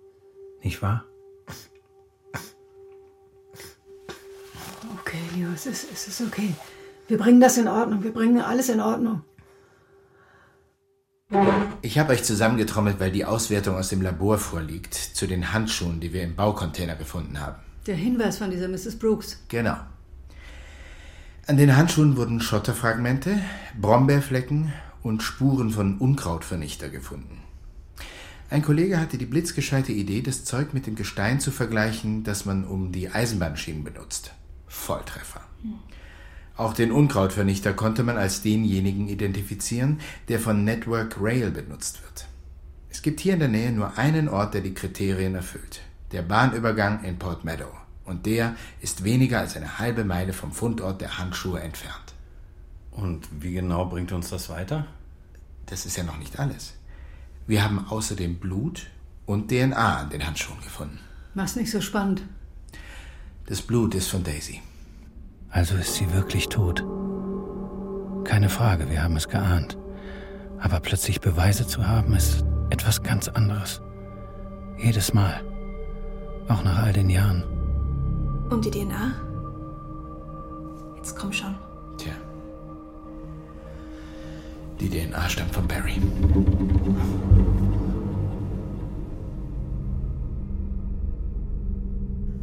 Nicht 0.64 0.82
wahr? 0.82 1.11
Es 5.54 5.66
ist, 5.66 5.88
es 5.92 6.08
ist 6.08 6.22
okay. 6.22 6.54
Wir 7.08 7.18
bringen 7.18 7.42
das 7.42 7.58
in 7.58 7.68
Ordnung. 7.68 8.04
Wir 8.04 8.14
bringen 8.14 8.42
alles 8.42 8.70
in 8.70 8.80
Ordnung. 8.80 9.24
Ich 11.82 11.98
habe 11.98 12.14
euch 12.14 12.24
zusammengetrommelt, 12.24 13.00
weil 13.00 13.12
die 13.12 13.26
Auswertung 13.26 13.76
aus 13.76 13.90
dem 13.90 14.02
Labor 14.02 14.38
vorliegt 14.38 14.94
zu 14.94 15.28
den 15.28 15.54
Handschuhen, 15.54 16.00
die 16.00 16.14
wir 16.14 16.24
im 16.24 16.36
Baucontainer 16.36 16.96
gefunden 16.96 17.40
haben. 17.40 17.62
Der 17.88 17.96
Hinweis 17.96 18.38
von 18.38 18.52
dieser 18.52 18.68
Mrs. 18.68 19.00
Brooks. 19.00 19.42
Genau. 19.48 19.78
An 21.48 21.58
den 21.58 21.76
Handschuhen 21.76 22.18
wurden 22.18 22.40
Schotterfragmente, 22.40 23.40
Brombeerflecken 23.80 24.74
und 25.02 25.24
Spuren 25.24 25.72
von 25.72 25.98
Unkrautvernichter 25.98 26.90
gefunden. 26.90 27.40
Ein 28.50 28.62
Kollege 28.62 29.00
hatte 29.00 29.18
die 29.18 29.26
blitzgescheite 29.26 29.94
Idee, 29.94 30.22
das 30.22 30.44
Zeug 30.44 30.74
mit 30.74 30.86
dem 30.86 30.96
Gestein 30.96 31.40
zu 31.40 31.52
vergleichen, 31.52 32.24
das 32.24 32.46
man 32.46 32.66
um 32.66 32.92
die 32.92 33.10
Eisenbahnschienen 33.10 33.86
benutzt. 33.86 34.32
Volltreffer. 34.72 35.42
Auch 36.56 36.74
den 36.74 36.92
Unkrautvernichter 36.92 37.74
konnte 37.74 38.04
man 38.04 38.18
als 38.18 38.42
denjenigen 38.42 39.10
identifizieren, 39.10 40.00
der 40.30 40.40
von 40.40 40.64
Network 40.64 41.18
Rail 41.20 41.52
benutzt 41.52 42.02
wird. 42.02 42.28
Es 42.90 43.02
gibt 43.02 43.20
hier 43.20 43.34
in 43.34 43.40
der 43.40 43.50
Nähe 43.50 43.72
nur 43.72 43.98
einen 43.98 44.30
Ort, 44.30 44.54
der 44.54 44.62
die 44.62 44.74
Kriterien 44.74 45.36
erfüllt. 45.36 45.82
Der 46.14 46.22
Bahnübergang 46.22 47.04
in 47.04 47.20
Port 47.20 47.44
Meadow. 47.44 47.72
Und 48.06 48.26
der 48.26 48.56
ist 48.80 49.04
weniger 49.04 49.40
als 49.40 49.56
eine 49.56 49.78
halbe 49.78 50.04
Meile 50.04 50.34
vom 50.34 50.52
Fundort 50.52 51.02
der 51.02 51.18
Handschuhe 51.18 51.60
entfernt. 51.60 52.14
Und 52.92 53.28
wie 53.40 53.54
genau 53.54 53.86
bringt 53.86 54.12
uns 54.12 54.30
das 54.30 54.50
weiter? 54.50 54.88
Das 55.66 55.86
ist 55.86 55.98
ja 55.98 56.04
noch 56.04 56.18
nicht 56.18 56.40
alles. 56.40 56.74
Wir 57.46 57.64
haben 57.64 57.86
außerdem 57.88 58.38
Blut 58.38 58.88
und 59.26 59.50
DNA 59.50 60.00
an 60.00 60.10
den 60.10 60.26
Handschuhen 60.26 60.62
gefunden. 60.62 61.00
Mach's 61.34 61.56
nicht 61.56 61.72
so 61.72 61.82
spannend. 61.82 62.24
Das 63.52 63.62
Blut 63.62 63.96
ist 63.96 64.08
von 64.08 64.24
Daisy. 64.24 64.62
Also 65.50 65.76
ist 65.76 65.96
sie 65.96 66.14
wirklich 66.14 66.48
tot. 66.48 66.86
Keine 68.24 68.48
Frage, 68.48 68.90
wir 68.90 69.04
haben 69.04 69.18
es 69.18 69.28
geahnt. 69.28 69.78
Aber 70.58 70.80
plötzlich 70.80 71.20
Beweise 71.20 71.68
zu 71.68 71.86
haben, 71.86 72.14
ist 72.14 72.46
etwas 72.70 73.04
ganz 73.04 73.28
anderes. 73.28 73.82
Jedes 74.78 75.14
Mal. 75.14 75.42
Auch 76.48 76.64
nach 76.64 76.82
all 76.82 76.94
den 76.94 77.10
Jahren. 77.10 77.44
Und 78.50 78.64
die 78.64 78.72
DNA? 78.72 79.16
Jetzt 80.96 81.18
komm 81.18 81.34
schon. 81.34 81.54
Tja. 81.98 82.14
Die 84.80 84.88
DNA 84.88 85.28
stammt 85.28 85.54
von 85.54 85.68
Barry. 85.68 86.00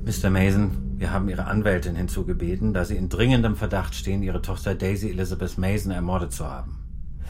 Mr. 0.04 0.28
Mason, 0.28 0.88
wir 0.99 1.12
haben 1.12 1.28
Ihre 1.28 1.46
Anwältin 1.46 1.94
hinzugebeten, 1.94 2.74
da 2.74 2.84
Sie 2.84 2.96
in 2.96 3.09
dringendem 3.09 3.57
Verdacht 3.57 3.94
stehen, 3.94 4.22
Ihre 4.22 4.42
Tochter 4.42 4.74
Daisy 4.74 5.11
Elizabeth 5.11 5.57
Mason 5.57 5.92
ermordet 5.92 6.32
zu 6.32 6.44
haben. 6.44 6.78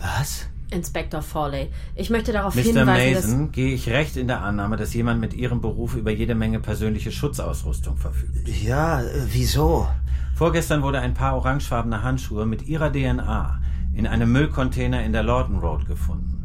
Was? 0.01 0.47
Inspektor 0.71 1.23
Forley, 1.23 1.71
ich 1.95 2.11
möchte 2.11 2.33
darauf 2.33 2.55
Mr. 2.55 2.62
hinweisen, 2.62 3.31
Mason, 3.31 3.53
gehe 3.53 3.73
ich 3.73 3.89
recht 3.89 4.16
in 4.16 4.27
der 4.27 4.43
Annahme, 4.43 4.77
dass 4.77 4.93
jemand 4.93 5.21
mit 5.21 5.33
Ihrem 5.33 5.61
Beruf 5.61 5.95
über 5.95 6.11
jede 6.11 6.35
Menge 6.35 6.61
persönliche 6.61 7.11
Schutzausrüstung 7.11 7.97
verfügt. 7.97 8.49
Ja, 8.62 9.03
äh, 9.03 9.07
wieso? 9.33 9.89
Vorgestern 10.35 10.83
wurde 10.83 11.01
ein 11.01 11.14
paar 11.14 11.37
orangefarbene 11.37 12.03
Handschuhe 12.03 12.47
mit 12.47 12.69
Ihrer 12.69 12.93
DNA 12.93 13.61
in 13.95 14.07
einem 14.07 14.31
Müllcontainer 14.31 15.03
in 15.03 15.12
der 15.12 15.23
Lawton 15.23 15.59
Road 15.59 15.87
gefunden. 15.87 16.38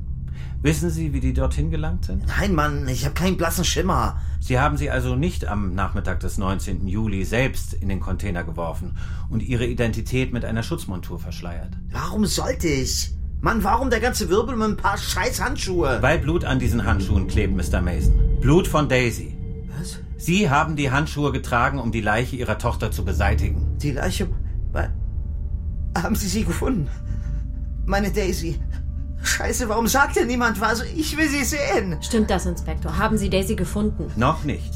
Wissen 0.64 0.90
Sie, 0.90 1.12
wie 1.12 1.20
die 1.20 1.34
dorthin 1.34 1.72
gelangt 1.72 2.06
sind? 2.06 2.26
Nein, 2.26 2.56
Mann, 2.56 2.88
ich 2.88 3.04
habe 3.04 3.14
keinen 3.14 3.36
blassen 3.36 3.66
Schimmer. 3.66 4.22
Sie 4.40 4.58
haben 4.58 4.78
sie 4.78 4.90
also 4.90 5.14
nicht 5.14 5.46
am 5.46 5.76
Nachmittag 5.76 6.22
des 6.22 6.38
19. 6.38 6.88
Juli 6.88 7.26
selbst 7.26 7.74
in 7.74 7.90
den 7.90 8.00
Container 8.00 8.46
geworfen 8.46 8.98
und 9.30 9.44
Ihre 9.44 9.66
Identität 9.66 10.32
mit 10.32 10.46
einer 10.46 10.64
Schutzmontur 10.64 11.20
verschleiert. 11.20 11.74
Warum 11.92 12.26
sollte 12.26 12.70
ich? 12.70 13.14
Mann, 13.42 13.62
warum 13.66 13.90
der 13.90 14.00
ganze 14.00 14.30
Wirbel 14.30 14.56
mit 14.56 14.70
ein 14.70 14.78
paar 14.78 14.98
scheiß 14.98 15.44
Handschuhe? 15.44 15.98
Weil 16.02 16.20
Blut 16.20 16.46
an 16.46 16.60
diesen 16.60 16.86
Handschuhen 16.86 17.28
klebt, 17.28 17.54
Mr. 17.54 17.82
Mason. 17.82 18.14
Blut 18.40 18.66
von 18.66 18.88
Daisy. 18.88 19.38
Was? 19.78 20.00
Sie 20.16 20.50
haben 20.50 20.78
die 20.78 20.92
Handschuhe 20.92 21.34
getragen, 21.34 21.78
um 21.78 21.92
die 21.92 22.00
Leiche 22.00 22.38
Ihrer 22.38 22.58
Tochter 22.58 22.90
zu 22.90 23.04
beseitigen. 23.04 23.78
Die 23.80 23.92
Leiche... 23.92 24.30
Haben 25.98 26.16
Sie 26.16 26.30
sie 26.30 26.46
gefunden? 26.46 26.88
Meine 27.86 28.12
Daisy. 28.12 28.62
Scheiße, 29.24 29.70
warum 29.70 29.88
sagt 29.88 30.18
denn 30.18 30.28
niemand 30.28 30.60
was? 30.60 30.84
Ich 30.84 31.18
will 31.18 31.30
sie 31.30 31.44
sehen. 31.44 31.98
Stimmt 32.02 32.30
das, 32.30 32.46
Inspektor? 32.46 32.98
Haben 32.98 33.18
Sie 33.18 33.30
Daisy 33.30 33.56
gefunden? 33.56 34.12
Noch 34.16 34.44
nicht. 34.44 34.74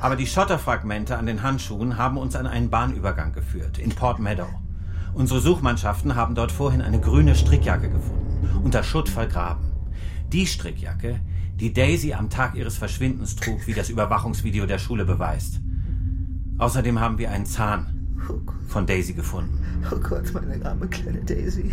Aber 0.00 0.16
die 0.16 0.26
Schotterfragmente 0.26 1.16
an 1.16 1.26
den 1.26 1.42
Handschuhen 1.42 1.96
haben 1.96 2.18
uns 2.18 2.36
an 2.36 2.46
einen 2.46 2.68
Bahnübergang 2.68 3.32
geführt, 3.32 3.78
in 3.78 3.90
Port 3.90 4.18
Meadow. 4.18 4.48
Unsere 5.14 5.40
Suchmannschaften 5.40 6.16
haben 6.16 6.34
dort 6.34 6.50
vorhin 6.50 6.82
eine 6.82 7.00
grüne 7.00 7.36
Strickjacke 7.36 7.88
gefunden, 7.88 8.60
unter 8.64 8.82
Schutt 8.82 9.08
vergraben. 9.08 9.64
Die 10.32 10.46
Strickjacke, 10.46 11.20
die 11.54 11.72
Daisy 11.72 12.14
am 12.14 12.28
Tag 12.28 12.56
ihres 12.56 12.76
Verschwindens 12.76 13.36
trug, 13.36 13.66
wie 13.68 13.74
das 13.74 13.90
Überwachungsvideo 13.90 14.66
der 14.66 14.78
Schule 14.78 15.04
beweist. 15.04 15.60
Außerdem 16.58 16.98
haben 16.98 17.18
wir 17.18 17.30
einen 17.30 17.46
Zahn 17.46 18.18
von 18.68 18.86
Daisy 18.86 19.12
gefunden. 19.12 19.64
Oh 19.90 19.96
Gott, 19.96 20.32
meine 20.34 20.64
arme 20.66 20.88
kleine 20.88 21.22
Daisy. 21.24 21.70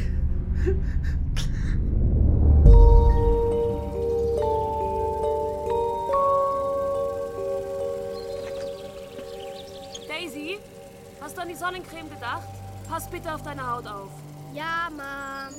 Daisy, 10.08 10.60
hast 11.20 11.38
du 11.38 11.42
an 11.42 11.48
die 11.48 11.56
Sonnencreme 11.56 12.10
gedacht? 12.10 12.48
Pass 12.90 13.08
bitte 13.10 13.34
auf 13.34 13.42
deine 13.42 13.66
Haut 13.66 13.88
auf. 13.88 14.12
Ja, 14.54 14.90
Mom. 14.90 15.56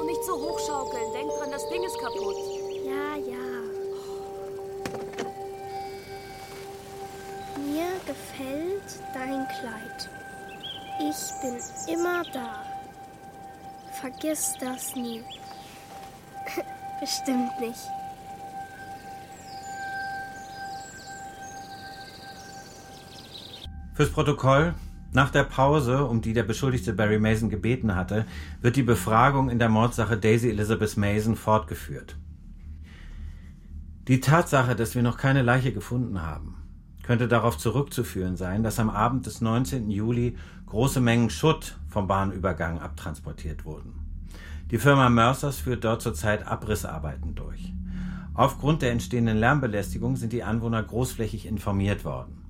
Und 0.00 0.06
nicht 0.06 0.24
so 0.24 0.34
hochschaukeln. 0.34 1.12
Denk 1.12 1.30
dran, 1.38 1.50
das 1.52 1.68
Ding 1.68 1.82
ist 1.84 1.96
kaputt. 1.98 2.36
Ja, 2.84 3.16
ja. 3.16 3.62
Mir 7.58 8.00
gefällt 8.04 9.00
dein 9.14 9.46
Kleid. 9.60 10.10
Ich 10.98 11.40
bin 11.40 11.94
immer 11.94 12.24
da. 12.32 12.64
Vergiss 14.00 14.54
das 14.58 14.96
nie. 14.96 15.22
Bestimmt 17.00 17.58
nicht. 17.60 17.80
Fürs 23.94 24.10
Protokoll. 24.10 24.74
Nach 25.14 25.30
der 25.30 25.44
Pause, 25.44 26.06
um 26.06 26.22
die 26.22 26.32
der 26.32 26.42
Beschuldigte 26.42 26.94
Barry 26.94 27.18
Mason 27.18 27.50
gebeten 27.50 27.94
hatte, 27.94 28.24
wird 28.62 28.76
die 28.76 28.82
Befragung 28.82 29.50
in 29.50 29.58
der 29.58 29.68
Mordsache 29.68 30.16
Daisy 30.16 30.48
Elizabeth 30.48 30.96
Mason 30.96 31.36
fortgeführt. 31.36 32.16
Die 34.08 34.20
Tatsache, 34.20 34.74
dass 34.74 34.94
wir 34.94 35.02
noch 35.02 35.18
keine 35.18 35.42
Leiche 35.42 35.72
gefunden 35.72 36.22
haben, 36.22 36.56
könnte 37.02 37.28
darauf 37.28 37.58
zurückzuführen 37.58 38.36
sein, 38.36 38.62
dass 38.62 38.80
am 38.80 38.88
Abend 38.88 39.26
des 39.26 39.42
19. 39.42 39.90
Juli 39.90 40.36
große 40.66 41.00
Mengen 41.00 41.28
Schutt 41.28 41.78
vom 41.88 42.06
Bahnübergang 42.08 42.80
abtransportiert 42.80 43.66
wurden. 43.66 44.01
Die 44.72 44.78
Firma 44.78 45.10
Mercers 45.10 45.58
führt 45.58 45.84
dort 45.84 46.00
zurzeit 46.00 46.46
Abrissarbeiten 46.46 47.34
durch. 47.34 47.74
Aufgrund 48.32 48.80
der 48.80 48.92
entstehenden 48.92 49.36
Lärmbelästigung 49.36 50.16
sind 50.16 50.32
die 50.32 50.44
Anwohner 50.44 50.82
großflächig 50.82 51.44
informiert 51.44 52.06
worden. 52.06 52.42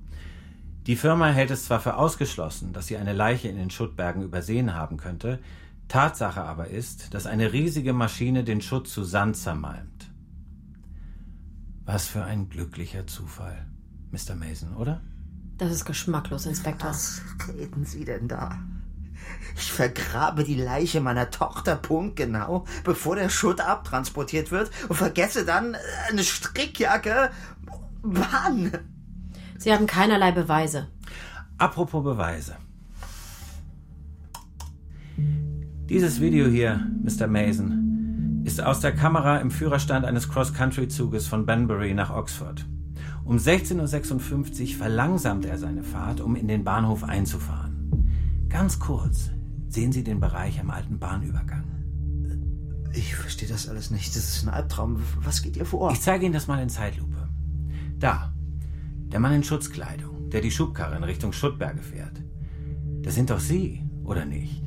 Die 0.87 0.95
Firma 0.95 1.27
hält 1.27 1.51
es 1.51 1.65
zwar 1.65 1.81
für 1.81 1.97
ausgeschlossen, 1.97 2.71
dass 2.71 2.87
sie 2.87 2.95
eine 2.95 3.11
Leiche 3.11 3.49
in 3.49 3.57
den 3.57 3.69
Schuttbergen 3.69 4.23
übersehen 4.23 4.73
haben 4.73 4.95
könnte, 4.95 5.39
Tatsache 5.89 6.41
aber 6.41 6.69
ist, 6.69 7.13
dass 7.13 7.25
eine 7.25 7.51
riesige 7.51 7.91
Maschine 7.91 8.45
den 8.45 8.61
Schutt 8.61 8.87
zu 8.87 9.03
Sand 9.03 9.35
zermalmt. 9.35 10.09
Was 11.83 12.07
für 12.07 12.23
ein 12.23 12.47
glücklicher 12.47 13.05
Zufall, 13.05 13.67
Mr. 14.11 14.35
Mason, 14.35 14.77
oder? 14.77 15.01
Das 15.57 15.73
ist 15.73 15.83
geschmacklos, 15.83 16.45
Inspektor. 16.45 16.89
Was 16.89 17.21
reden 17.53 17.83
Sie 17.83 18.05
denn 18.05 18.29
da? 18.29 18.59
Ich 19.55 19.71
vergrabe 19.71 20.43
die 20.43 20.55
Leiche 20.55 21.01
meiner 21.01 21.29
Tochter 21.29 21.75
punktgenau, 21.75 22.65
bevor 22.83 23.15
der 23.15 23.29
Schutt 23.29 23.61
abtransportiert 23.61 24.51
wird 24.51 24.71
und 24.89 24.95
vergesse 24.95 25.45
dann 25.45 25.75
eine 26.09 26.23
Strickjacke. 26.23 27.29
Mann! 28.01 28.71
Sie 29.57 29.71
haben 29.71 29.87
keinerlei 29.87 30.31
Beweise. 30.31 30.87
Apropos 31.57 32.03
Beweise. 32.03 32.57
Dieses 35.87 36.19
Video 36.19 36.47
hier, 36.47 36.85
Mr. 37.03 37.27
Mason, 37.27 38.41
ist 38.45 38.61
aus 38.61 38.79
der 38.79 38.93
Kamera 38.93 39.37
im 39.37 39.51
Führerstand 39.51 40.05
eines 40.05 40.27
Cross-Country-Zuges 40.27 41.27
von 41.27 41.45
Banbury 41.45 41.93
nach 41.93 42.09
Oxford. 42.09 42.65
Um 43.23 43.37
16.56 43.37 44.71
Uhr 44.71 44.77
verlangsamt 44.77 45.45
er 45.45 45.57
seine 45.57 45.83
Fahrt, 45.83 46.19
um 46.19 46.35
in 46.35 46.47
den 46.47 46.63
Bahnhof 46.63 47.03
einzufahren. 47.03 47.72
Ganz 48.53 48.77
kurz 48.77 49.31
sehen 49.67 49.91
Sie 49.91 50.03
den 50.03 50.19
Bereich 50.19 50.59
am 50.59 50.69
alten 50.69 50.99
Bahnübergang. 50.99 51.63
Ich 52.93 53.15
verstehe 53.15 53.49
das 53.49 53.67
alles 53.67 53.89
nicht. 53.89 54.15
Das 54.15 54.29
ist 54.29 54.45
ein 54.45 54.53
Albtraum. 54.53 55.01
Was 55.23 55.41
geht 55.41 55.57
ihr 55.57 55.65
vor? 55.65 55.91
Ich 55.91 56.01
zeige 56.01 56.25
Ihnen 56.25 56.35
das 56.35 56.45
mal 56.45 56.61
in 56.61 56.69
Zeitlupe. 56.69 57.29
Da, 57.97 58.31
der 59.11 59.19
Mann 59.19 59.33
in 59.33 59.43
Schutzkleidung, 59.43 60.29
der 60.29 60.41
die 60.41 60.51
Schubkarre 60.51 60.95
in 60.95 61.03
Richtung 61.03 61.33
Schuttberge 61.33 61.81
fährt. 61.81 62.21
Das 63.01 63.15
sind 63.15 63.31
doch 63.31 63.39
Sie, 63.39 63.81
oder 64.03 64.23
nicht? 64.23 64.61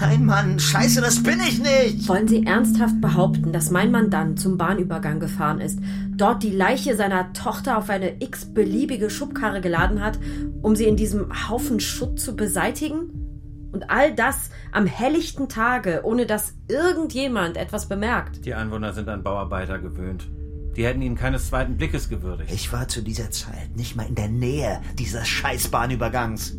Nein, 0.00 0.26
Mann, 0.26 0.58
scheiße, 0.58 1.00
das 1.00 1.22
bin 1.22 1.38
ich 1.38 1.60
nicht! 1.60 2.08
Wollen 2.08 2.26
Sie 2.26 2.44
ernsthaft 2.44 3.00
behaupten, 3.00 3.52
dass 3.52 3.70
mein 3.70 3.92
Mandant 3.92 4.40
zum 4.40 4.58
Bahnübergang 4.58 5.20
gefahren 5.20 5.60
ist, 5.60 5.78
dort 6.16 6.42
die 6.42 6.50
Leiche 6.50 6.96
seiner 6.96 7.32
Tochter 7.34 7.78
auf 7.78 7.88
eine 7.88 8.20
x-beliebige 8.20 9.10
Schubkarre 9.10 9.60
geladen 9.60 10.02
hat, 10.02 10.18
um 10.60 10.74
sie 10.74 10.86
in 10.86 10.96
diesem 10.96 11.48
Haufen 11.48 11.78
Schutt 11.78 12.18
zu 12.18 12.34
beseitigen? 12.34 13.27
Und 13.72 13.90
all 13.90 14.14
das 14.14 14.50
am 14.72 14.86
helllichten 14.86 15.48
Tage, 15.48 16.00
ohne 16.04 16.26
dass 16.26 16.54
irgendjemand 16.68 17.56
etwas 17.56 17.88
bemerkt. 17.88 18.44
Die 18.44 18.54
Einwohner 18.54 18.92
sind 18.92 19.08
an 19.08 19.22
Bauarbeiter 19.22 19.78
gewöhnt. 19.78 20.28
Die 20.76 20.86
hätten 20.86 21.02
ihn 21.02 21.16
keines 21.16 21.48
zweiten 21.48 21.76
Blickes 21.76 22.08
gewürdigt. 22.08 22.52
Ich 22.52 22.72
war 22.72 22.88
zu 22.88 23.02
dieser 23.02 23.30
Zeit 23.30 23.76
nicht 23.76 23.96
mal 23.96 24.06
in 24.06 24.14
der 24.14 24.28
Nähe 24.28 24.80
dieses 24.94 25.26
Scheißbahnübergangs. 25.26 26.56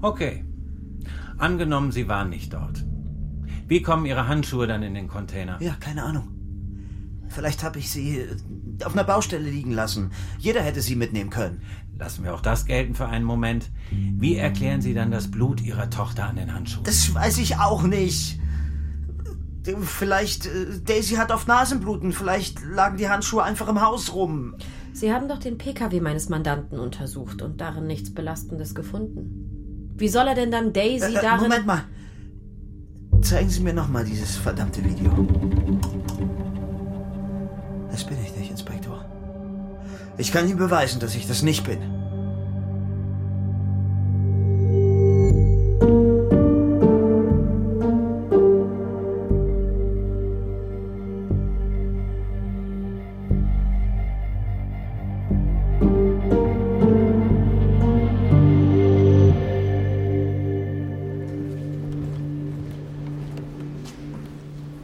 Okay. 0.00 0.44
Angenommen, 1.38 1.90
Sie 1.90 2.08
waren 2.08 2.30
nicht 2.30 2.52
dort. 2.52 2.84
Wie 3.66 3.82
kommen 3.82 4.06
Ihre 4.06 4.28
Handschuhe 4.28 4.66
dann 4.66 4.82
in 4.82 4.94
den 4.94 5.08
Container? 5.08 5.56
Ja, 5.60 5.74
keine 5.80 6.04
Ahnung. 6.04 6.28
Vielleicht 7.28 7.64
habe 7.64 7.78
ich 7.78 7.90
sie 7.90 8.26
auf 8.84 8.92
einer 8.92 9.04
Baustelle 9.04 9.48
liegen 9.48 9.72
lassen. 9.72 10.10
Jeder 10.38 10.62
hätte 10.62 10.82
sie 10.82 10.96
mitnehmen 10.96 11.30
können. 11.30 11.62
Lassen 12.02 12.24
wir 12.24 12.34
auch 12.34 12.40
das 12.40 12.66
gelten 12.66 12.96
für 12.96 13.06
einen 13.06 13.24
Moment. 13.24 13.70
Wie 13.92 14.34
erklären 14.34 14.82
Sie 14.82 14.92
dann 14.92 15.12
das 15.12 15.30
Blut 15.30 15.60
Ihrer 15.60 15.88
Tochter 15.88 16.24
an 16.24 16.34
den 16.34 16.52
Handschuhen? 16.52 16.82
Das 16.82 17.14
weiß 17.14 17.38
ich 17.38 17.58
auch 17.58 17.84
nicht. 17.84 18.40
Vielleicht, 19.82 20.46
äh, 20.46 20.80
Daisy 20.84 21.14
hat 21.14 21.30
oft 21.30 21.46
Nasenbluten. 21.46 22.12
Vielleicht 22.12 22.60
lagen 22.64 22.96
die 22.96 23.08
Handschuhe 23.08 23.44
einfach 23.44 23.68
im 23.68 23.80
Haus 23.80 24.14
rum. 24.14 24.56
Sie 24.92 25.12
haben 25.12 25.28
doch 25.28 25.38
den 25.38 25.58
PKW 25.58 26.00
meines 26.00 26.28
Mandanten 26.28 26.80
untersucht 26.80 27.40
und 27.40 27.60
darin 27.60 27.86
nichts 27.86 28.12
Belastendes 28.12 28.74
gefunden. 28.74 29.92
Wie 29.96 30.08
soll 30.08 30.26
er 30.26 30.34
denn 30.34 30.50
dann 30.50 30.72
Daisy 30.72 31.14
Äh, 31.14 31.18
äh, 31.18 31.22
darin... 31.22 31.42
Moment 31.42 31.66
mal. 31.66 31.84
Zeigen 33.20 33.48
Sie 33.48 33.60
mir 33.60 33.74
nochmal 33.74 34.04
dieses 34.04 34.34
verdammte 34.38 34.82
Video. 34.82 35.12
Ich 40.22 40.30
kann 40.30 40.48
Ihnen 40.48 40.56
beweisen, 40.56 41.00
dass 41.00 41.16
ich 41.16 41.26
das 41.26 41.42
nicht 41.42 41.64
bin. 41.64 41.80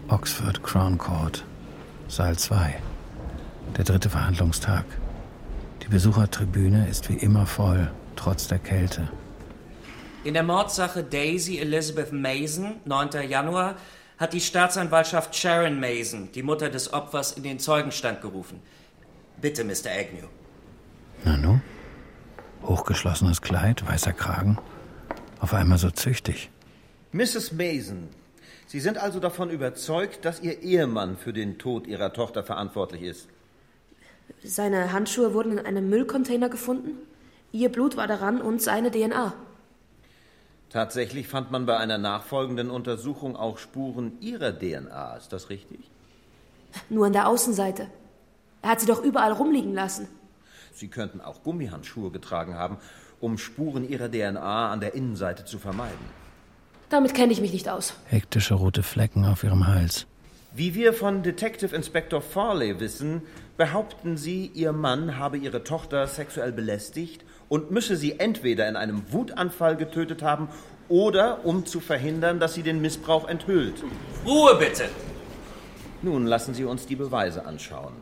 Oxford 0.09 0.65
Crown 0.65 0.99
Court, 0.99 1.45
Saal 2.09 2.37
2. 2.37 2.75
Der 3.77 3.85
dritte 3.85 4.11
Verhandlungstag. 4.11 4.85
Die 5.89 5.95
Besuchertribüne 5.95 6.87
ist 6.87 7.09
wie 7.09 7.15
immer 7.15 7.47
voll, 7.47 7.91
trotz 8.15 8.47
der 8.47 8.59
Kälte. 8.59 9.09
In 10.23 10.35
der 10.35 10.43
Mordsache 10.43 11.03
Daisy 11.03 11.57
Elizabeth 11.61 12.13
Mason, 12.13 12.75
9. 12.85 13.27
Januar, 13.27 13.77
hat 14.19 14.35
die 14.35 14.41
Staatsanwaltschaft 14.43 15.35
Sharon 15.35 15.81
Mason, 15.81 16.29
die 16.35 16.43
Mutter 16.43 16.69
des 16.69 16.93
Opfers, 16.93 17.33
in 17.33 17.43
den 17.43 17.59
Zeugenstand 17.59 18.21
gerufen. 18.21 18.61
Bitte, 19.41 19.65
Mr. 19.65 19.91
Agnew. 19.99 20.27
Nanu? 21.25 21.59
Hochgeschlossenes 22.65 23.41
Kleid, 23.41 23.89
weißer 23.89 24.13
Kragen. 24.13 24.59
Auf 25.41 25.55
einmal 25.55 25.79
so 25.79 25.91
züchtig. 25.91 26.51
Mrs. 27.13 27.53
Mason, 27.53 28.11
Sie 28.67 28.81
sind 28.81 28.99
also 28.99 29.21
davon 29.21 29.49
überzeugt, 29.49 30.27
dass 30.27 30.43
Ihr 30.43 30.61
Ehemann 30.61 31.17
für 31.17 31.33
den 31.33 31.57
Tod 31.57 31.87
Ihrer 31.87 32.13
Tochter 32.13 32.45
verantwortlich 32.45 33.01
ist? 33.01 33.29
Seine 34.45 34.93
Handschuhe 34.93 35.35
wurden 35.35 35.59
in 35.59 35.67
einem 35.67 35.89
Müllcontainer 35.89 36.49
gefunden. 36.49 36.97
Ihr 37.53 37.71
Blut 37.71 37.97
war 37.97 38.07
daran 38.07 38.41
und 38.41 38.63
seine 38.63 38.91
DNA. 38.91 39.35
Tatsächlich 40.71 41.29
fand 41.29 41.51
man 41.51 41.67
bei 41.67 41.79
einer 41.79 41.99
nachfolgenden 41.99 42.71
Untersuchung 42.71 43.37
auch 43.37 43.59
Spuren 43.59 44.13
Ihrer 44.21 44.53
DNA. 44.53 45.17
Ist 45.17 45.33
das 45.33 45.49
richtig? 45.49 45.81
Nur 46.91 47.07
an 47.07 47.15
der 47.15 47.27
Außenseite. 47.29 47.87
Er 48.63 48.71
hat 48.71 48.81
sie 48.81 48.87
doch 48.87 49.03
überall 49.03 49.33
rumliegen 49.33 49.73
lassen. 49.73 50.09
Sie 50.75 50.89
könnten 50.89 51.21
auch 51.21 51.43
Gummihandschuhe 51.43 52.11
getragen 52.11 52.55
haben, 52.55 52.77
um 53.21 53.39
Spuren 53.39 53.89
Ihrer 53.89 54.09
DNA 54.11 54.71
an 54.71 54.81
der 54.81 54.95
Innenseite 54.95 55.45
zu 55.45 55.59
vermeiden. 55.59 56.19
Damit 56.91 57.15
kenne 57.15 57.33
ich 57.33 57.41
mich 57.41 57.53
nicht 57.53 57.69
aus. 57.69 57.95
Hektische 58.07 58.55
rote 58.55 58.83
Flecken 58.83 59.25
auf 59.25 59.45
ihrem 59.45 59.67
Hals. 59.67 60.07
Wie 60.55 60.75
wir 60.75 60.93
von 60.95 61.23
Detective 61.23 61.75
Inspector 61.75 62.23
Farley 62.23 62.81
wissen, 62.81 63.23
behaupten 63.59 64.17
Sie, 64.17 64.51
Ihr 64.55 64.73
Mann 64.73 65.19
habe 65.19 65.37
Ihre 65.37 65.65
Tochter 65.65 66.07
sexuell 66.07 66.53
belästigt 66.53 67.25
und 67.49 67.71
müsse 67.71 67.97
sie 67.97 68.19
entweder 68.19 68.69
in 68.69 68.77
einem 68.77 69.13
Wutanfall 69.13 69.77
getötet 69.77 70.23
haben 70.23 70.49
oder 70.89 71.45
um 71.45 71.67
zu 71.67 71.81
verhindern, 71.81 72.41
dass 72.41 72.55
sie 72.55 72.63
den 72.63 72.81
Missbrauch 72.81 73.29
enthüllt. 73.29 73.83
Ruhe 74.25 74.57
bitte! 74.57 74.89
Nun 76.01 76.27
lassen 76.27 76.55
Sie 76.55 76.65
uns 76.65 76.87
die 76.87 76.95
Beweise 76.95 77.45
anschauen. 77.45 77.95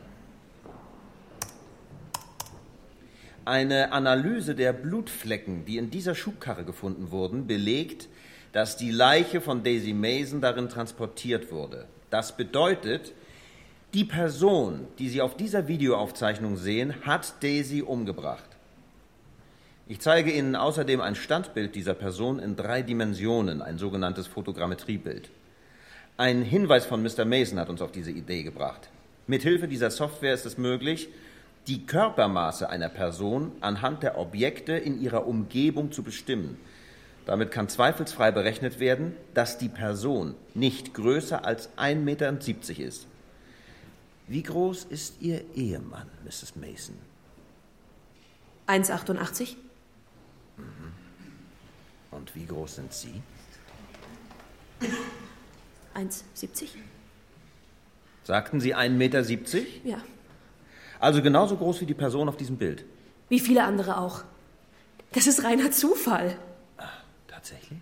Eine 3.46 3.92
Analyse 3.92 4.54
der 4.54 4.74
Blutflecken, 4.74 5.64
die 5.64 5.78
in 5.78 5.90
dieser 5.90 6.14
Schubkarre 6.14 6.64
gefunden 6.64 7.10
wurden, 7.10 7.46
belegt, 7.46 8.08
dass 8.52 8.76
die 8.76 8.90
Leiche 8.90 9.40
von 9.40 9.62
Daisy 9.62 9.94
Mason 9.94 10.40
darin 10.42 10.68
transportiert 10.68 11.50
wurde. 11.50 11.86
Das 12.10 12.36
bedeutet, 12.36 13.14
die 13.94 14.04
Person, 14.04 14.86
die 14.98 15.08
Sie 15.08 15.22
auf 15.22 15.36
dieser 15.36 15.68
Videoaufzeichnung 15.68 16.56
sehen, 16.56 16.94
hat 17.06 17.42
Daisy 17.42 17.82
umgebracht. 17.82 18.56
Ich 19.88 20.00
zeige 20.00 20.32
Ihnen 20.32 20.56
außerdem 20.56 21.00
ein 21.00 21.14
Standbild 21.14 21.74
dieser 21.74 21.94
Person 21.94 22.38
in 22.40 22.56
drei 22.56 22.82
Dimensionen, 22.82 23.62
ein 23.62 23.78
sogenanntes 23.78 24.26
Fotogrammetriebild. 24.26 25.30
Ein 26.16 26.42
Hinweis 26.42 26.86
von 26.86 27.02
Mr. 27.02 27.24
Mason 27.24 27.58
hat 27.58 27.68
uns 27.68 27.80
auf 27.80 27.92
diese 27.92 28.10
Idee 28.10 28.42
gebracht. 28.42 28.88
Mithilfe 29.26 29.68
dieser 29.68 29.90
Software 29.90 30.34
ist 30.34 30.46
es 30.46 30.58
möglich, 30.58 31.08
die 31.66 31.86
Körpermaße 31.86 32.68
einer 32.68 32.88
Person 32.88 33.52
anhand 33.60 34.02
der 34.02 34.18
Objekte 34.18 34.72
in 34.72 35.00
ihrer 35.00 35.26
Umgebung 35.26 35.92
zu 35.92 36.02
bestimmen. 36.02 36.58
Damit 37.24 37.50
kann 37.50 37.68
zweifelsfrei 37.68 38.30
berechnet 38.30 38.78
werden, 38.78 39.14
dass 39.34 39.58
die 39.58 39.68
Person 39.68 40.34
nicht 40.54 40.94
größer 40.94 41.44
als 41.44 41.76
1,70 41.76 41.96
Meter 41.98 42.38
ist. 42.78 43.06
Wie 44.28 44.42
groß 44.42 44.84
ist 44.84 45.20
Ihr 45.20 45.44
Ehemann, 45.54 46.10
Mrs. 46.24 46.56
Mason? 46.56 46.96
1,88. 48.66 49.56
Und 52.10 52.34
wie 52.34 52.46
groß 52.46 52.76
sind 52.76 52.92
Sie? 52.92 53.22
1,70. 55.94 56.68
Sagten 58.24 58.60
Sie 58.60 58.74
1,70 58.74 58.90
Meter? 58.90 59.22
Ja. 59.84 60.02
Also 60.98 61.22
genauso 61.22 61.56
groß 61.56 61.82
wie 61.82 61.86
die 61.86 61.94
Person 61.94 62.28
auf 62.28 62.36
diesem 62.36 62.56
Bild. 62.56 62.84
Wie 63.28 63.38
viele 63.38 63.64
andere 63.64 63.98
auch. 63.98 64.24
Das 65.12 65.26
ist 65.26 65.44
reiner 65.44 65.70
Zufall. 65.70 66.36
Tatsächlich? 67.28 67.78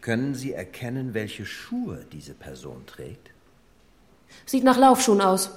Können 0.00 0.34
Sie 0.34 0.52
erkennen, 0.52 1.12
welche 1.12 1.44
Schuhe 1.44 2.06
diese 2.10 2.34
Person 2.34 2.86
trägt? 2.86 3.31
Sieht 4.46 4.64
nach 4.64 4.78
Laufschuhen 4.78 5.20
aus. 5.20 5.50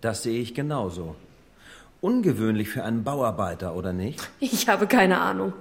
Das 0.00 0.22
sehe 0.22 0.40
ich 0.40 0.54
genauso. 0.54 1.14
Ungewöhnlich 2.00 2.68
für 2.68 2.84
einen 2.84 3.04
Bauarbeiter, 3.04 3.74
oder 3.74 3.92
nicht? 3.92 4.28
Ich 4.40 4.68
habe 4.68 4.86
keine 4.86 5.20
Ahnung. 5.20 5.52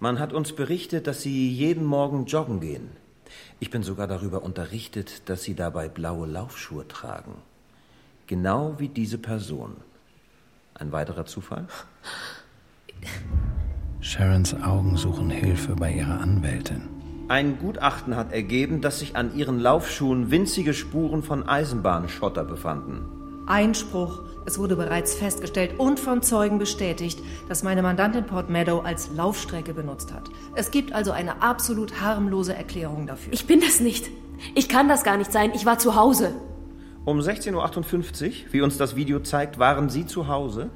Man 0.00 0.18
hat 0.18 0.32
uns 0.32 0.52
berichtet, 0.52 1.06
dass 1.06 1.22
Sie 1.22 1.50
jeden 1.50 1.84
Morgen 1.84 2.26
joggen 2.26 2.60
gehen. 2.60 2.90
Ich 3.60 3.70
bin 3.70 3.82
sogar 3.82 4.06
darüber 4.06 4.42
unterrichtet, 4.42 5.28
dass 5.28 5.42
Sie 5.42 5.54
dabei 5.54 5.88
blaue 5.88 6.26
Laufschuhe 6.26 6.86
tragen. 6.86 7.36
Genau 8.26 8.74
wie 8.78 8.88
diese 8.88 9.18
Person. 9.18 9.76
Ein 10.74 10.92
weiterer 10.92 11.24
Zufall? 11.24 11.66
Sharons 14.00 14.54
Augen 14.54 14.96
suchen 14.96 15.30
Hilfe 15.30 15.74
bei 15.76 15.92
ihrer 15.92 16.20
Anwältin. 16.20 16.95
Ein 17.28 17.58
Gutachten 17.58 18.14
hat 18.14 18.32
ergeben, 18.32 18.80
dass 18.80 19.00
sich 19.00 19.16
an 19.16 19.34
ihren 19.34 19.58
Laufschuhen 19.58 20.30
winzige 20.30 20.74
Spuren 20.74 21.24
von 21.24 21.48
Eisenbahnschotter 21.48 22.44
befanden. 22.44 23.04
Einspruch. 23.48 24.22
Es 24.44 24.60
wurde 24.60 24.76
bereits 24.76 25.14
festgestellt 25.14 25.78
und 25.78 25.98
von 25.98 26.22
Zeugen 26.22 26.58
bestätigt, 26.60 27.20
dass 27.48 27.64
meine 27.64 27.82
Mandantin 27.82 28.26
Port 28.26 28.48
Meadow 28.48 28.80
als 28.80 29.10
Laufstrecke 29.12 29.74
benutzt 29.74 30.12
hat. 30.12 30.30
Es 30.54 30.70
gibt 30.70 30.92
also 30.92 31.10
eine 31.10 31.42
absolut 31.42 32.00
harmlose 32.00 32.54
Erklärung 32.54 33.08
dafür. 33.08 33.32
Ich 33.32 33.48
bin 33.48 33.60
das 33.60 33.80
nicht. 33.80 34.08
Ich 34.54 34.68
kann 34.68 34.88
das 34.88 35.02
gar 35.02 35.16
nicht 35.16 35.32
sein. 35.32 35.50
Ich 35.52 35.66
war 35.66 35.80
zu 35.80 35.96
Hause. 35.96 36.32
Um 37.04 37.18
16.58 37.18 38.26
Uhr, 38.26 38.32
wie 38.52 38.60
uns 38.60 38.78
das 38.78 38.94
Video 38.94 39.18
zeigt, 39.18 39.58
waren 39.58 39.88
Sie 39.88 40.06
zu 40.06 40.28
Hause? 40.28 40.70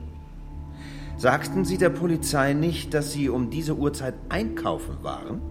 Sagten 1.16 1.64
Sie 1.64 1.78
der 1.78 1.90
Polizei 1.90 2.54
nicht, 2.54 2.92
dass 2.92 3.12
Sie 3.12 3.28
um 3.28 3.50
diese 3.50 3.76
Uhrzeit 3.76 4.14
einkaufen 4.30 4.96
waren? 5.02 5.42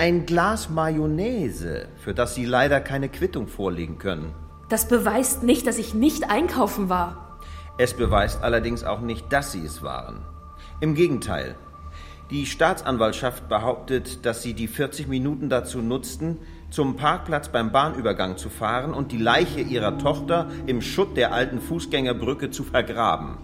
Ein 0.00 0.26
Glas 0.26 0.70
Mayonnaise, 0.70 1.88
für 1.96 2.14
das 2.14 2.36
Sie 2.36 2.44
leider 2.44 2.80
keine 2.80 3.08
Quittung 3.08 3.48
vorlegen 3.48 3.98
können. 3.98 4.32
Das 4.68 4.86
beweist 4.86 5.42
nicht, 5.42 5.66
dass 5.66 5.76
ich 5.76 5.92
nicht 5.92 6.30
einkaufen 6.30 6.88
war. 6.88 7.40
Es 7.78 7.94
beweist 7.94 8.44
allerdings 8.44 8.84
auch 8.84 9.00
nicht, 9.00 9.32
dass 9.32 9.50
Sie 9.50 9.64
es 9.64 9.82
waren. 9.82 10.20
Im 10.80 10.94
Gegenteil. 10.94 11.56
Die 12.30 12.46
Staatsanwaltschaft 12.46 13.48
behauptet, 13.48 14.24
dass 14.24 14.40
Sie 14.40 14.54
die 14.54 14.68
40 14.68 15.08
Minuten 15.08 15.48
dazu 15.48 15.78
nutzten, 15.78 16.36
zum 16.70 16.94
Parkplatz 16.94 17.48
beim 17.48 17.72
Bahnübergang 17.72 18.36
zu 18.36 18.50
fahren 18.50 18.94
und 18.94 19.10
die 19.10 19.18
Leiche 19.18 19.62
Ihrer 19.62 19.98
Tochter 19.98 20.48
im 20.68 20.80
Schutt 20.80 21.16
der 21.16 21.32
alten 21.32 21.60
Fußgängerbrücke 21.60 22.52
zu 22.52 22.62
vergraben. 22.62 23.36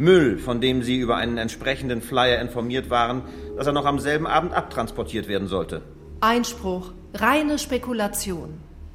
Müll, 0.00 0.38
von 0.38 0.62
dem 0.62 0.82
Sie 0.82 0.98
über 0.98 1.16
einen 1.16 1.36
entsprechenden 1.36 2.00
Flyer 2.00 2.40
informiert 2.40 2.88
waren, 2.88 3.22
dass 3.56 3.66
er 3.66 3.74
noch 3.74 3.84
am 3.84 3.98
selben 3.98 4.26
Abend 4.26 4.54
abtransportiert 4.54 5.28
werden 5.28 5.46
sollte. 5.46 5.82
Einspruch. 6.20 6.92
Reine 7.12 7.58
Spekulation. 7.58 8.54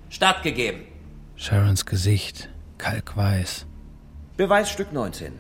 Stattgegeben. 0.10 0.82
Sharons 1.36 1.86
Gesicht, 1.86 2.50
kalkweiß. 2.80 3.68
Beweisstück 4.36 4.94
19. 4.94 5.34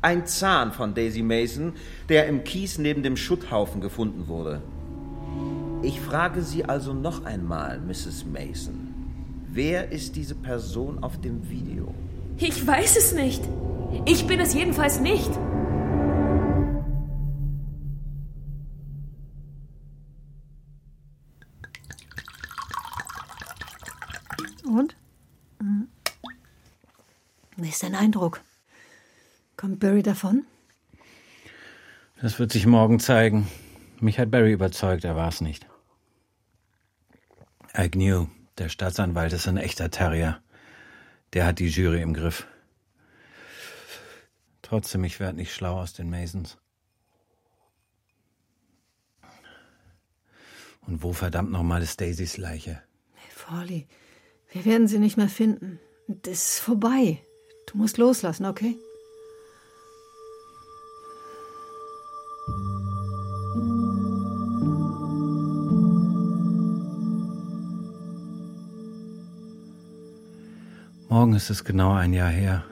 Ein 0.00 0.26
Zahn 0.26 0.72
von 0.72 0.94
Daisy 0.94 1.22
Mason, 1.22 1.74
der 2.08 2.26
im 2.26 2.44
Kies 2.44 2.78
neben 2.78 3.02
dem 3.02 3.18
Schutthaufen 3.18 3.82
gefunden 3.82 4.28
wurde. 4.28 4.62
Ich 5.82 6.00
frage 6.00 6.40
Sie 6.40 6.64
also 6.64 6.94
noch 6.94 7.26
einmal, 7.26 7.80
Mrs. 7.80 8.24
Mason. 8.24 8.94
Wer 9.50 9.92
ist 9.92 10.16
diese 10.16 10.34
Person 10.34 11.02
auf 11.02 11.20
dem 11.20 11.50
Video? 11.50 11.92
Ich 12.38 12.66
weiß 12.66 12.96
es 12.96 13.12
nicht. 13.12 13.42
Ich 14.04 14.26
bin 14.26 14.40
es 14.40 14.54
jedenfalls 14.54 15.00
nicht. 15.00 15.30
Und? 24.64 24.96
Mhm. 25.60 25.88
Wie 27.56 27.68
ist 27.68 27.82
dein 27.82 27.94
Eindruck? 27.94 28.40
Kommt 29.56 29.80
Barry 29.80 30.02
davon? 30.02 30.44
Das 32.20 32.38
wird 32.38 32.52
sich 32.52 32.66
morgen 32.66 33.00
zeigen. 33.00 33.48
Mich 34.00 34.18
hat 34.18 34.30
Barry 34.30 34.52
überzeugt, 34.52 35.04
er 35.04 35.16
war 35.16 35.28
es 35.28 35.40
nicht. 35.40 35.66
Agnew, 37.72 38.26
der 38.58 38.68
Staatsanwalt, 38.68 39.32
ist 39.32 39.48
ein 39.48 39.56
echter 39.56 39.90
Terrier. 39.90 40.40
Der 41.32 41.46
hat 41.46 41.58
die 41.58 41.68
Jury 41.68 42.02
im 42.02 42.14
Griff. 42.14 42.46
Trotzdem, 44.74 45.04
ich 45.04 45.20
werde 45.20 45.36
nicht 45.36 45.54
schlau 45.54 45.80
aus 45.80 45.92
den 45.92 46.10
Masons. 46.10 46.58
Und 50.84 51.00
wo 51.00 51.12
verdammt 51.12 51.52
nochmal 51.52 51.80
ist 51.80 52.00
Daisys 52.00 52.38
Leiche? 52.38 52.82
Hey, 53.12 53.30
Forley, 53.30 53.86
wir 54.50 54.64
werden 54.64 54.88
sie 54.88 54.98
nicht 54.98 55.16
mehr 55.16 55.28
finden. 55.28 55.78
Das 56.08 56.56
ist 56.56 56.58
vorbei. 56.58 57.22
Du 57.68 57.78
musst 57.78 57.98
loslassen, 57.98 58.46
okay? 58.46 58.76
Morgen 71.08 71.34
ist 71.34 71.48
es 71.48 71.62
genau 71.62 71.92
ein 71.92 72.12
Jahr 72.12 72.30
her. 72.30 72.64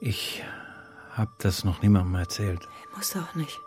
Ich 0.00 0.44
habe 1.10 1.32
das 1.38 1.64
noch 1.64 1.82
niemandem 1.82 2.14
erzählt. 2.14 2.68
Muss 2.94 3.16
auch 3.16 3.34
nicht. 3.34 3.60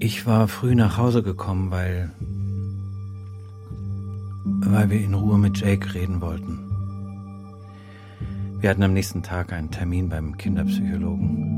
Ich 0.00 0.26
war 0.26 0.48
früh 0.48 0.74
nach 0.74 0.98
Hause 0.98 1.22
gekommen, 1.22 1.70
weil 1.70 2.12
weil 4.66 4.90
wir 4.90 5.00
in 5.00 5.14
Ruhe 5.14 5.38
mit 5.38 5.58
Jake 5.58 5.94
reden 5.94 6.20
wollten. 6.20 6.58
Wir 8.60 8.68
hatten 8.70 8.82
am 8.82 8.92
nächsten 8.92 9.22
Tag 9.22 9.52
einen 9.52 9.70
Termin 9.70 10.10
beim 10.10 10.36
Kinderpsychologen. 10.36 11.54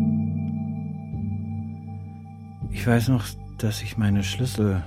Ich 2.71 2.87
weiß 2.87 3.09
noch, 3.09 3.25
dass 3.59 3.83
ich 3.83 3.97
meine 3.97 4.23
Schlüssel 4.23 4.85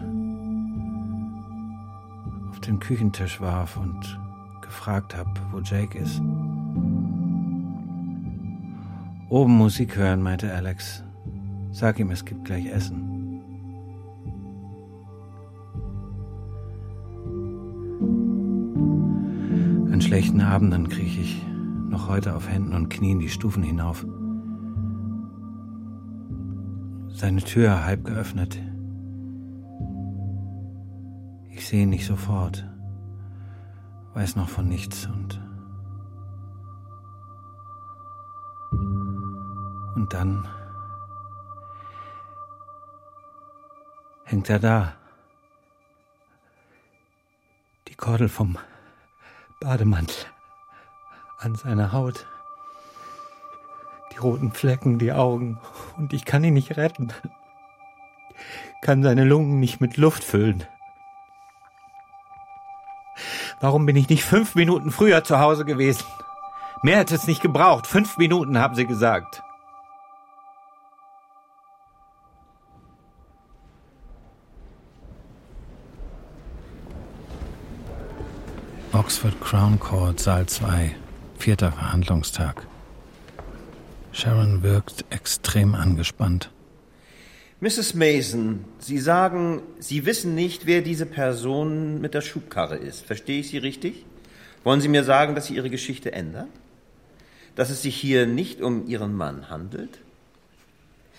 den 2.67 2.79
Küchentisch 2.79 3.41
warf 3.41 3.77
und 3.77 4.19
gefragt 4.61 5.15
habe, 5.15 5.31
wo 5.51 5.59
Jake 5.59 5.97
ist. 5.97 6.21
Oben 9.29 9.57
Musik 9.57 9.95
hören, 9.95 10.21
meinte 10.21 10.53
Alex. 10.53 11.03
Sag 11.71 11.99
ihm, 11.99 12.09
es 12.09 12.25
gibt 12.25 12.45
gleich 12.45 12.65
Essen. 12.65 13.09
An 19.91 20.01
schlechten 20.01 20.41
Abenden 20.41 20.89
krieche 20.89 21.21
ich 21.21 21.45
noch 21.89 22.09
heute 22.09 22.35
auf 22.35 22.49
Händen 22.49 22.73
und 22.73 22.89
Knien 22.89 23.19
die 23.19 23.29
Stufen 23.29 23.63
hinauf. 23.63 24.05
Seine 27.09 27.41
Tür 27.41 27.85
halb 27.85 28.05
geöffnet. 28.05 28.59
Sehe 31.69 31.83
ihn 31.83 31.91
nicht 31.91 32.07
sofort, 32.07 32.67
weiß 34.15 34.37
noch 34.37 34.49
von 34.49 34.67
nichts 34.67 35.05
und 35.05 35.39
und 39.93 40.11
dann 40.11 40.47
hängt 44.23 44.49
er 44.49 44.57
da. 44.57 44.95
Die 47.87 47.93
Kordel 47.93 48.29
vom 48.29 48.57
Bademantel 49.61 50.25
an 51.37 51.53
seiner 51.53 51.91
Haut. 51.91 52.25
Die 54.11 54.17
roten 54.17 54.53
Flecken, 54.53 54.97
die 54.97 55.13
Augen. 55.13 55.59
Und 55.97 56.13
ich 56.13 56.25
kann 56.25 56.43
ihn 56.43 56.55
nicht 56.55 56.77
retten. 56.77 57.13
Kann 58.81 59.03
seine 59.03 59.23
Lungen 59.23 59.59
nicht 59.59 59.81
mit 59.81 59.97
Luft 59.97 60.23
füllen. 60.23 60.65
Warum 63.61 63.85
bin 63.85 63.95
ich 63.95 64.07
nicht 64.07 64.23
fünf 64.23 64.55
Minuten 64.55 64.89
früher 64.89 65.23
zu 65.23 65.39
Hause 65.39 65.65
gewesen? 65.65 66.05
Mehr 66.81 66.97
hätte 66.99 67.15
es 67.15 67.27
nicht 67.27 67.41
gebraucht. 67.41 67.87
Fünf 67.87 68.17
Minuten, 68.17 68.57
haben 68.57 68.75
sie 68.75 68.85
gesagt. 68.85 69.41
Oxford 78.93 79.39
Crown 79.41 79.79
Court, 79.79 80.19
Saal 80.19 80.45
2, 80.45 80.95
vierter 81.37 81.71
Verhandlungstag. 81.71 82.65
Sharon 84.11 84.63
wirkt 84.63 85.05
extrem 85.09 85.75
angespannt. 85.75 86.49
Mrs. 87.61 87.93
Mason, 87.93 88.63
Sie 88.79 88.99
sagen, 88.99 89.61
Sie 89.79 90.05
wissen 90.05 90.33
nicht, 90.33 90.65
wer 90.65 90.81
diese 90.81 91.05
Person 91.05 91.99
mit 91.99 92.13
der 92.13 92.21
Schubkarre 92.21 92.77
ist. 92.77 93.05
Verstehe 93.05 93.41
ich 93.41 93.49
Sie 93.49 93.57
richtig? 93.57 94.05
Wollen 94.63 94.79
Sie 94.79 94.87
mir 94.87 95.03
sagen, 95.03 95.35
dass 95.35 95.47
Sie 95.47 95.55
Ihre 95.55 95.69
Geschichte 95.69 96.13
ändern? 96.13 96.47
Dass 97.55 97.69
es 97.69 97.81
sich 97.81 97.97
hier 97.97 98.27
nicht 98.27 98.61
um 98.61 98.87
Ihren 98.87 99.13
Mann 99.13 99.49
handelt? 99.49 99.99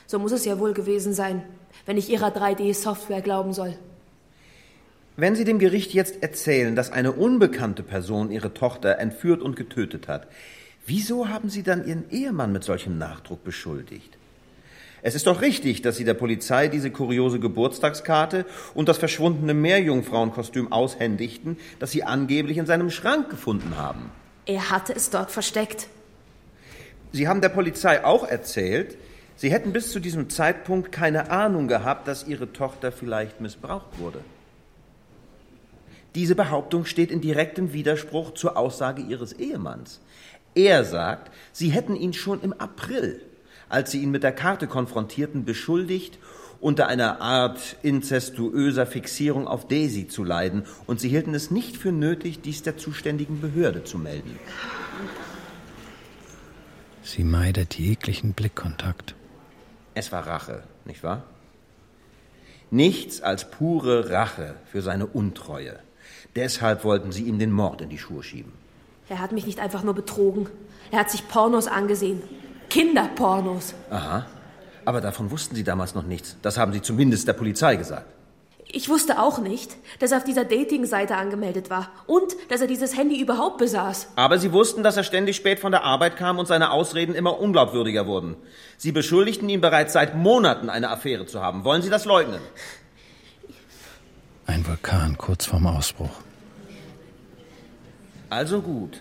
So 0.06 0.18
muss 0.18 0.32
es 0.32 0.46
ja 0.46 0.58
wohl 0.58 0.72
gewesen 0.72 1.12
sein, 1.12 1.42
wenn 1.84 1.98
ich 1.98 2.08
ihrer 2.08 2.34
3D-Software 2.34 3.20
glauben 3.20 3.52
soll. 3.52 3.76
Wenn 5.18 5.36
Sie 5.36 5.44
dem 5.44 5.58
Gericht 5.58 5.92
jetzt 5.92 6.22
erzählen, 6.22 6.74
dass 6.74 6.90
eine 6.90 7.12
unbekannte 7.12 7.82
Person 7.82 8.30
Ihre 8.30 8.54
Tochter 8.54 8.98
entführt 8.98 9.42
und 9.42 9.56
getötet 9.56 10.08
hat, 10.08 10.26
wieso 10.86 11.28
haben 11.28 11.50
Sie 11.50 11.62
dann 11.62 11.86
Ihren 11.86 12.08
Ehemann 12.10 12.50
mit 12.50 12.64
solchem 12.64 12.96
Nachdruck 12.96 13.44
beschuldigt? 13.44 14.16
Es 15.02 15.14
ist 15.14 15.26
doch 15.26 15.40
richtig, 15.40 15.82
dass 15.82 15.96
Sie 15.96 16.04
der 16.04 16.14
Polizei 16.14 16.68
diese 16.68 16.90
kuriose 16.90 17.40
Geburtstagskarte 17.40 18.44
und 18.74 18.88
das 18.88 18.98
verschwundene 18.98 19.54
Meerjungfrauenkostüm 19.54 20.72
aushändigten, 20.72 21.56
das 21.78 21.90
Sie 21.90 22.04
angeblich 22.04 22.58
in 22.58 22.66
seinem 22.66 22.90
Schrank 22.90 23.30
gefunden 23.30 23.76
haben. 23.76 24.10
Er 24.46 24.70
hatte 24.70 24.94
es 24.94 25.10
dort 25.10 25.30
versteckt. 25.30 25.88
Sie 27.12 27.28
haben 27.28 27.40
der 27.40 27.48
Polizei 27.48 28.04
auch 28.04 28.26
erzählt, 28.26 28.96
Sie 29.36 29.50
hätten 29.50 29.72
bis 29.72 29.90
zu 29.90 30.00
diesem 30.00 30.28
Zeitpunkt 30.28 30.92
keine 30.92 31.30
Ahnung 31.30 31.66
gehabt, 31.66 32.06
dass 32.06 32.26
Ihre 32.26 32.52
Tochter 32.52 32.92
vielleicht 32.92 33.40
missbraucht 33.40 33.98
wurde. 33.98 34.20
Diese 36.14 36.34
Behauptung 36.34 36.84
steht 36.84 37.10
in 37.10 37.22
direktem 37.22 37.72
Widerspruch 37.72 38.34
zur 38.34 38.58
Aussage 38.58 39.00
Ihres 39.00 39.32
Ehemanns. 39.32 40.00
Er 40.54 40.84
sagt, 40.84 41.30
Sie 41.52 41.70
hätten 41.70 41.96
ihn 41.96 42.12
schon 42.12 42.42
im 42.42 42.52
April, 42.52 43.22
als 43.70 43.90
Sie 43.90 44.02
ihn 44.02 44.10
mit 44.10 44.22
der 44.22 44.32
Karte 44.32 44.66
konfrontierten, 44.66 45.46
beschuldigt, 45.46 46.18
unter 46.60 46.88
einer 46.88 47.22
Art 47.22 47.76
inzestuöser 47.82 48.84
Fixierung 48.84 49.48
auf 49.48 49.66
Daisy 49.66 50.08
zu 50.08 50.24
leiden, 50.24 50.64
und 50.86 51.00
Sie 51.00 51.08
hielten 51.08 51.34
es 51.34 51.50
nicht 51.50 51.78
für 51.78 51.92
nötig, 51.92 52.42
dies 52.42 52.62
der 52.62 52.76
zuständigen 52.76 53.40
Behörde 53.40 53.84
zu 53.84 53.96
melden. 53.96 54.38
Sie 57.02 57.24
meidet 57.24 57.78
jeglichen 57.78 58.34
Blickkontakt. 58.34 59.14
Es 59.94 60.12
war 60.12 60.26
Rache, 60.26 60.62
nicht 60.84 61.02
wahr? 61.02 61.24
Nichts 62.70 63.22
als 63.22 63.50
pure 63.50 64.10
Rache 64.10 64.54
für 64.70 64.82
seine 64.82 65.06
Untreue. 65.06 65.78
Deshalb 66.36 66.84
wollten 66.84 67.10
sie 67.10 67.24
ihm 67.24 67.38
den 67.38 67.50
Mord 67.50 67.80
in 67.80 67.88
die 67.88 67.98
Schuhe 67.98 68.22
schieben. 68.22 68.52
Er 69.08 69.18
hat 69.18 69.32
mich 69.32 69.46
nicht 69.46 69.58
einfach 69.58 69.82
nur 69.82 69.94
betrogen. 69.94 70.48
Er 70.92 71.00
hat 71.00 71.10
sich 71.10 71.26
Pornos 71.26 71.66
angesehen. 71.66 72.22
Kinderpornos. 72.70 73.74
Aha. 73.90 74.26
Aber 74.84 75.00
davon 75.00 75.30
wussten 75.30 75.54
Sie 75.54 75.64
damals 75.64 75.94
noch 75.94 76.04
nichts. 76.04 76.36
Das 76.42 76.56
haben 76.56 76.72
Sie 76.72 76.80
zumindest 76.80 77.28
der 77.28 77.34
Polizei 77.34 77.76
gesagt. 77.76 78.06
Ich 78.72 78.88
wusste 78.88 79.20
auch 79.20 79.38
nicht, 79.38 79.76
dass 79.98 80.12
er 80.12 80.18
auf 80.18 80.24
dieser 80.24 80.44
Dating-Seite 80.44 81.16
angemeldet 81.16 81.70
war 81.70 81.88
und 82.06 82.36
dass 82.50 82.60
er 82.60 82.68
dieses 82.68 82.96
Handy 82.96 83.20
überhaupt 83.20 83.58
besaß. 83.58 84.08
Aber 84.14 84.38
Sie 84.38 84.52
wussten, 84.52 84.84
dass 84.84 84.96
er 84.96 85.02
ständig 85.02 85.36
spät 85.36 85.58
von 85.58 85.72
der 85.72 85.82
Arbeit 85.82 86.16
kam 86.16 86.38
und 86.38 86.46
seine 86.46 86.70
Ausreden 86.70 87.16
immer 87.16 87.40
unglaubwürdiger 87.40 88.06
wurden. 88.06 88.36
Sie 88.76 88.92
beschuldigten 88.92 89.48
ihn 89.48 89.60
bereits 89.60 89.92
seit 89.92 90.14
Monaten, 90.14 90.70
eine 90.70 90.90
Affäre 90.90 91.26
zu 91.26 91.42
haben. 91.42 91.64
Wollen 91.64 91.82
Sie 91.82 91.90
das 91.90 92.04
leugnen? 92.04 92.40
Ein 94.46 94.64
Vulkan 94.66 95.18
kurz 95.18 95.46
vorm 95.46 95.66
Ausbruch. 95.66 96.10
Also 98.28 98.62
gut. 98.62 99.00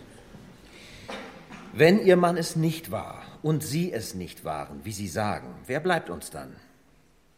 Wenn 1.73 1.99
Ihr 1.99 2.17
Mann 2.17 2.37
es 2.37 2.55
nicht 2.55 2.89
war 2.89 3.28
und 3.41 3.63
Sie 3.63 3.91
es 3.91 4.15
nicht 4.15 4.43
waren, 4.45 4.81
wie 4.83 4.91
Sie 4.91 5.07
sagen, 5.07 5.55
wer 5.67 5.79
bleibt 5.79 6.09
uns 6.09 6.29
dann? 6.29 6.55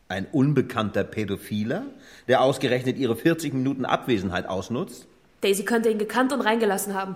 Ein 0.08 0.28
unbekannter 0.32 1.04
Pädophiler, 1.04 1.86
der 2.28 2.42
ausgerechnet 2.42 2.98
Ihre 2.98 3.16
40 3.16 3.54
Minuten 3.54 3.86
Abwesenheit 3.86 4.46
ausnutzt? 4.46 5.08
Daisy 5.42 5.64
könnte 5.64 5.90
ihn 5.90 5.98
gekannt 5.98 6.34
und 6.34 6.42
reingelassen 6.42 6.94
haben. 6.94 7.16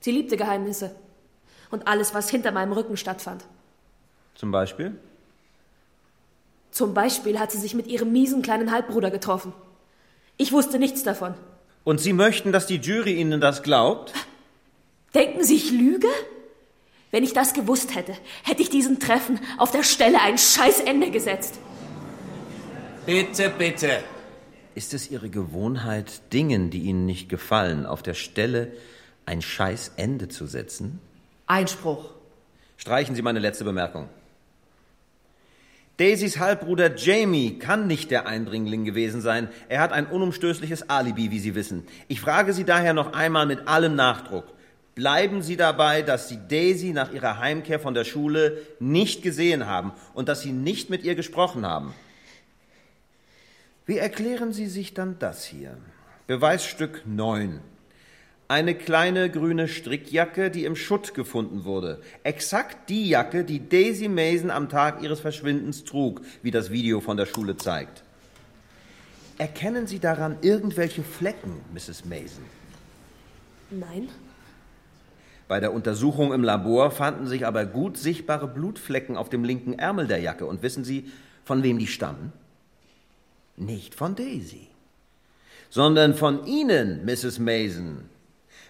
Sie 0.00 0.12
liebte 0.12 0.36
Geheimnisse. 0.36 0.94
Und 1.70 1.88
alles, 1.88 2.14
was 2.14 2.30
hinter 2.30 2.52
meinem 2.52 2.72
Rücken 2.72 2.96
stattfand. 2.96 3.44
Zum 4.34 4.52
Beispiel? 4.52 4.94
Zum 6.70 6.94
Beispiel 6.94 7.40
hat 7.40 7.50
sie 7.50 7.58
sich 7.58 7.74
mit 7.74 7.86
ihrem 7.86 8.12
miesen 8.12 8.42
kleinen 8.42 8.70
Halbbruder 8.70 9.10
getroffen. 9.10 9.52
Ich 10.36 10.52
wusste 10.52 10.78
nichts 10.78 11.02
davon. 11.02 11.34
Und 11.84 12.00
Sie 12.00 12.12
möchten, 12.12 12.52
dass 12.52 12.66
die 12.66 12.76
Jury 12.76 13.14
Ihnen 13.14 13.40
das 13.40 13.62
glaubt? 13.62 14.12
Denken 15.14 15.42
Sie, 15.44 15.54
ich 15.54 15.70
lüge? 15.70 16.08
Wenn 17.10 17.24
ich 17.24 17.32
das 17.32 17.54
gewusst 17.54 17.94
hätte, 17.94 18.14
hätte 18.42 18.62
ich 18.62 18.70
diesen 18.70 18.98
Treffen 18.98 19.38
auf 19.58 19.70
der 19.70 19.84
Stelle 19.84 20.20
ein 20.20 20.38
Scheißende 20.38 21.10
gesetzt. 21.10 21.58
Bitte, 23.06 23.52
bitte. 23.56 24.02
Ist 24.74 24.92
es 24.92 25.10
Ihre 25.10 25.30
Gewohnheit, 25.30 26.32
Dingen, 26.32 26.70
die 26.70 26.80
Ihnen 26.80 27.06
nicht 27.06 27.28
gefallen, 27.28 27.86
auf 27.86 28.02
der 28.02 28.14
Stelle 28.14 28.72
ein 29.24 29.40
Scheißende 29.40 30.28
zu 30.28 30.46
setzen? 30.46 30.98
Einspruch. 31.46 32.10
Streichen 32.76 33.14
Sie 33.14 33.22
meine 33.22 33.38
letzte 33.38 33.64
Bemerkung. 33.64 34.08
Daisys 35.98 36.38
Halbbruder 36.38 36.94
Jamie 36.94 37.58
kann 37.58 37.86
nicht 37.86 38.10
der 38.10 38.26
Eindringling 38.26 38.84
gewesen 38.84 39.22
sein. 39.22 39.48
Er 39.70 39.80
hat 39.80 39.92
ein 39.92 40.06
unumstößliches 40.06 40.90
Alibi, 40.90 41.30
wie 41.30 41.38
Sie 41.38 41.54
wissen. 41.54 41.86
Ich 42.08 42.20
frage 42.20 42.52
Sie 42.52 42.64
daher 42.64 42.92
noch 42.92 43.14
einmal 43.14 43.46
mit 43.46 43.66
allem 43.66 43.94
Nachdruck. 43.94 44.44
Bleiben 44.96 45.42
Sie 45.42 45.58
dabei, 45.58 46.00
dass 46.00 46.30
Sie 46.30 46.38
Daisy 46.48 46.94
nach 46.94 47.12
ihrer 47.12 47.38
Heimkehr 47.38 47.78
von 47.78 47.92
der 47.92 48.04
Schule 48.04 48.62
nicht 48.80 49.22
gesehen 49.22 49.66
haben 49.66 49.92
und 50.14 50.26
dass 50.26 50.40
Sie 50.40 50.52
nicht 50.52 50.88
mit 50.88 51.04
ihr 51.04 51.14
gesprochen 51.14 51.66
haben. 51.66 51.92
Wie 53.84 53.98
erklären 53.98 54.54
Sie 54.54 54.66
sich 54.66 54.94
dann 54.94 55.18
das 55.18 55.44
hier? 55.44 55.76
Beweisstück 56.26 57.02
9. 57.04 57.60
Eine 58.48 58.74
kleine 58.74 59.28
grüne 59.28 59.68
Strickjacke, 59.68 60.50
die 60.50 60.64
im 60.64 60.76
Schutt 60.76 61.12
gefunden 61.12 61.64
wurde. 61.64 62.00
Exakt 62.22 62.88
die 62.88 63.10
Jacke, 63.10 63.44
die 63.44 63.68
Daisy 63.68 64.08
Mason 64.08 64.50
am 64.50 64.70
Tag 64.70 65.02
ihres 65.02 65.20
Verschwindens 65.20 65.84
trug, 65.84 66.22
wie 66.42 66.50
das 66.50 66.70
Video 66.70 67.02
von 67.02 67.18
der 67.18 67.26
Schule 67.26 67.58
zeigt. 67.58 68.02
Erkennen 69.36 69.86
Sie 69.86 69.98
daran 69.98 70.38
irgendwelche 70.40 71.02
Flecken, 71.02 71.60
Mrs. 71.74 72.06
Mason? 72.06 72.44
Nein. 73.70 74.08
Bei 75.48 75.60
der 75.60 75.72
Untersuchung 75.72 76.32
im 76.32 76.42
Labor 76.42 76.90
fanden 76.90 77.26
sich 77.26 77.46
aber 77.46 77.66
gut 77.66 77.96
sichtbare 77.96 78.48
Blutflecken 78.48 79.16
auf 79.16 79.28
dem 79.28 79.44
linken 79.44 79.78
Ärmel 79.78 80.08
der 80.08 80.18
Jacke. 80.18 80.46
Und 80.46 80.62
wissen 80.62 80.84
Sie, 80.84 81.10
von 81.44 81.62
wem 81.62 81.78
die 81.78 81.86
stammen? 81.86 82.32
Nicht 83.56 83.94
von 83.94 84.16
Daisy, 84.16 84.68
sondern 85.70 86.14
von 86.14 86.44
Ihnen, 86.46 87.04
Mrs. 87.04 87.38
Mason. 87.38 88.10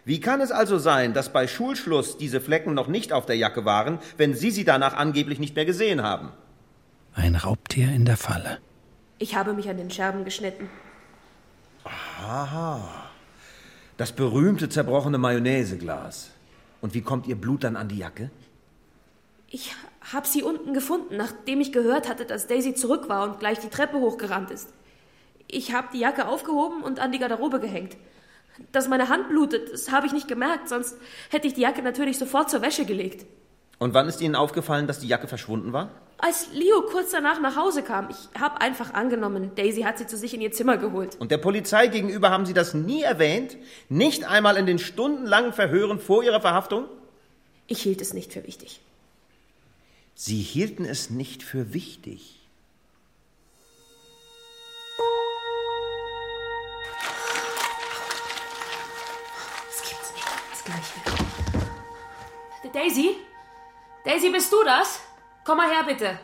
Wie 0.05 0.21
kann 0.21 0.41
es 0.41 0.53
also 0.53 0.79
sein, 0.79 1.15
dass 1.15 1.33
bei 1.33 1.49
Schulschluss 1.49 2.19
diese 2.19 2.41
Flecken 2.41 2.75
noch 2.75 2.87
nicht 2.87 3.13
auf 3.13 3.27
der 3.27 3.37
Jacke 3.37 3.65
waren, 3.65 3.99
wenn 4.17 4.35
Sie 4.35 4.53
sie 4.53 4.65
danach 4.65 4.95
angeblich 4.95 5.41
nicht 5.41 5.57
mehr 5.57 5.65
gesehen 5.65 6.03
haben? 6.03 6.31
Ein 7.15 7.35
Raubtier 7.35 7.89
in 7.89 8.05
der 8.05 8.17
Falle. 8.17 8.59
Ich 9.19 9.35
habe 9.35 9.55
mich 9.55 9.69
an 9.69 9.79
den 9.79 9.91
Scherben 9.91 10.25
geschnitten. 10.25 10.69
Aha. 12.23 13.09
Das 13.97 14.13
berühmte 14.13 14.69
zerbrochene 14.69 15.19
Mayonnaiseglas. 15.19 16.31
Und 16.81 16.95
wie 16.95 17.03
kommt 17.03 17.27
Ihr 17.27 17.37
Blut 17.37 17.65
dann 17.65 17.77
an 17.77 17.89
die 17.89 17.99
Jacke? 17.99 18.31
Ich 19.49 19.75
habe 20.13 20.27
sie 20.27 20.43
unten 20.43 20.75
gefunden, 20.75 21.17
nachdem 21.17 21.61
ich 21.61 21.73
gehört 21.73 22.09
hatte, 22.09 22.25
dass 22.25 22.47
Daisy 22.47 22.75
zurück 22.75 23.09
war 23.09 23.25
und 23.25 23.39
gleich 23.39 23.59
die 23.59 23.69
Treppe 23.69 23.99
hochgerannt 23.99 24.51
ist. 24.51 24.69
Ich 25.49 25.73
habe 25.73 25.89
die 25.93 26.01
Jacke 26.01 26.27
aufgehoben 26.27 26.83
und 26.83 26.99
an 26.99 27.13
die 27.13 27.19
Garderobe 27.19 27.61
gehängt. 27.61 27.97
Dass 28.73 28.89
meine 28.89 29.09
Hand 29.09 29.29
blutet, 29.29 29.73
das 29.73 29.93
habe 29.93 30.07
ich 30.07 30.13
nicht 30.13 30.29
gemerkt, 30.29 30.69
sonst 30.69 30.97
hätte 31.31 31.47
ich 31.47 31.55
die 31.55 31.61
Jacke 31.61 31.83
natürlich 31.83 32.19
sofort 32.19 32.51
zur 32.51 32.63
Wäsche 32.63 32.85
gelegt. 32.85 33.27
Und 33.79 33.95
wann 33.95 34.09
ist 34.09 34.21
Ihnen 34.21 34.35
aufgefallen, 34.35 34.87
dass 34.87 35.01
die 35.01 35.09
Jacke 35.09 35.29
verschwunden 35.29 35.73
war? 35.73 35.91
Als 36.19 36.49
Leo 36.53 36.83
kurz 36.83 37.11
danach 37.11 37.41
nach 37.41 37.57
Hause 37.57 37.83
kam, 37.83 38.09
ich 38.09 38.41
habe 38.41 38.61
einfach 38.63 38.95
angenommen, 38.95 39.51
Daisy 39.55 39.83
hat 39.83 39.99
sie 39.99 40.07
zu 40.07 40.17
sich 40.17 40.33
in 40.33 40.41
ihr 40.41 40.51
Zimmer 40.51 40.79
geholt. 40.79 41.17
Und 41.21 41.31
der 41.31 41.37
Polizei 41.37 41.89
gegenüber 41.89 42.31
haben 42.31 42.47
Sie 42.47 42.55
das 42.55 42.73
nie 42.73 43.03
erwähnt? 43.03 43.57
Nicht 43.91 44.25
einmal 44.25 44.57
in 44.57 44.65
den 44.65 44.79
stundenlangen 44.79 45.53
Verhören 45.53 46.01
vor 46.01 46.25
Ihrer 46.25 46.41
Verhaftung? 46.41 46.87
Ich 47.67 47.83
hielt 47.83 48.01
es 48.01 48.15
nicht 48.15 48.33
für 48.33 48.47
wichtig. 48.47 48.81
Sie 50.15 50.41
hielten 50.41 50.87
es 50.87 51.11
nicht 51.11 51.43
für 51.43 51.75
wichtig. 51.75 52.41
Das 59.67 59.83
gibt's 59.83 60.13
nicht. 60.15 60.27
Das 60.51 60.65
gleiche. 60.65 60.95
Daisy? 62.73 63.17
Daisy, 64.05 64.31
bist 64.31 64.51
du 64.51 64.65
das? 64.65 65.01
Komm 65.47 65.59
mal 65.59 65.71
her, 65.71 65.85
bitte. 65.85 66.19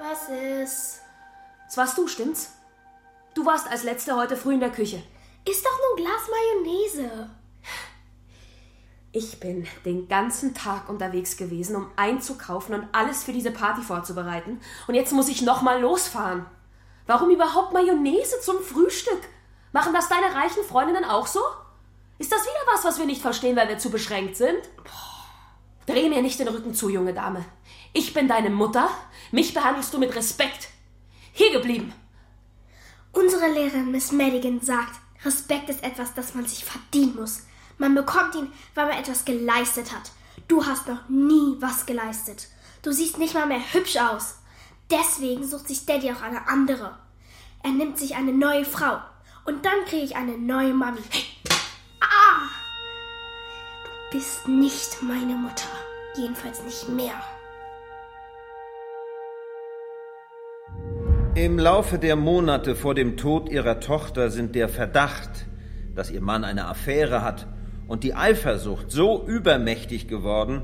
Was 0.00 0.28
ist? 0.28 1.00
Das 1.66 1.76
warst 1.76 1.96
du, 1.96 2.08
stimmt's? 2.08 2.50
Du 3.32 3.46
warst 3.46 3.70
als 3.70 3.84
Letzte 3.84 4.16
heute 4.16 4.36
früh 4.36 4.54
in 4.54 4.60
der 4.60 4.72
Küche. 4.72 5.00
Ist 5.48 5.64
doch 5.64 5.78
nur 5.78 5.96
ein 5.96 6.04
Glas 6.04 6.28
Mayonnaise. 6.28 7.30
Ich 9.12 9.38
bin 9.38 9.68
den 9.84 10.08
ganzen 10.08 10.52
Tag 10.52 10.88
unterwegs 10.88 11.36
gewesen, 11.36 11.76
um 11.76 11.92
einzukaufen 11.94 12.74
und 12.74 12.88
alles 12.90 13.22
für 13.22 13.32
diese 13.32 13.52
Party 13.52 13.82
vorzubereiten. 13.82 14.60
Und 14.88 14.96
jetzt 14.96 15.12
muss 15.12 15.28
ich 15.28 15.42
nochmal 15.42 15.80
losfahren. 15.80 16.44
Warum 17.06 17.30
überhaupt 17.30 17.72
Mayonnaise 17.72 18.40
zum 18.40 18.60
Frühstück? 18.60 19.20
Machen 19.70 19.94
das 19.94 20.08
deine 20.08 20.34
reichen 20.34 20.64
Freundinnen 20.64 21.04
auch 21.04 21.28
so? 21.28 21.40
Ist 22.18 22.32
das 22.32 22.42
wieder 22.42 22.74
was, 22.74 22.84
was 22.84 22.98
wir 22.98 23.06
nicht 23.06 23.22
verstehen, 23.22 23.54
weil 23.54 23.68
wir 23.68 23.78
zu 23.78 23.90
beschränkt 23.90 24.36
sind? 24.36 24.58
Dreh 25.86 26.08
mir 26.08 26.20
nicht 26.20 26.40
den 26.40 26.48
Rücken 26.48 26.74
zu, 26.74 26.88
junge 26.88 27.14
Dame. 27.14 27.44
Ich 27.98 28.12
bin 28.12 28.28
deine 28.28 28.50
Mutter. 28.50 28.90
Mich 29.32 29.54
behandelst 29.54 29.94
du 29.94 29.98
mit 29.98 30.14
Respekt. 30.14 30.68
Hier 31.32 31.50
geblieben. 31.50 31.94
Unsere 33.10 33.50
Lehrerin 33.50 33.90
Miss 33.90 34.12
Madigan 34.12 34.60
sagt, 34.60 35.00
Respekt 35.24 35.70
ist 35.70 35.82
etwas, 35.82 36.12
das 36.12 36.34
man 36.34 36.44
sich 36.44 36.66
verdienen 36.66 37.16
muss. 37.16 37.44
Man 37.78 37.94
bekommt 37.94 38.34
ihn, 38.34 38.52
weil 38.74 38.88
man 38.88 38.98
etwas 38.98 39.24
geleistet 39.24 39.94
hat. 39.94 40.12
Du 40.46 40.66
hast 40.66 40.86
noch 40.86 41.08
nie 41.08 41.56
was 41.58 41.86
geleistet. 41.86 42.48
Du 42.82 42.92
siehst 42.92 43.16
nicht 43.16 43.32
mal 43.32 43.46
mehr 43.46 43.62
hübsch 43.72 43.96
aus. 43.96 44.40
Deswegen 44.90 45.48
sucht 45.48 45.68
sich 45.68 45.86
Daddy 45.86 46.12
auch 46.12 46.20
eine 46.20 46.48
andere. 46.48 46.98
Er 47.62 47.70
nimmt 47.70 47.98
sich 47.98 48.14
eine 48.14 48.34
neue 48.34 48.66
Frau. 48.66 49.00
Und 49.46 49.64
dann 49.64 49.86
kriege 49.86 50.04
ich 50.04 50.16
eine 50.16 50.36
neue 50.36 50.74
Mami. 50.74 51.00
Ah! 52.02 52.50
Du 54.10 54.18
bist 54.18 54.46
nicht 54.46 55.02
meine 55.02 55.34
Mutter. 55.34 55.70
Jedenfalls 56.14 56.62
nicht 56.62 56.90
mehr. 56.90 57.22
Im 61.36 61.58
Laufe 61.58 61.98
der 61.98 62.16
Monate 62.16 62.74
vor 62.74 62.94
dem 62.94 63.18
Tod 63.18 63.50
ihrer 63.50 63.78
Tochter 63.78 64.30
sind 64.30 64.54
der 64.54 64.70
Verdacht, 64.70 65.44
dass 65.94 66.10
ihr 66.10 66.22
Mann 66.22 66.44
eine 66.44 66.66
Affäre 66.66 67.20
hat, 67.20 67.46
und 67.88 68.04
die 68.04 68.14
Eifersucht 68.14 68.90
so 68.90 69.22
übermächtig 69.26 70.08
geworden, 70.08 70.62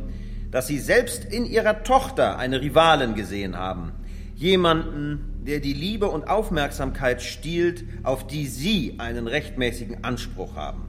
dass 0.51 0.69
sie 0.69 0.79
selbst 0.79 1.27
in 1.27 1.45
ihrer 1.45 1.83
Tochter 1.83 2.39
eine 2.39 2.63
Rivalin 2.63 3.15
gesehen 3.15 3.55
haben. 3.55 3.93
Jemanden, 4.35 5.45
der 5.47 5.61
die 5.61 5.75
Liebe 5.75 6.09
und 6.09 6.31
Aufmerksamkeit 6.31 7.21
stiehlt, 7.21 7.85
auf 8.03 8.27
die 8.27 8.47
sie 8.47 8.95
einen 8.97 9.27
rechtmäßigen 9.27 10.05
Anspruch 10.05 10.57
haben. 10.57 10.89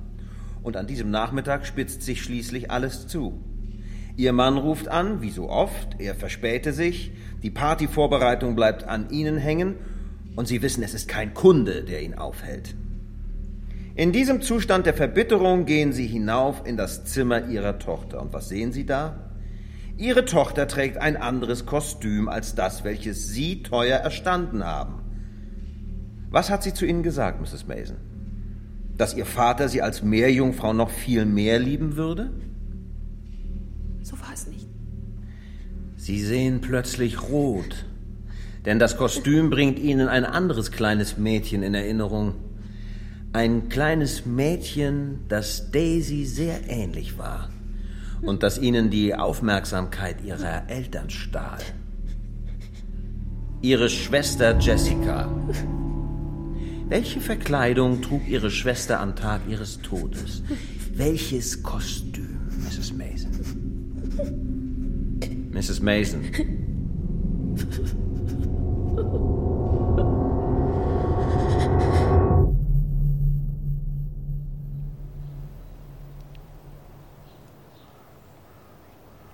Und 0.64 0.78
an 0.78 0.88
diesem 0.88 1.12
Nachmittag 1.12 1.66
spitzt 1.66 2.04
sich 2.04 2.24
schließlich 2.24 2.72
alles 2.72 3.08
zu. 3.08 3.44
Ihr 4.16 4.34
Mann 4.34 4.58
ruft 4.58 4.88
an, 4.88 5.22
wie 5.22 5.32
so 5.32 5.50
oft, 5.50 6.00
er 6.00 6.14
verspäte 6.14 6.72
sich, 6.72 7.12
die 7.42 7.50
Partyvorbereitung 7.50 8.56
bleibt 8.56 8.84
an 8.84 9.10
ihnen 9.10 9.38
hängen 9.38 9.76
und 10.36 10.48
sie 10.48 10.62
wissen, 10.62 10.84
es 10.84 10.94
ist 10.94 11.08
kein 11.08 11.34
Kunde, 11.34 11.84
der 11.84 12.04
ihn 12.04 12.14
aufhält. 12.14 12.76
In 13.96 14.12
diesem 14.12 14.42
Zustand 14.42 14.86
der 14.86 14.94
Verbitterung 14.94 15.66
gehen 15.66 15.94
sie 15.94 16.08
hinauf 16.08 16.66
in 16.66 16.78
das 16.78 17.06
Zimmer 17.06 17.48
ihrer 17.48 17.78
Tochter. 17.78 18.22
Und 18.22 18.34
was 18.34 18.50
sehen 18.50 18.72
sie 18.72 18.86
da? 18.86 19.30
Ihre 19.98 20.26
Tochter 20.26 20.68
trägt 20.68 20.98
ein 20.98 21.16
anderes 21.16 21.68
Kostüm 21.68 22.28
als 22.28 22.56
das, 22.56 22.84
welches 22.84 23.28
Sie 23.28 23.62
teuer 23.62 24.00
erstanden 24.00 24.64
haben. 24.64 25.02
Was 26.32 26.50
hat 26.50 26.64
sie 26.64 26.74
zu 26.74 26.86
Ihnen 26.88 27.04
gesagt, 27.04 27.40
Mrs. 27.40 27.68
Mason? 27.68 27.98
Dass 28.98 29.14
Ihr 29.14 29.28
Vater 29.28 29.70
Sie 29.70 29.84
als 29.84 30.02
Meerjungfrau 30.02 30.74
noch 30.74 30.90
viel 30.90 31.26
mehr 31.26 31.60
lieben 31.60 31.96
würde? 31.96 32.32
Sie 36.04 36.22
sehen 36.22 36.60
plötzlich 36.60 37.30
rot, 37.30 37.86
denn 38.66 38.78
das 38.78 38.98
Kostüm 38.98 39.50
bringt 39.50 39.80
Ihnen 39.80 40.10
ein 40.10 40.26
anderes 40.26 40.74
kleines 40.74 41.18
Mädchen 41.18 41.64
in 41.64 41.74
Erinnerung. 41.74 42.36
Ein 43.32 43.70
kleines 43.70 44.26
Mädchen, 44.26 45.20
das 45.30 45.72
Daisy 45.72 46.26
sehr 46.26 46.70
ähnlich 46.70 47.18
war 47.18 47.50
und 48.22 48.44
das 48.44 48.58
ihnen 48.58 48.90
die 48.90 49.16
Aufmerksamkeit 49.16 50.18
ihrer 50.26 50.70
Eltern 50.70 51.10
stahl. 51.10 51.62
Ihre 53.62 53.90
Schwester 53.90 54.60
Jessica. 54.60 55.34
Welche 56.90 57.22
Verkleidung 57.22 58.02
trug 58.02 58.28
ihre 58.28 58.52
Schwester 58.52 59.00
am 59.00 59.16
Tag 59.16 59.44
ihres 59.48 59.80
Todes? 59.82 60.44
Welches 60.96 61.64
Kostüm, 61.64 62.40
Mrs. 62.60 62.92
Mason? 62.92 64.43
Mrs. 65.54 65.82
Mason. 65.82 66.24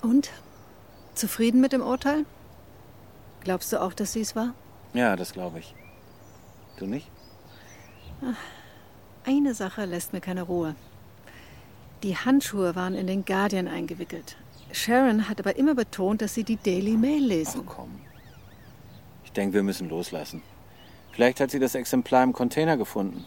Und? 0.01 0.29
Zufrieden 1.13 1.61
mit 1.61 1.71
dem 1.71 1.81
Urteil? 1.81 2.25
Glaubst 3.41 3.71
du 3.71 3.81
auch, 3.81 3.93
dass 3.93 4.13
sie 4.13 4.21
es 4.21 4.35
war? 4.35 4.53
Ja, 4.93 5.15
das 5.15 5.31
glaube 5.31 5.59
ich. 5.59 5.73
Du 6.77 6.85
nicht? 6.85 7.09
Ach, 8.21 8.35
eine 9.25 9.53
Sache 9.53 9.85
lässt 9.85 10.11
mir 10.11 10.21
keine 10.21 10.41
Ruhe. 10.41 10.75
Die 12.03 12.17
Handschuhe 12.17 12.75
waren 12.75 12.95
in 12.95 13.07
den 13.07 13.23
Guardian 13.23 13.67
eingewickelt. 13.67 14.35
Sharon 14.71 15.27
hat 15.27 15.39
aber 15.39 15.55
immer 15.55 15.75
betont, 15.75 16.21
dass 16.21 16.33
sie 16.33 16.43
die 16.43 16.57
Daily 16.57 16.97
Mail 16.97 17.25
lesen. 17.25 17.61
Ach 17.65 17.75
komm. 17.75 18.01
Ich 19.23 19.31
denke, 19.31 19.55
wir 19.55 19.63
müssen 19.63 19.89
loslassen. 19.89 20.41
Vielleicht 21.11 21.39
hat 21.39 21.51
sie 21.51 21.59
das 21.59 21.75
Exemplar 21.75 22.23
im 22.23 22.33
Container 22.33 22.77
gefunden. 22.77 23.25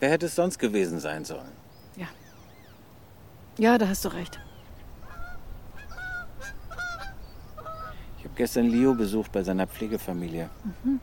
Wer 0.00 0.10
hätte 0.10 0.26
es 0.26 0.34
sonst 0.34 0.58
gewesen 0.58 1.00
sein 1.00 1.24
sollen? 1.24 1.52
Ja. 1.96 2.08
Ja, 3.58 3.78
da 3.78 3.88
hast 3.88 4.04
du 4.04 4.08
recht. 4.08 4.40
Ich 8.18 8.24
habe 8.24 8.34
gestern 8.36 8.66
Leo 8.68 8.94
besucht 8.94 9.32
bei 9.32 9.42
seiner 9.42 9.66
Pflegefamilie. 9.66 10.50
Mhm. 10.82 11.00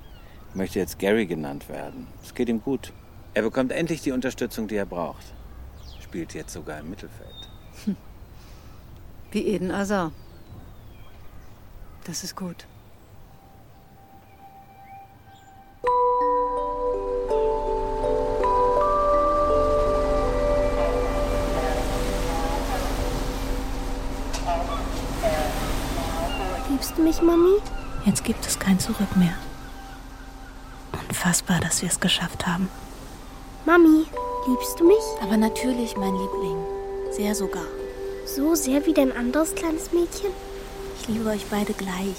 Möchte 0.54 0.80
jetzt 0.80 1.00
Gary 1.00 1.26
genannt 1.28 1.70
werden. 1.70 2.08
Es 2.24 2.34
geht 2.34 2.50
ihm 2.50 2.62
gut. 2.62 2.92
Er 3.34 3.44
bekommt 3.44 3.72
endlich 3.72 4.02
die 4.02 4.12
Unterstützung, 4.12 4.68
die 4.68 4.76
er 4.76 4.86
braucht. 4.86 5.34
Spielt 6.02 6.34
jetzt 6.34 6.52
sogar 6.52 6.80
im 6.80 6.90
Mittelfeld. 6.90 7.51
Wie 9.32 9.48
Eden 9.48 9.72
Azar. 9.72 10.12
Das 12.04 12.26
ist 12.26 12.36
gut. 12.36 12.66
Liebst 26.70 26.98
du 26.98 27.02
mich, 27.04 27.22
Mami? 27.22 27.60
Jetzt 28.06 28.26
gibt 28.26 28.46
es 28.46 28.60
kein 28.60 28.80
Zurück 28.80 29.16
mehr. 29.16 29.36
Unfassbar, 31.08 31.62
dass 31.62 31.82
wir 31.82 31.90
es 31.90 32.02
geschafft 32.02 32.48
haben. 32.48 32.68
Mami, 33.66 34.06
liebst 34.48 34.78
du 34.78 34.86
mich? 34.86 34.98
Aber 35.22 35.38
natürlich, 35.38 35.96
mein 35.96 36.16
Liebling. 36.16 36.58
Sehr 37.12 37.34
sogar. 37.34 37.64
So 38.34 38.56
sehr 38.56 38.86
wie 38.86 38.94
dein 38.94 39.12
anderes 39.12 39.56
kleines 39.56 39.92
Mädchen? 39.92 40.32
Ich 40.98 41.08
liebe 41.10 41.30
euch 41.30 41.48
beide 41.48 41.74
gleich. 41.74 42.16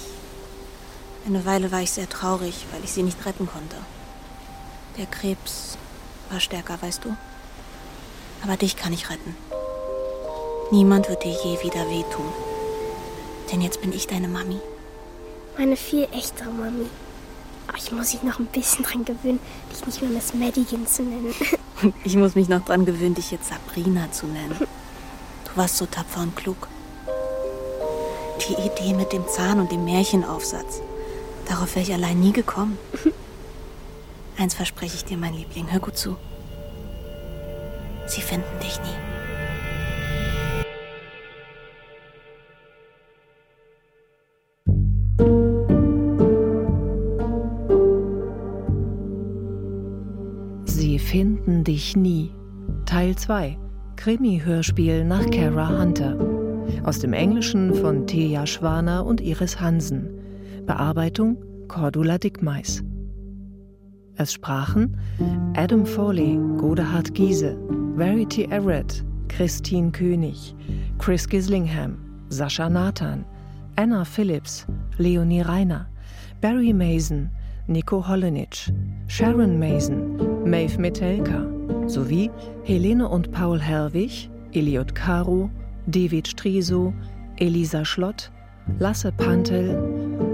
Eine 1.25 1.43
Weile 1.43 1.71
war 1.71 1.81
ich 1.81 1.89
sehr 1.89 2.07
traurig, 2.07 2.67
weil 2.71 2.83
ich 2.83 2.91
sie 2.91 3.01
nicht 3.01 3.25
retten 3.25 3.47
konnte. 3.47 3.77
Der 4.99 5.07
Krebs 5.07 5.75
war 6.29 6.39
stärker, 6.39 6.79
weißt 6.79 7.05
du? 7.05 7.17
Aber 8.43 8.57
dich 8.57 8.75
kann 8.75 8.93
ich 8.93 9.09
retten. 9.09 9.35
Niemand 10.71 11.09
wird 11.09 11.23
dir 11.23 11.31
je 11.31 11.63
wieder 11.63 11.89
wehtun. 11.89 12.31
Denn 13.51 13.61
jetzt 13.61 13.81
bin 13.81 13.91
ich 13.91 14.05
deine 14.05 14.27
Mami. 14.27 14.59
Meine 15.57 15.75
viel 15.75 16.07
echtere 16.11 16.51
Mami. 16.51 16.85
Aber 17.67 17.77
ich 17.79 17.91
muss 17.91 18.13
mich 18.13 18.21
noch 18.21 18.37
ein 18.37 18.45
bisschen 18.45 18.85
dran 18.85 19.03
gewöhnen, 19.03 19.39
dich 19.71 19.83
nicht 19.87 20.01
mehr 20.01 20.11
Miss 20.11 20.35
Madigan 20.35 20.85
zu 20.85 21.01
nennen. 21.01 21.33
Ich 22.05 22.15
muss 22.15 22.35
mich 22.35 22.47
noch 22.47 22.63
dran 22.63 22.85
gewöhnen, 22.85 23.15
dich 23.15 23.31
jetzt 23.31 23.49
Sabrina 23.49 24.09
zu 24.09 24.25
nennen. 24.27 24.55
Du 25.53 25.59
warst 25.59 25.77
so 25.77 25.85
tapfer 25.85 26.21
und 26.21 26.35
klug. 26.35 26.67
Die 28.47 28.53
Idee 28.53 28.93
mit 28.95 29.13
dem 29.13 29.27
Zahn 29.27 29.59
und 29.59 29.71
dem 29.71 29.85
Märchenaufsatz. 29.85 30.81
Darauf 31.47 31.75
wäre 31.75 31.85
ich 31.85 31.93
allein 31.93 32.19
nie 32.19 32.33
gekommen. 32.33 32.79
Eins 34.37 34.55
verspreche 34.55 34.95
ich 34.95 35.05
dir, 35.05 35.15
mein 35.15 35.35
Liebling, 35.35 35.71
hör 35.71 35.79
gut 35.79 35.95
zu. 35.95 36.17
Sie 38.07 38.21
finden 38.21 38.59
dich 38.59 38.79
nie. 38.81 39.13
Sie 50.65 50.97
finden 50.97 51.63
dich 51.63 51.95
nie. 51.95 52.33
Teil 52.87 53.15
2. 53.15 53.59
Krimi-Hörspiel 53.95 55.03
nach 55.05 55.29
Kara 55.31 55.79
Hunter. 55.79 56.17
Aus 56.83 56.99
dem 56.99 57.13
Englischen 57.13 57.73
von 57.73 58.05
Thea 58.07 58.45
Schwaner 58.45 59.05
und 59.05 59.21
Iris 59.21 59.59
Hansen. 59.59 60.09
Bearbeitung 60.65 61.37
Cordula 61.67 62.17
Dickmeis. 62.17 62.83
Es 64.15 64.33
sprachen 64.33 64.97
Adam 65.55 65.85
Foley, 65.85 66.37
Godehard 66.57 67.13
Giese, 67.13 67.57
Verity 67.95 68.45
Everett, 68.45 69.03
Christine 69.27 69.91
König, 69.91 70.53
Chris 70.99 71.27
Gislingham, 71.27 71.97
Sascha 72.29 72.69
Nathan, 72.69 73.25
Anna 73.75 74.05
Phillips, 74.05 74.65
Leonie 74.97 75.41
Reiner, 75.41 75.87
Barry 76.41 76.73
Mason, 76.73 77.29
Nico 77.67 78.01
Hollenitsch, 78.01 78.71
Sharon 79.07 79.57
Mason, 79.57 80.49
Maeve 80.49 80.77
Metelka 80.77 81.52
sowie 81.87 82.29
Helene 82.63 83.07
und 83.07 83.31
Paul 83.31 83.59
Herwig, 83.59 84.29
Eliot 84.53 84.93
Caro, 84.95 85.49
David 85.87 86.27
Striso, 86.27 86.93
Elisa 87.37 87.83
Schlott, 87.83 88.31
Lasse 88.79 89.11
Pantel, 89.11 89.77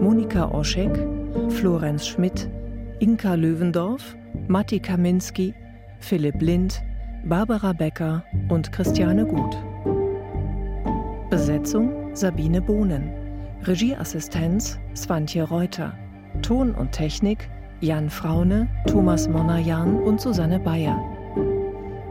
Monika 0.01 0.51
Oschek, 0.51 1.07
Florenz 1.49 2.07
Schmidt, 2.07 2.49
Inka 2.99 3.35
Löwendorf, 3.35 4.15
Matti 4.47 4.79
Kaminski, 4.79 5.53
Philipp 5.99 6.41
Lind, 6.41 6.81
Barbara 7.25 7.73
Becker 7.73 8.23
und 8.49 8.71
Christiane 8.71 9.25
Gut. 9.25 9.57
Besetzung 11.29 12.15
Sabine 12.15 12.61
Bohnen. 12.61 13.11
Regieassistenz 13.63 14.79
Swantje 14.95 15.43
Reuter. 15.43 15.93
Ton 16.41 16.73
und 16.73 16.91
Technik 16.91 17.49
Jan 17.81 18.09
Fraune, 18.09 18.67
Thomas 18.87 19.27
Monajan 19.29 20.01
und 20.03 20.19
Susanne 20.19 20.59
Bayer. 20.59 20.99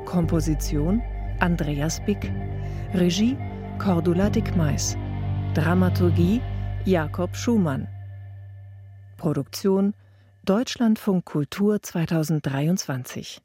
Komposition 0.09 1.03
Andreas 1.39 2.01
Bick. 2.07 2.33
Regie 2.95 3.37
Cordula 3.79 4.31
Dickmeis. 4.31 4.97
Dramaturgie 5.53 6.41
Jakob 6.87 7.37
Schumann. 7.37 7.87
Produktion 9.19 9.93
Deutschlandfunk 10.47 11.27
Kultur 11.27 11.83
2023 11.83 13.43